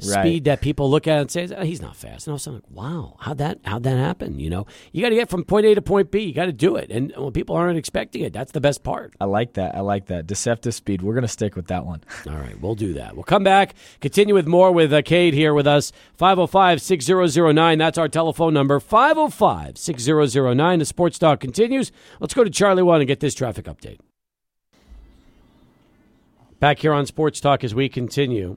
[0.00, 0.22] Right.
[0.22, 2.42] Speed that people look at and say, oh, "He's not fast," and all of a
[2.42, 5.44] sudden, like, "Wow, how'd that how'd that happen?" You know, you got to get from
[5.44, 6.20] point A to point B.
[6.20, 9.14] You got to do it, and when people aren't expecting it, that's the best part.
[9.20, 9.76] I like that.
[9.76, 11.00] I like that deceptive speed.
[11.00, 12.02] We're gonna stick with that one.
[12.26, 13.14] All right, we'll do that.
[13.14, 15.92] We'll come back, continue with more with uh, Cade here with us.
[16.18, 17.78] 505-6009.
[17.78, 18.80] That's our telephone number.
[18.80, 20.78] 505-6009.
[20.80, 21.92] The sports talk continues.
[22.18, 23.98] Let's go to Charlie One and get this traffic update.
[26.60, 28.56] Back here on Sports Talk as we continue.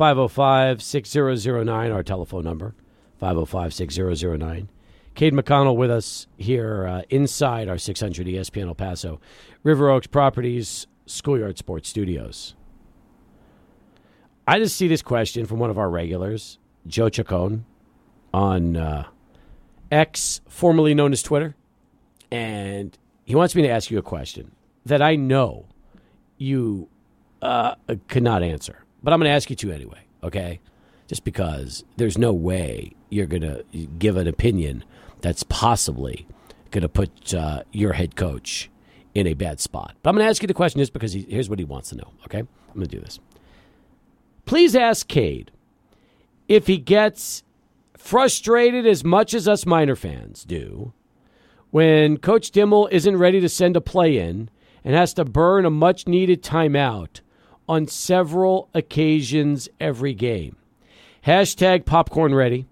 [0.00, 2.74] 505 6009, our telephone number.
[3.18, 4.70] 505 6009.
[5.14, 9.20] Cade McConnell with us here uh, inside our 600 ESPN El Paso
[9.62, 12.54] River Oaks Properties Schoolyard Sports Studios.
[14.48, 17.66] I just see this question from one of our regulars, Joe Chacon,
[18.32, 19.06] on uh,
[19.92, 21.56] X, formerly known as Twitter.
[22.30, 22.96] And
[23.26, 24.52] he wants me to ask you a question
[24.86, 25.66] that I know
[26.38, 26.88] you
[27.42, 27.74] uh,
[28.08, 30.60] could not answer but I'm going to ask you to anyway, okay?
[31.06, 33.64] Just because there's no way you're going to
[33.98, 34.84] give an opinion
[35.20, 36.26] that's possibly
[36.70, 38.70] going to put uh, your head coach
[39.14, 39.96] in a bad spot.
[40.02, 41.90] But I'm going to ask you the question just because he, here's what he wants
[41.90, 42.38] to know, okay?
[42.40, 43.18] I'm going to do this.
[44.46, 45.50] Please ask Cade
[46.48, 47.42] if he gets
[47.96, 50.92] frustrated as much as us Miner fans do
[51.70, 54.50] when Coach Dimel isn't ready to send a play in
[54.84, 57.20] and has to burn a much needed timeout
[57.70, 60.56] on several occasions every game.
[61.24, 62.66] Hashtag popcorn ready.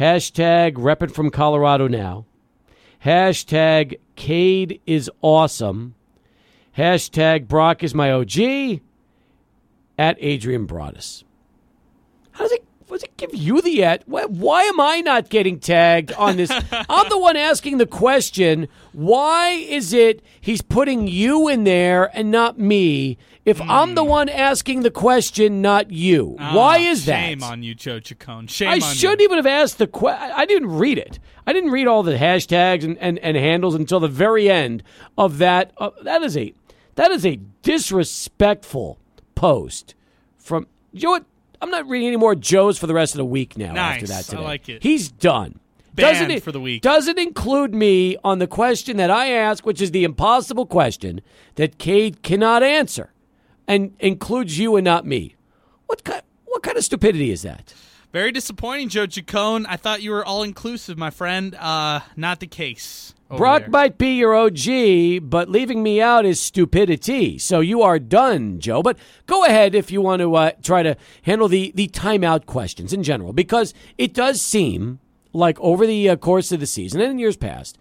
[0.00, 2.24] Hashtag repping from Colorado now.
[3.04, 5.94] Hashtag Cade is awesome.
[6.76, 8.80] Hashtag Brock is my OG.
[9.96, 11.22] At Adrian Broadus.
[12.32, 12.64] How does it
[12.94, 14.06] does it give you the at?
[14.06, 16.50] Why am I not getting tagged on this?
[16.88, 18.68] I'm the one asking the question.
[18.92, 23.18] Why is it he's putting you in there and not me?
[23.44, 23.66] If mm.
[23.68, 24.10] I'm the hmm.
[24.10, 27.28] one asking the question, not you, why is shame that?
[27.28, 28.48] Shame on you, Joe Chacon.
[28.48, 29.26] Shame I shouldn't you.
[29.26, 30.32] even have asked the question.
[30.34, 31.20] I didn't read it.
[31.46, 34.82] I didn't read all the hashtags and, and, and handles until the very end
[35.16, 35.70] of that.
[35.78, 36.54] Uh, that is a
[36.96, 38.98] that is a disrespectful
[39.36, 39.94] post
[40.36, 40.66] from.
[40.92, 41.24] You know what?
[41.60, 43.72] I'm not reading any more Joes for the rest of the week now.
[43.72, 44.02] Nice.
[44.02, 44.36] After that, today.
[44.38, 44.82] I like it.
[44.82, 45.60] He's done.
[45.94, 46.82] Banned doesn't it, for the week.
[46.82, 51.22] Doesn't include me on the question that I ask, which is the impossible question
[51.54, 53.12] that Cade cannot answer,
[53.66, 55.36] and includes you and not me.
[55.86, 56.22] What kind?
[56.44, 57.74] What kind of stupidity is that?
[58.16, 59.66] Very disappointing, Joe Chacon.
[59.66, 61.54] I thought you were all inclusive, my friend.
[61.54, 63.12] Uh, not the case.
[63.28, 63.68] Brock there.
[63.68, 67.36] might be your OG, but leaving me out is stupidity.
[67.36, 68.82] So you are done, Joe.
[68.82, 72.94] But go ahead if you want to uh, try to handle the, the timeout questions
[72.94, 74.98] in general, because it does seem
[75.34, 77.76] like over the uh, course of the season and in years past,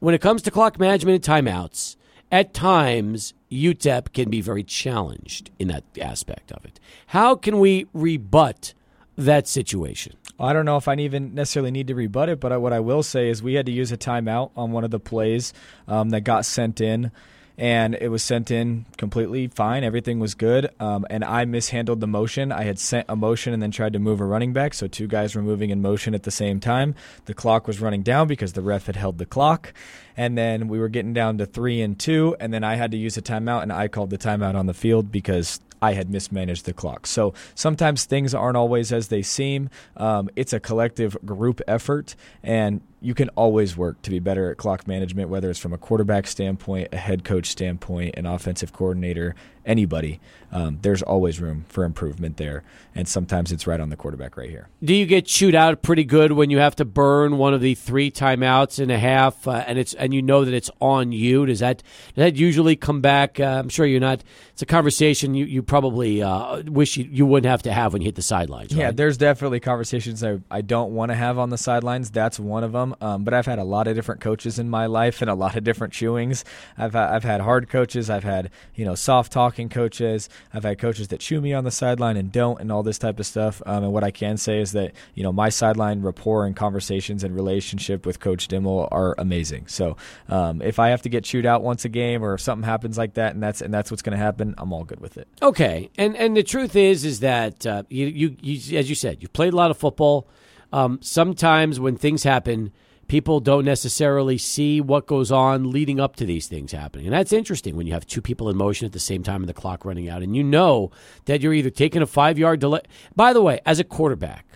[0.00, 1.94] when it comes to clock management and timeouts,
[2.32, 6.80] at times UTEP can be very challenged in that aspect of it.
[7.06, 8.74] How can we rebut
[9.18, 10.16] that situation?
[10.40, 13.02] I don't know if I even necessarily need to rebut it, but what I will
[13.02, 15.52] say is we had to use a timeout on one of the plays
[15.86, 17.10] um, that got sent in
[17.58, 19.82] and it was sent in completely fine.
[19.82, 20.70] Everything was good.
[20.78, 22.52] Um, and I mishandled the motion.
[22.52, 24.74] I had sent a motion and then tried to move a running back.
[24.74, 26.94] So two guys were moving in motion at the same time.
[27.24, 29.74] The clock was running down because the ref had held the clock.
[30.16, 32.36] And then we were getting down to three and two.
[32.38, 34.74] And then I had to use a timeout, and I called the timeout on the
[34.74, 37.06] field because I had mismanaged the clock.
[37.06, 39.70] So sometimes things aren't always as they seem.
[39.96, 44.56] Um, it's a collective group effort, and you can always work to be better at
[44.56, 49.34] clock management, whether it's from a quarterback standpoint, a head coach standpoint, an offensive coordinator,
[49.64, 50.18] anybody.
[50.50, 52.64] Um, there's always room for improvement there,
[52.94, 54.68] and sometimes it's right on the quarterback right here.
[54.82, 57.74] Do you get chewed out pretty good when you have to burn one of the
[57.74, 61.44] three timeouts and a half, uh, and it's and you know that it's on you?
[61.44, 61.82] Does that
[62.14, 63.38] does that usually come back?
[63.38, 64.24] Uh, I'm sure you're not.
[64.52, 68.00] It's a conversation you you probably uh, wish you, you wouldn't have to have when
[68.00, 68.72] you hit the sidelines.
[68.72, 68.80] Right?
[68.80, 72.10] Yeah, there's definitely conversations I, I don't want to have on the sidelines.
[72.10, 72.87] That's one of them.
[73.00, 75.56] Um, but I've had a lot of different coaches in my life and a lot
[75.56, 76.44] of different chewings.
[76.76, 78.10] I've I've had hard coaches.
[78.10, 80.28] I've had you know soft talking coaches.
[80.52, 83.18] I've had coaches that chew me on the sideline and don't, and all this type
[83.18, 83.62] of stuff.
[83.66, 87.24] Um, and what I can say is that you know my sideline rapport and conversations
[87.24, 89.66] and relationship with Coach Dimel are amazing.
[89.66, 89.96] So
[90.28, 92.98] um, if I have to get chewed out once a game or if something happens
[92.98, 95.28] like that, and that's and that's what's going to happen, I'm all good with it.
[95.42, 99.22] Okay, and and the truth is, is that uh, you, you, you as you said,
[99.22, 100.28] you played a lot of football.
[100.72, 102.72] Um, sometimes when things happen,
[103.06, 107.32] people don't necessarily see what goes on leading up to these things happening, and that's
[107.32, 109.84] interesting when you have two people in motion at the same time and the clock
[109.84, 110.90] running out, and you know
[111.24, 112.80] that you're either taking a five yard delay.
[113.16, 114.46] By the way, as a quarterback,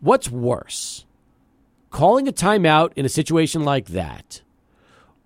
[0.00, 1.04] what's worse,
[1.90, 4.40] calling a timeout in a situation like that?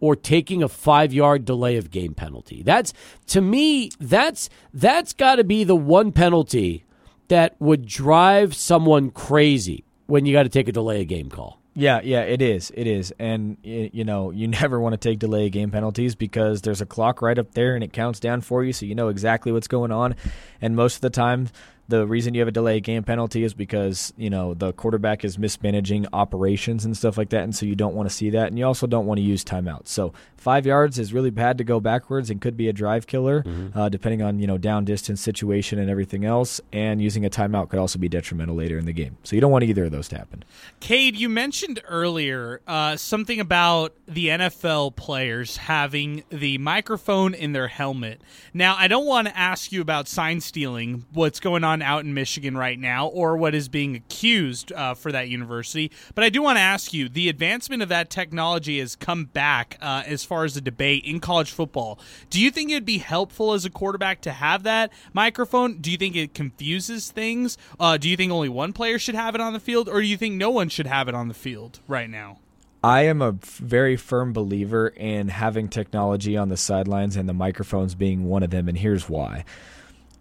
[0.01, 2.62] or taking a five yard delay of game penalty.
[2.62, 2.93] That's
[3.27, 6.85] to me, that's that's got to be the one penalty
[7.28, 11.61] that would drive someone crazy when you got to take a delay of game call.
[11.75, 12.73] Yeah, yeah, it is.
[12.75, 13.15] It is.
[13.21, 17.23] And, you know, you never want to take delay game penalties because there's a clock
[17.23, 19.93] right up there and it counts down for you so you know exactly what's going
[19.93, 20.17] on.
[20.61, 21.51] And most of the time,
[21.89, 25.39] the reason you have a delay game penalty is because you know the quarterback is
[25.39, 28.59] mismanaging operations and stuff like that, and so you don't want to see that, and
[28.59, 29.89] you also don't want to use timeouts.
[29.89, 33.43] So five yards is really bad to go backwards and could be a drive killer,
[33.43, 33.78] mm-hmm.
[33.78, 36.60] uh, depending on you know down distance situation and everything else.
[36.73, 39.16] And using a timeout could also be detrimental later in the game.
[39.23, 40.44] So you don't want either of those to happen.
[40.81, 47.69] Cade, you mentioned earlier uh, something about the NFL players having the microphone in their
[47.69, 48.20] helmet.
[48.52, 51.05] Now, I don't want to ask you about sign stealing.
[51.12, 51.69] What's going on?
[51.69, 55.90] on out in Michigan right now, or what is being accused uh, for that university.
[56.15, 59.78] But I do want to ask you: the advancement of that technology has come back
[59.81, 61.99] uh, as far as the debate in college football.
[62.31, 65.79] Do you think it'd be helpful as a quarterback to have that microphone?
[65.79, 67.59] Do you think it confuses things?
[67.81, 70.07] Uh, do you think only one player should have it on the field, or do
[70.07, 72.39] you think no one should have it on the field right now?
[72.85, 77.97] I am a very firm believer in having technology on the sidelines and the microphones
[77.97, 79.45] being one of them, and here's why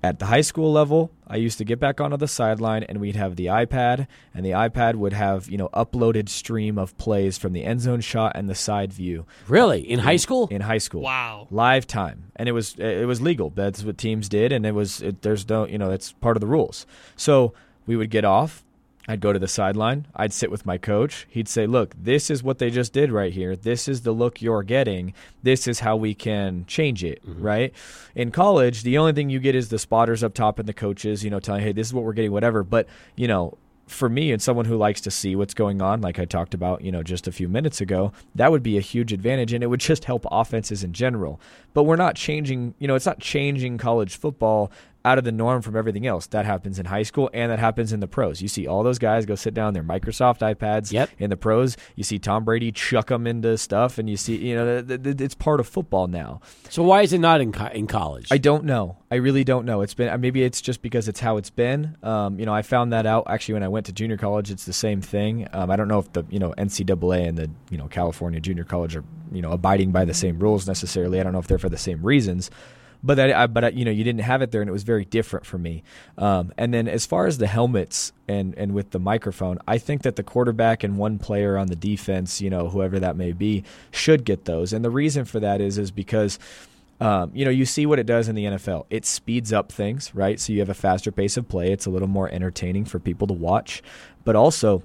[0.03, 3.15] at the high school level, I used to get back onto the sideline and we'd
[3.15, 7.53] have the iPad, and the iPad would have you know uploaded stream of plays from
[7.53, 9.25] the end zone shot and the side view.
[9.47, 10.47] Really, in high school?
[10.49, 13.49] In high school, wow, live time, and it was it was legal.
[13.49, 16.41] That's what teams did, and it was it, there's no you know it's part of
[16.41, 16.85] the rules.
[17.15, 17.53] So
[17.85, 18.63] we would get off,
[19.07, 20.07] I'd go to the sideline.
[20.15, 21.27] I'd sit with my coach.
[21.29, 23.55] He'd say, Look, this is what they just did right here.
[23.55, 25.13] This is the look you're getting.
[25.43, 27.41] This is how we can change it, mm-hmm.
[27.41, 27.73] right?
[28.15, 31.23] In college, the only thing you get is the spotters up top and the coaches,
[31.23, 32.63] you know, telling, Hey, this is what we're getting, whatever.
[32.63, 33.57] But, you know,
[33.87, 36.81] for me and someone who likes to see what's going on, like I talked about,
[36.81, 39.67] you know, just a few minutes ago, that would be a huge advantage and it
[39.67, 41.39] would just help offenses in general.
[41.73, 44.71] But we're not changing, you know, it's not changing college football
[45.07, 46.27] out of the norm from everything else.
[46.27, 48.41] That happens in high school and that happens in the pros.
[48.41, 51.09] You see all those guys go sit down their Microsoft iPads yep.
[51.17, 51.77] in the pros.
[51.95, 55.61] You see Tom Brady chuck them into stuff, and you see, you know, it's part
[55.61, 56.41] of football now.
[56.69, 58.27] So why is it not in co- in college?
[58.31, 58.97] I don't know.
[59.09, 59.81] I really don't know.
[59.81, 61.95] It's been maybe it's just because it's how it's been.
[62.03, 64.51] Um, you know, I found that out actually when I went to junior college.
[64.51, 65.47] It's the same thing.
[65.53, 68.65] Um, I don't know if the you know NCAA and the you know California junior
[68.65, 71.21] college are you know abiding by the same rules necessarily.
[71.21, 72.51] I don't know if they're for the same reasons
[73.07, 74.83] but that, I, but I, you know, you didn't have it there, and it was
[74.83, 75.81] very different for me.
[76.17, 80.03] Um, and then as far as the helmets and and with the microphone, I think
[80.03, 83.63] that the quarterback and one player on the defense, you know, whoever that may be,
[83.91, 84.73] should get those.
[84.73, 86.37] And the reason for that is is because.
[86.99, 88.87] Um, you know, you see what it does in the NFL.
[88.89, 90.39] It speeds up things, right?
[90.39, 91.71] So you have a faster pace of play.
[91.71, 93.83] It's a little more entertaining for people to watch.
[94.25, 94.81] But also,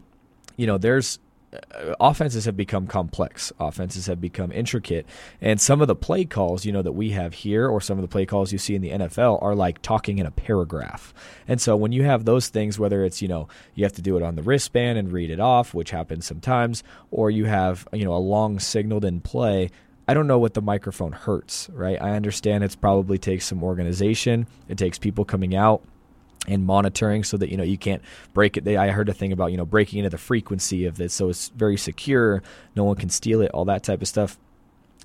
[0.59, 1.19] you know, there's
[1.53, 3.53] Uh, offenses have become complex.
[3.61, 5.07] Offenses have become intricate,
[5.41, 8.03] and some of the play calls, you know, that we have here, or some of
[8.03, 11.13] the play calls you see in the NFL, are like talking in a paragraph.
[11.47, 14.17] And so when you have those things, whether it's you know you have to do
[14.17, 18.05] it on the wristband and read it off, which happens sometimes, or you have you
[18.05, 19.71] know a long signaled in play.
[20.09, 22.01] I don't know what the microphone hurts, right?
[22.01, 24.49] I understand it's probably takes some organization.
[24.69, 25.83] It takes people coming out
[26.49, 28.03] and monitoring so that you know you can't
[28.35, 28.65] break it.
[28.65, 31.29] They, I heard a thing about you know breaking into the frequency of this, so
[31.29, 32.43] it's very secure.
[32.75, 33.51] No one can steal it.
[33.53, 34.39] All that type of stuff.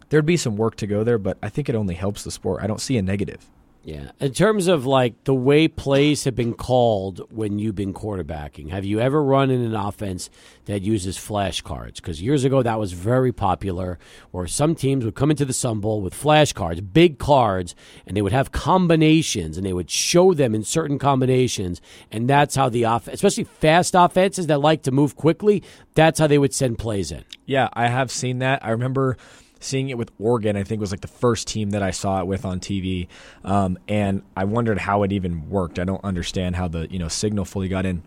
[0.09, 2.63] There'd be some work to go there, but I think it only helps the sport.
[2.63, 3.45] I don't see a negative.
[3.87, 4.11] Yeah.
[4.19, 8.83] In terms of like the way plays have been called when you've been quarterbacking, have
[8.83, 10.29] you ever run in an offense
[10.65, 11.95] that uses flashcards?
[11.95, 13.97] Because years ago that was very popular,
[14.31, 18.21] where some teams would come into the Sun Bowl with flashcards, big cards, and they
[18.21, 21.79] would have combinations and they would show them in certain combinations.
[22.11, 26.27] And that's how the offense, especially fast offenses that like to move quickly, that's how
[26.27, 27.23] they would send plays in.
[27.45, 28.65] Yeah, I have seen that.
[28.65, 29.15] I remember
[29.59, 32.27] seeing it with Oregon, I think was like the first team that I saw it
[32.27, 33.07] with on TV,
[33.43, 35.79] um, and I wondered how it even worked.
[35.79, 38.03] I don't understand how the you know signal fully got in.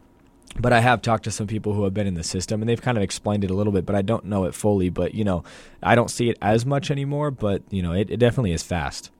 [0.58, 2.82] But I have talked to some people who have been in the system and they've
[2.82, 4.90] kind of explained it a little bit, but I don't know it fully.
[4.90, 5.44] But, you know,
[5.80, 9.12] I don't see it as much anymore, but, you know, it, it definitely is fast.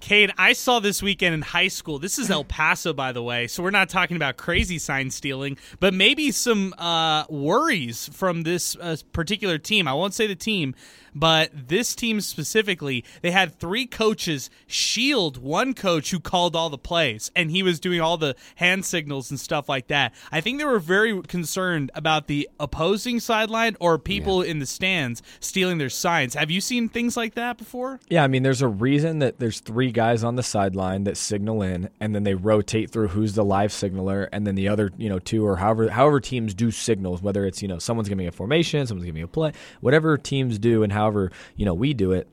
[0.00, 1.98] Cade, I saw this weekend in high school.
[1.98, 5.58] This is El Paso, by the way, so we're not talking about crazy sign stealing,
[5.80, 9.88] but maybe some uh, worries from this uh, particular team.
[9.88, 10.74] I won't say the team,
[11.18, 16.78] but this team specifically, they had three coaches shield one coach who called all the
[16.78, 20.14] plays, and he was doing all the hand signals and stuff like that.
[20.30, 24.52] I think they were very concerned about the opposing sideline or people yeah.
[24.52, 26.34] in the stands stealing their signs.
[26.34, 27.98] Have you seen things like that before?
[28.08, 31.62] Yeah, I mean, there's a reason that there's three guys on the sideline that signal
[31.62, 35.08] in, and then they rotate through who's the live signaler, and then the other, you
[35.08, 38.32] know, two or however however teams do signals, whether it's you know someone's giving a
[38.32, 42.28] formation, someone's giving a play, whatever teams do, and however you know we do it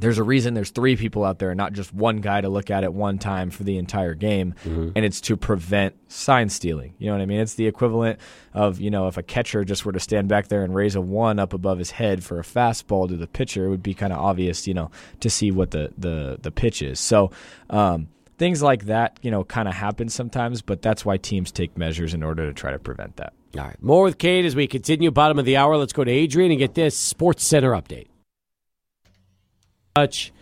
[0.00, 2.84] there's a reason there's three people out there, not just one guy to look at
[2.84, 4.90] at one time for the entire game, mm-hmm.
[4.94, 6.94] and it's to prevent sign stealing.
[6.98, 7.40] You know what I mean?
[7.40, 8.20] It's the equivalent
[8.54, 11.00] of you know if a catcher just were to stand back there and raise a
[11.00, 14.12] one up above his head for a fastball to the pitcher, it would be kind
[14.12, 14.90] of obvious, you know,
[15.20, 17.00] to see what the the the pitch is.
[17.00, 17.30] So.
[17.70, 18.08] Um,
[18.38, 22.14] things like that, you know, kind of happen sometimes, but that's why teams take measures
[22.14, 23.32] in order to try to prevent that.
[23.56, 23.82] All right.
[23.82, 25.10] More with Cade as we continue.
[25.10, 25.76] Bottom of the hour.
[25.76, 28.06] Let's go to Adrian and get this Sports Center update
[29.98, 30.32] much.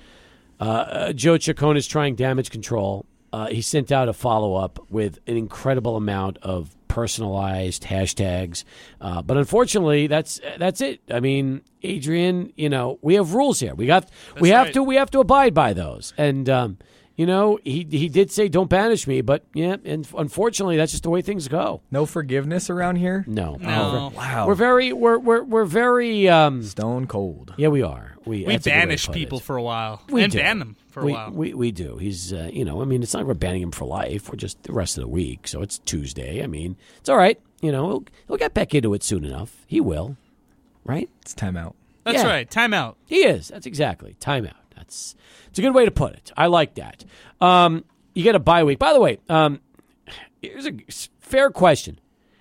[0.60, 3.06] Uh, uh, Joe Chacon is trying damage control.
[3.32, 8.64] Uh, he sent out a follow up with an incredible amount of personalized hashtags,
[9.00, 11.00] uh, but unfortunately, that's that's it.
[11.10, 13.74] I mean, Adrian, you know, we have rules here.
[13.74, 14.74] We got that's we have right.
[14.74, 16.78] to we have to abide by those, and um,
[17.16, 21.02] you know, he he did say don't banish me, but yeah, and unfortunately, that's just
[21.02, 21.80] the way things go.
[21.90, 23.24] No forgiveness around here.
[23.26, 24.12] No, no.
[24.14, 24.46] wow.
[24.46, 27.54] We're very we're we're we're very um, stone cold.
[27.56, 28.16] Yeah, we are.
[28.26, 29.44] We we banish people it.
[29.44, 30.02] for a while.
[30.10, 30.38] We and do.
[30.38, 31.30] ban them for we, a while.
[31.30, 31.96] We we do.
[31.96, 34.28] He's uh, you know, I mean, it's not like we're banning him for life.
[34.28, 35.48] We're just the rest of the week.
[35.48, 36.42] So it's Tuesday.
[36.42, 37.40] I mean, it's all right.
[37.62, 39.64] You know, he'll, he'll get back into it soon enough.
[39.66, 40.18] He will.
[40.84, 41.08] Right?
[41.22, 41.72] It's timeout.
[42.04, 42.26] That's yeah.
[42.26, 42.50] right.
[42.50, 42.96] Timeout.
[43.06, 43.48] He is.
[43.48, 44.52] That's exactly timeout.
[44.86, 45.16] That's
[45.48, 46.32] it's a good way to put it.
[46.36, 47.04] I like that.
[47.40, 47.84] Um,
[48.14, 48.78] you get a bye week.
[48.78, 49.60] By the way, um,
[50.40, 50.72] here's a
[51.18, 52.00] fair question.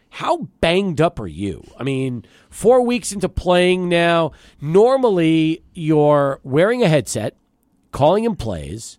[0.10, 1.64] How banged up are you?
[1.78, 4.32] I mean, four weeks into playing now,
[4.62, 7.36] normally you're wearing a headset,
[7.92, 8.98] calling in plays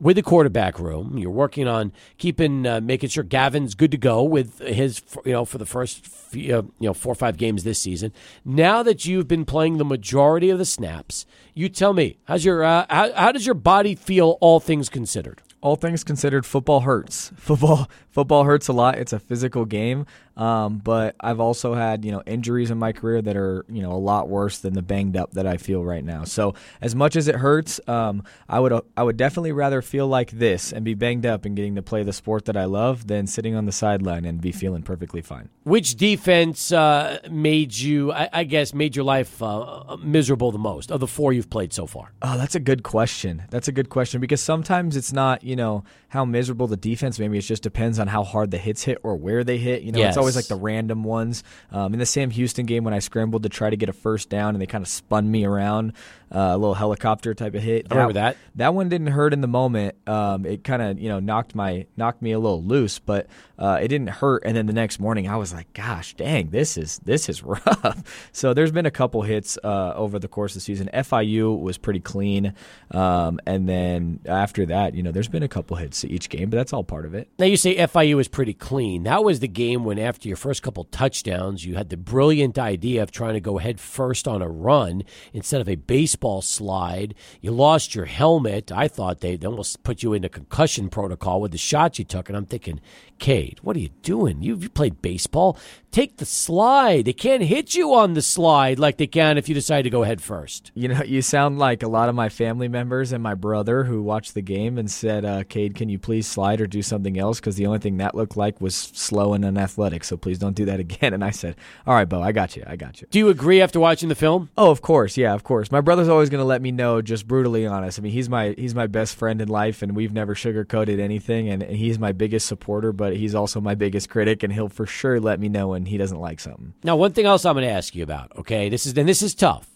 [0.00, 1.16] with the quarterback room.
[1.18, 5.44] You're working on keeping, uh, making sure Gavin's good to go with his, you know,
[5.44, 8.12] for the first, few, uh, you know, four or five games this season.
[8.44, 12.62] Now that you've been playing the majority of the snaps, you tell me, how's your,
[12.62, 15.42] uh, how, how does your body feel, all things considered?
[15.62, 17.32] All things considered, football hurts.
[17.36, 18.96] Football, football hurts a lot.
[18.96, 20.06] It's a physical game.
[20.36, 23.92] Um, but I've also had you know injuries in my career that are you know
[23.92, 26.24] a lot worse than the banged up that I feel right now.
[26.24, 30.30] So as much as it hurts, um, I would I would definitely rather feel like
[30.32, 33.26] this and be banged up and getting to play the sport that I love than
[33.26, 35.48] sitting on the sideline and be feeling perfectly fine.
[35.64, 40.92] Which defense uh, made you, I, I, guess, made your life uh, miserable the most
[40.92, 42.12] of the four you've played so far?
[42.20, 43.44] Oh, that's a good question.
[43.50, 45.84] That's a good question because sometimes it's not you know
[46.16, 47.18] how miserable the defense.
[47.18, 49.82] Maybe it just depends on how hard the hits hit or where they hit.
[49.82, 50.10] You know, yes.
[50.10, 51.44] it's always like the random ones.
[51.70, 54.28] Um, in the Sam Houston game, when I scrambled to try to get a first
[54.28, 55.92] down and they kind of spun me around,
[56.32, 57.86] uh, a little helicopter type of hit.
[57.90, 58.36] I remember that.
[58.56, 59.96] That one didn't hurt in the moment.
[60.08, 63.26] Um, it kind of you know knocked my knocked me a little loose, but
[63.58, 64.42] uh, it didn't hurt.
[64.44, 68.28] And then the next morning, I was like, "Gosh, dang, this is this is rough."
[68.32, 70.90] so there's been a couple hits uh, over the course of the season.
[70.92, 72.54] FIU was pretty clean,
[72.90, 76.50] um, and then after that, you know, there's been a couple hits to each game,
[76.50, 77.28] but that's all part of it.
[77.38, 79.04] Now you say FIU was pretty clean.
[79.04, 83.02] That was the game when after your first couple touchdowns, you had the brilliant idea
[83.02, 85.76] of trying to go head first on a run instead of a
[86.16, 87.14] baseball slide.
[87.42, 88.72] You lost your helmet.
[88.72, 92.30] I thought they almost put you into concussion protocol with the shots you took.
[92.30, 92.80] And I'm thinking,
[93.18, 94.42] Cade, what are you doing?
[94.42, 95.58] You've you played baseball.
[95.90, 97.06] Take the slide.
[97.06, 100.02] They can't hit you on the slide like they can if you decide to go
[100.02, 100.70] head first.
[100.74, 104.02] You know, you sound like a lot of my family members and my brother who
[104.02, 107.40] watched the game and said, uh, Cade, can you please slide or do something else?
[107.40, 110.04] Because the only thing that looked like was slow and unathletic.
[110.04, 111.14] So please don't do that again.
[111.14, 111.56] And I said,
[111.86, 112.64] All right, Bo, I got you.
[112.66, 113.06] I got you.
[113.10, 114.50] Do you agree after watching the film?
[114.58, 115.16] Oh, of course.
[115.16, 115.72] Yeah, of course.
[115.72, 117.98] My brother's always going to let me know, just brutally honest.
[117.98, 121.48] I mean, he's my he's my best friend in life, and we've never sugarcoated anything.
[121.48, 124.86] And, and he's my biggest supporter, but he's also my biggest critic, and he'll for
[124.86, 126.74] sure let me know when he doesn't like something.
[126.82, 128.32] Now, one thing else I'm going to ask you about.
[128.36, 129.68] Okay, this is and this is tough.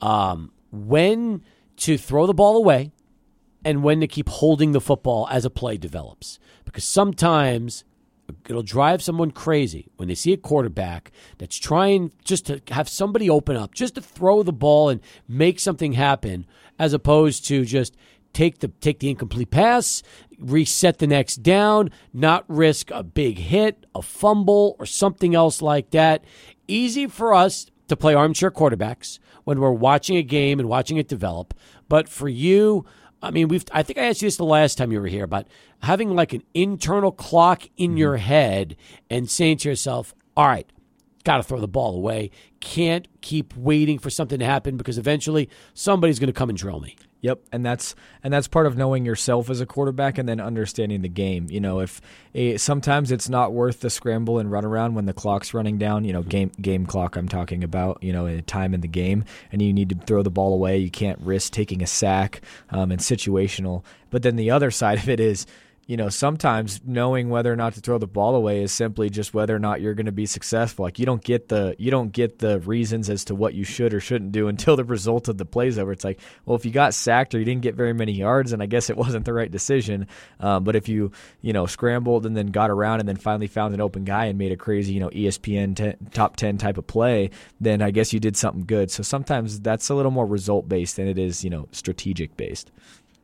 [0.00, 1.42] Um, when
[1.78, 2.92] to throw the ball away,
[3.64, 7.84] and when to keep holding the football as a play develops, because sometimes
[8.48, 13.30] it'll drive someone crazy when they see a quarterback that's trying just to have somebody
[13.30, 16.46] open up, just to throw the ball and make something happen,
[16.78, 17.96] as opposed to just
[18.32, 20.02] take the take the incomplete pass,
[20.38, 25.90] reset the next down, not risk a big hit, a fumble, or something else like
[25.90, 26.24] that.
[26.68, 31.08] Easy for us to play armchair quarterbacks when we're watching a game and watching it
[31.08, 31.54] develop,
[31.88, 32.84] but for you.
[33.22, 33.64] I mean, we've.
[33.72, 35.46] I think I asked you this the last time you were here about
[35.80, 37.98] having like an internal clock in mm-hmm.
[37.98, 38.76] your head
[39.08, 40.70] and saying to yourself, "All right,
[41.24, 42.30] got to throw the ball away.
[42.60, 46.78] Can't keep waiting for something to happen because eventually somebody's going to come and drill
[46.78, 50.40] me." Yep, and that's and that's part of knowing yourself as a quarterback and then
[50.40, 51.46] understanding the game.
[51.50, 52.00] You know, if
[52.34, 56.04] a, sometimes it's not worth the scramble and run around when the clock's running down.
[56.04, 58.02] You know, game game clock I'm talking about.
[58.02, 60.78] You know, a time in the game, and you need to throw the ball away.
[60.78, 63.82] You can't risk taking a sack um, and situational.
[64.10, 65.46] But then the other side of it is
[65.86, 69.32] you know, sometimes knowing whether or not to throw the ball away is simply just
[69.32, 70.84] whether or not you're going to be successful.
[70.84, 73.94] Like you don't get the you don't get the reasons as to what you should
[73.94, 75.92] or shouldn't do until the result of the plays over.
[75.92, 78.62] It's like, well, if you got sacked or you didn't get very many yards, and
[78.62, 80.08] I guess it wasn't the right decision.
[80.40, 83.72] Um, but if you you know scrambled and then got around and then finally found
[83.72, 86.86] an open guy and made a crazy you know ESPN ten, top ten type of
[86.88, 87.30] play,
[87.60, 88.90] then I guess you did something good.
[88.90, 92.72] So sometimes that's a little more result based than it is you know strategic based.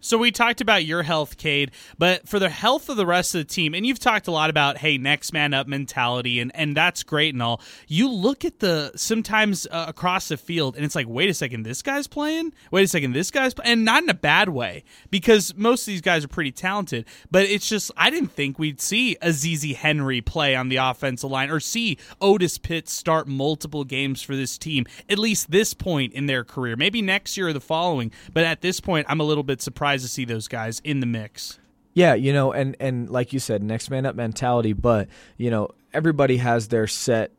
[0.05, 3.39] So we talked about your health, Cade, but for the health of the rest of
[3.41, 6.77] the team, and you've talked a lot about hey, next man up mentality, and and
[6.77, 7.61] that's great and all.
[7.87, 11.63] You look at the sometimes uh, across the field, and it's like, wait a second,
[11.63, 12.53] this guy's playing.
[12.73, 13.73] Wait a second, this guy's playing.
[13.73, 17.07] and not in a bad way because most of these guys are pretty talented.
[17.31, 21.31] But it's just I didn't think we'd see a Azizi Henry play on the offensive
[21.31, 26.13] line or see Otis Pitts start multiple games for this team at least this point
[26.13, 26.75] in their career.
[26.77, 29.92] Maybe next year or the following, but at this point, I'm a little bit surprised
[29.93, 31.59] surprised to see those guys in the mix.
[31.95, 34.73] Yeah, you know, and and like you said, next man up mentality.
[34.73, 37.33] But you know, everybody has their set,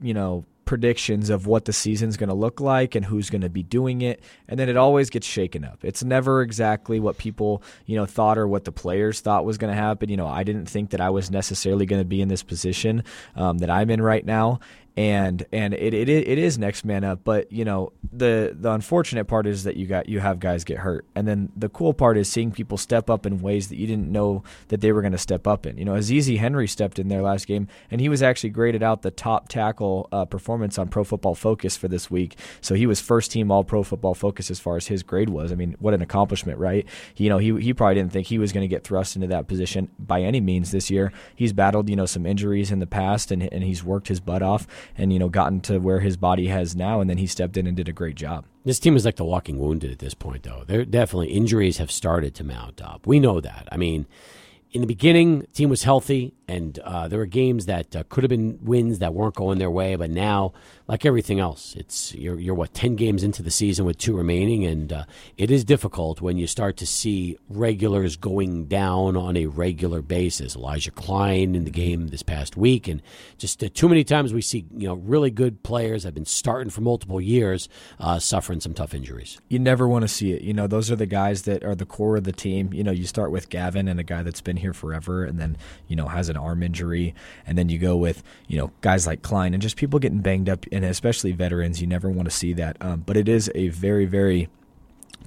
[0.00, 3.48] you know, predictions of what the season's going to look like and who's going to
[3.48, 7.62] be doing it and then it always gets shaken up it's never exactly what people
[7.86, 10.42] you know thought or what the players thought was going to happen you know i
[10.42, 13.02] didn't think that i was necessarily going to be in this position
[13.34, 14.60] um, that i'm in right now
[14.98, 17.20] and and it, it it is next man up.
[17.22, 20.78] But you know the the unfortunate part is that you got you have guys get
[20.78, 23.86] hurt, and then the cool part is seeing people step up in ways that you
[23.86, 25.78] didn't know that they were going to step up in.
[25.78, 29.02] You know, Azizi Henry stepped in their last game, and he was actually graded out
[29.02, 32.36] the top tackle uh, performance on Pro Football Focus for this week.
[32.60, 35.52] So he was first team All Pro Football Focus as far as his grade was.
[35.52, 36.84] I mean, what an accomplishment, right?
[37.16, 39.46] You know, he he probably didn't think he was going to get thrust into that
[39.46, 41.12] position by any means this year.
[41.36, 44.42] He's battled you know some injuries in the past, and and he's worked his butt
[44.42, 44.66] off
[44.96, 47.66] and you know gotten to where his body has now, and then he stepped in
[47.66, 48.44] and did a great job.
[48.64, 50.64] This team is like the walking wounded at this point, though.
[50.66, 53.06] There definitely injuries have started to mount up.
[53.06, 53.68] We know that.
[53.72, 54.06] I mean,
[54.72, 58.30] in the beginning, team was healthy, and uh, there were games that uh, could have
[58.30, 59.94] been wins that weren't going their way.
[59.96, 60.54] But now,
[60.86, 64.64] like everything else, it's you're, you're what ten games into the season with two remaining,
[64.64, 65.04] and uh,
[65.36, 70.56] it is difficult when you start to see regulars going down on a regular basis.
[70.56, 73.02] Elijah Klein in the game this past week, and
[73.36, 76.70] just uh, too many times we see you know really good players have been starting
[76.70, 77.68] for multiple years
[78.00, 79.38] uh, suffering some tough injuries.
[79.48, 80.40] You never want to see it.
[80.40, 82.72] You know, those are the guys that are the core of the team.
[82.72, 85.58] You know, you start with Gavin and a guy that's been here forever, and then
[85.88, 87.14] you know has an arm injury,
[87.46, 90.48] and then you go with you know guys like Klein and just people getting banged
[90.48, 91.80] up, and especially veterans.
[91.80, 92.76] You never want to see that.
[92.80, 94.48] Um, but it is a very very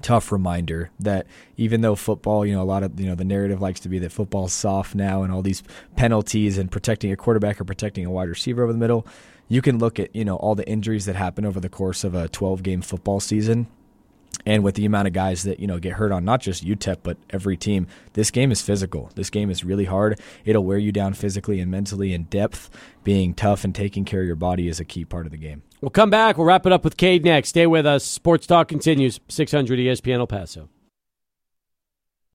[0.00, 1.26] tough reminder that
[1.56, 3.98] even though football, you know, a lot of you know the narrative likes to be
[4.00, 5.62] that football's soft now and all these
[5.96, 9.06] penalties and protecting a quarterback or protecting a wide receiver over the middle,
[9.48, 12.14] you can look at you know all the injuries that happen over the course of
[12.14, 13.66] a 12 game football season
[14.44, 16.98] And with the amount of guys that you know get hurt on not just UTEP
[17.02, 19.10] but every team, this game is physical.
[19.14, 20.20] This game is really hard.
[20.44, 22.12] It'll wear you down physically and mentally.
[22.12, 22.70] In depth,
[23.04, 25.62] being tough and taking care of your body is a key part of the game.
[25.80, 26.36] We'll come back.
[26.36, 27.50] We'll wrap it up with Cade next.
[27.50, 28.04] Stay with us.
[28.04, 29.20] Sports Talk continues.
[29.28, 30.68] 600 ESPN El Paso.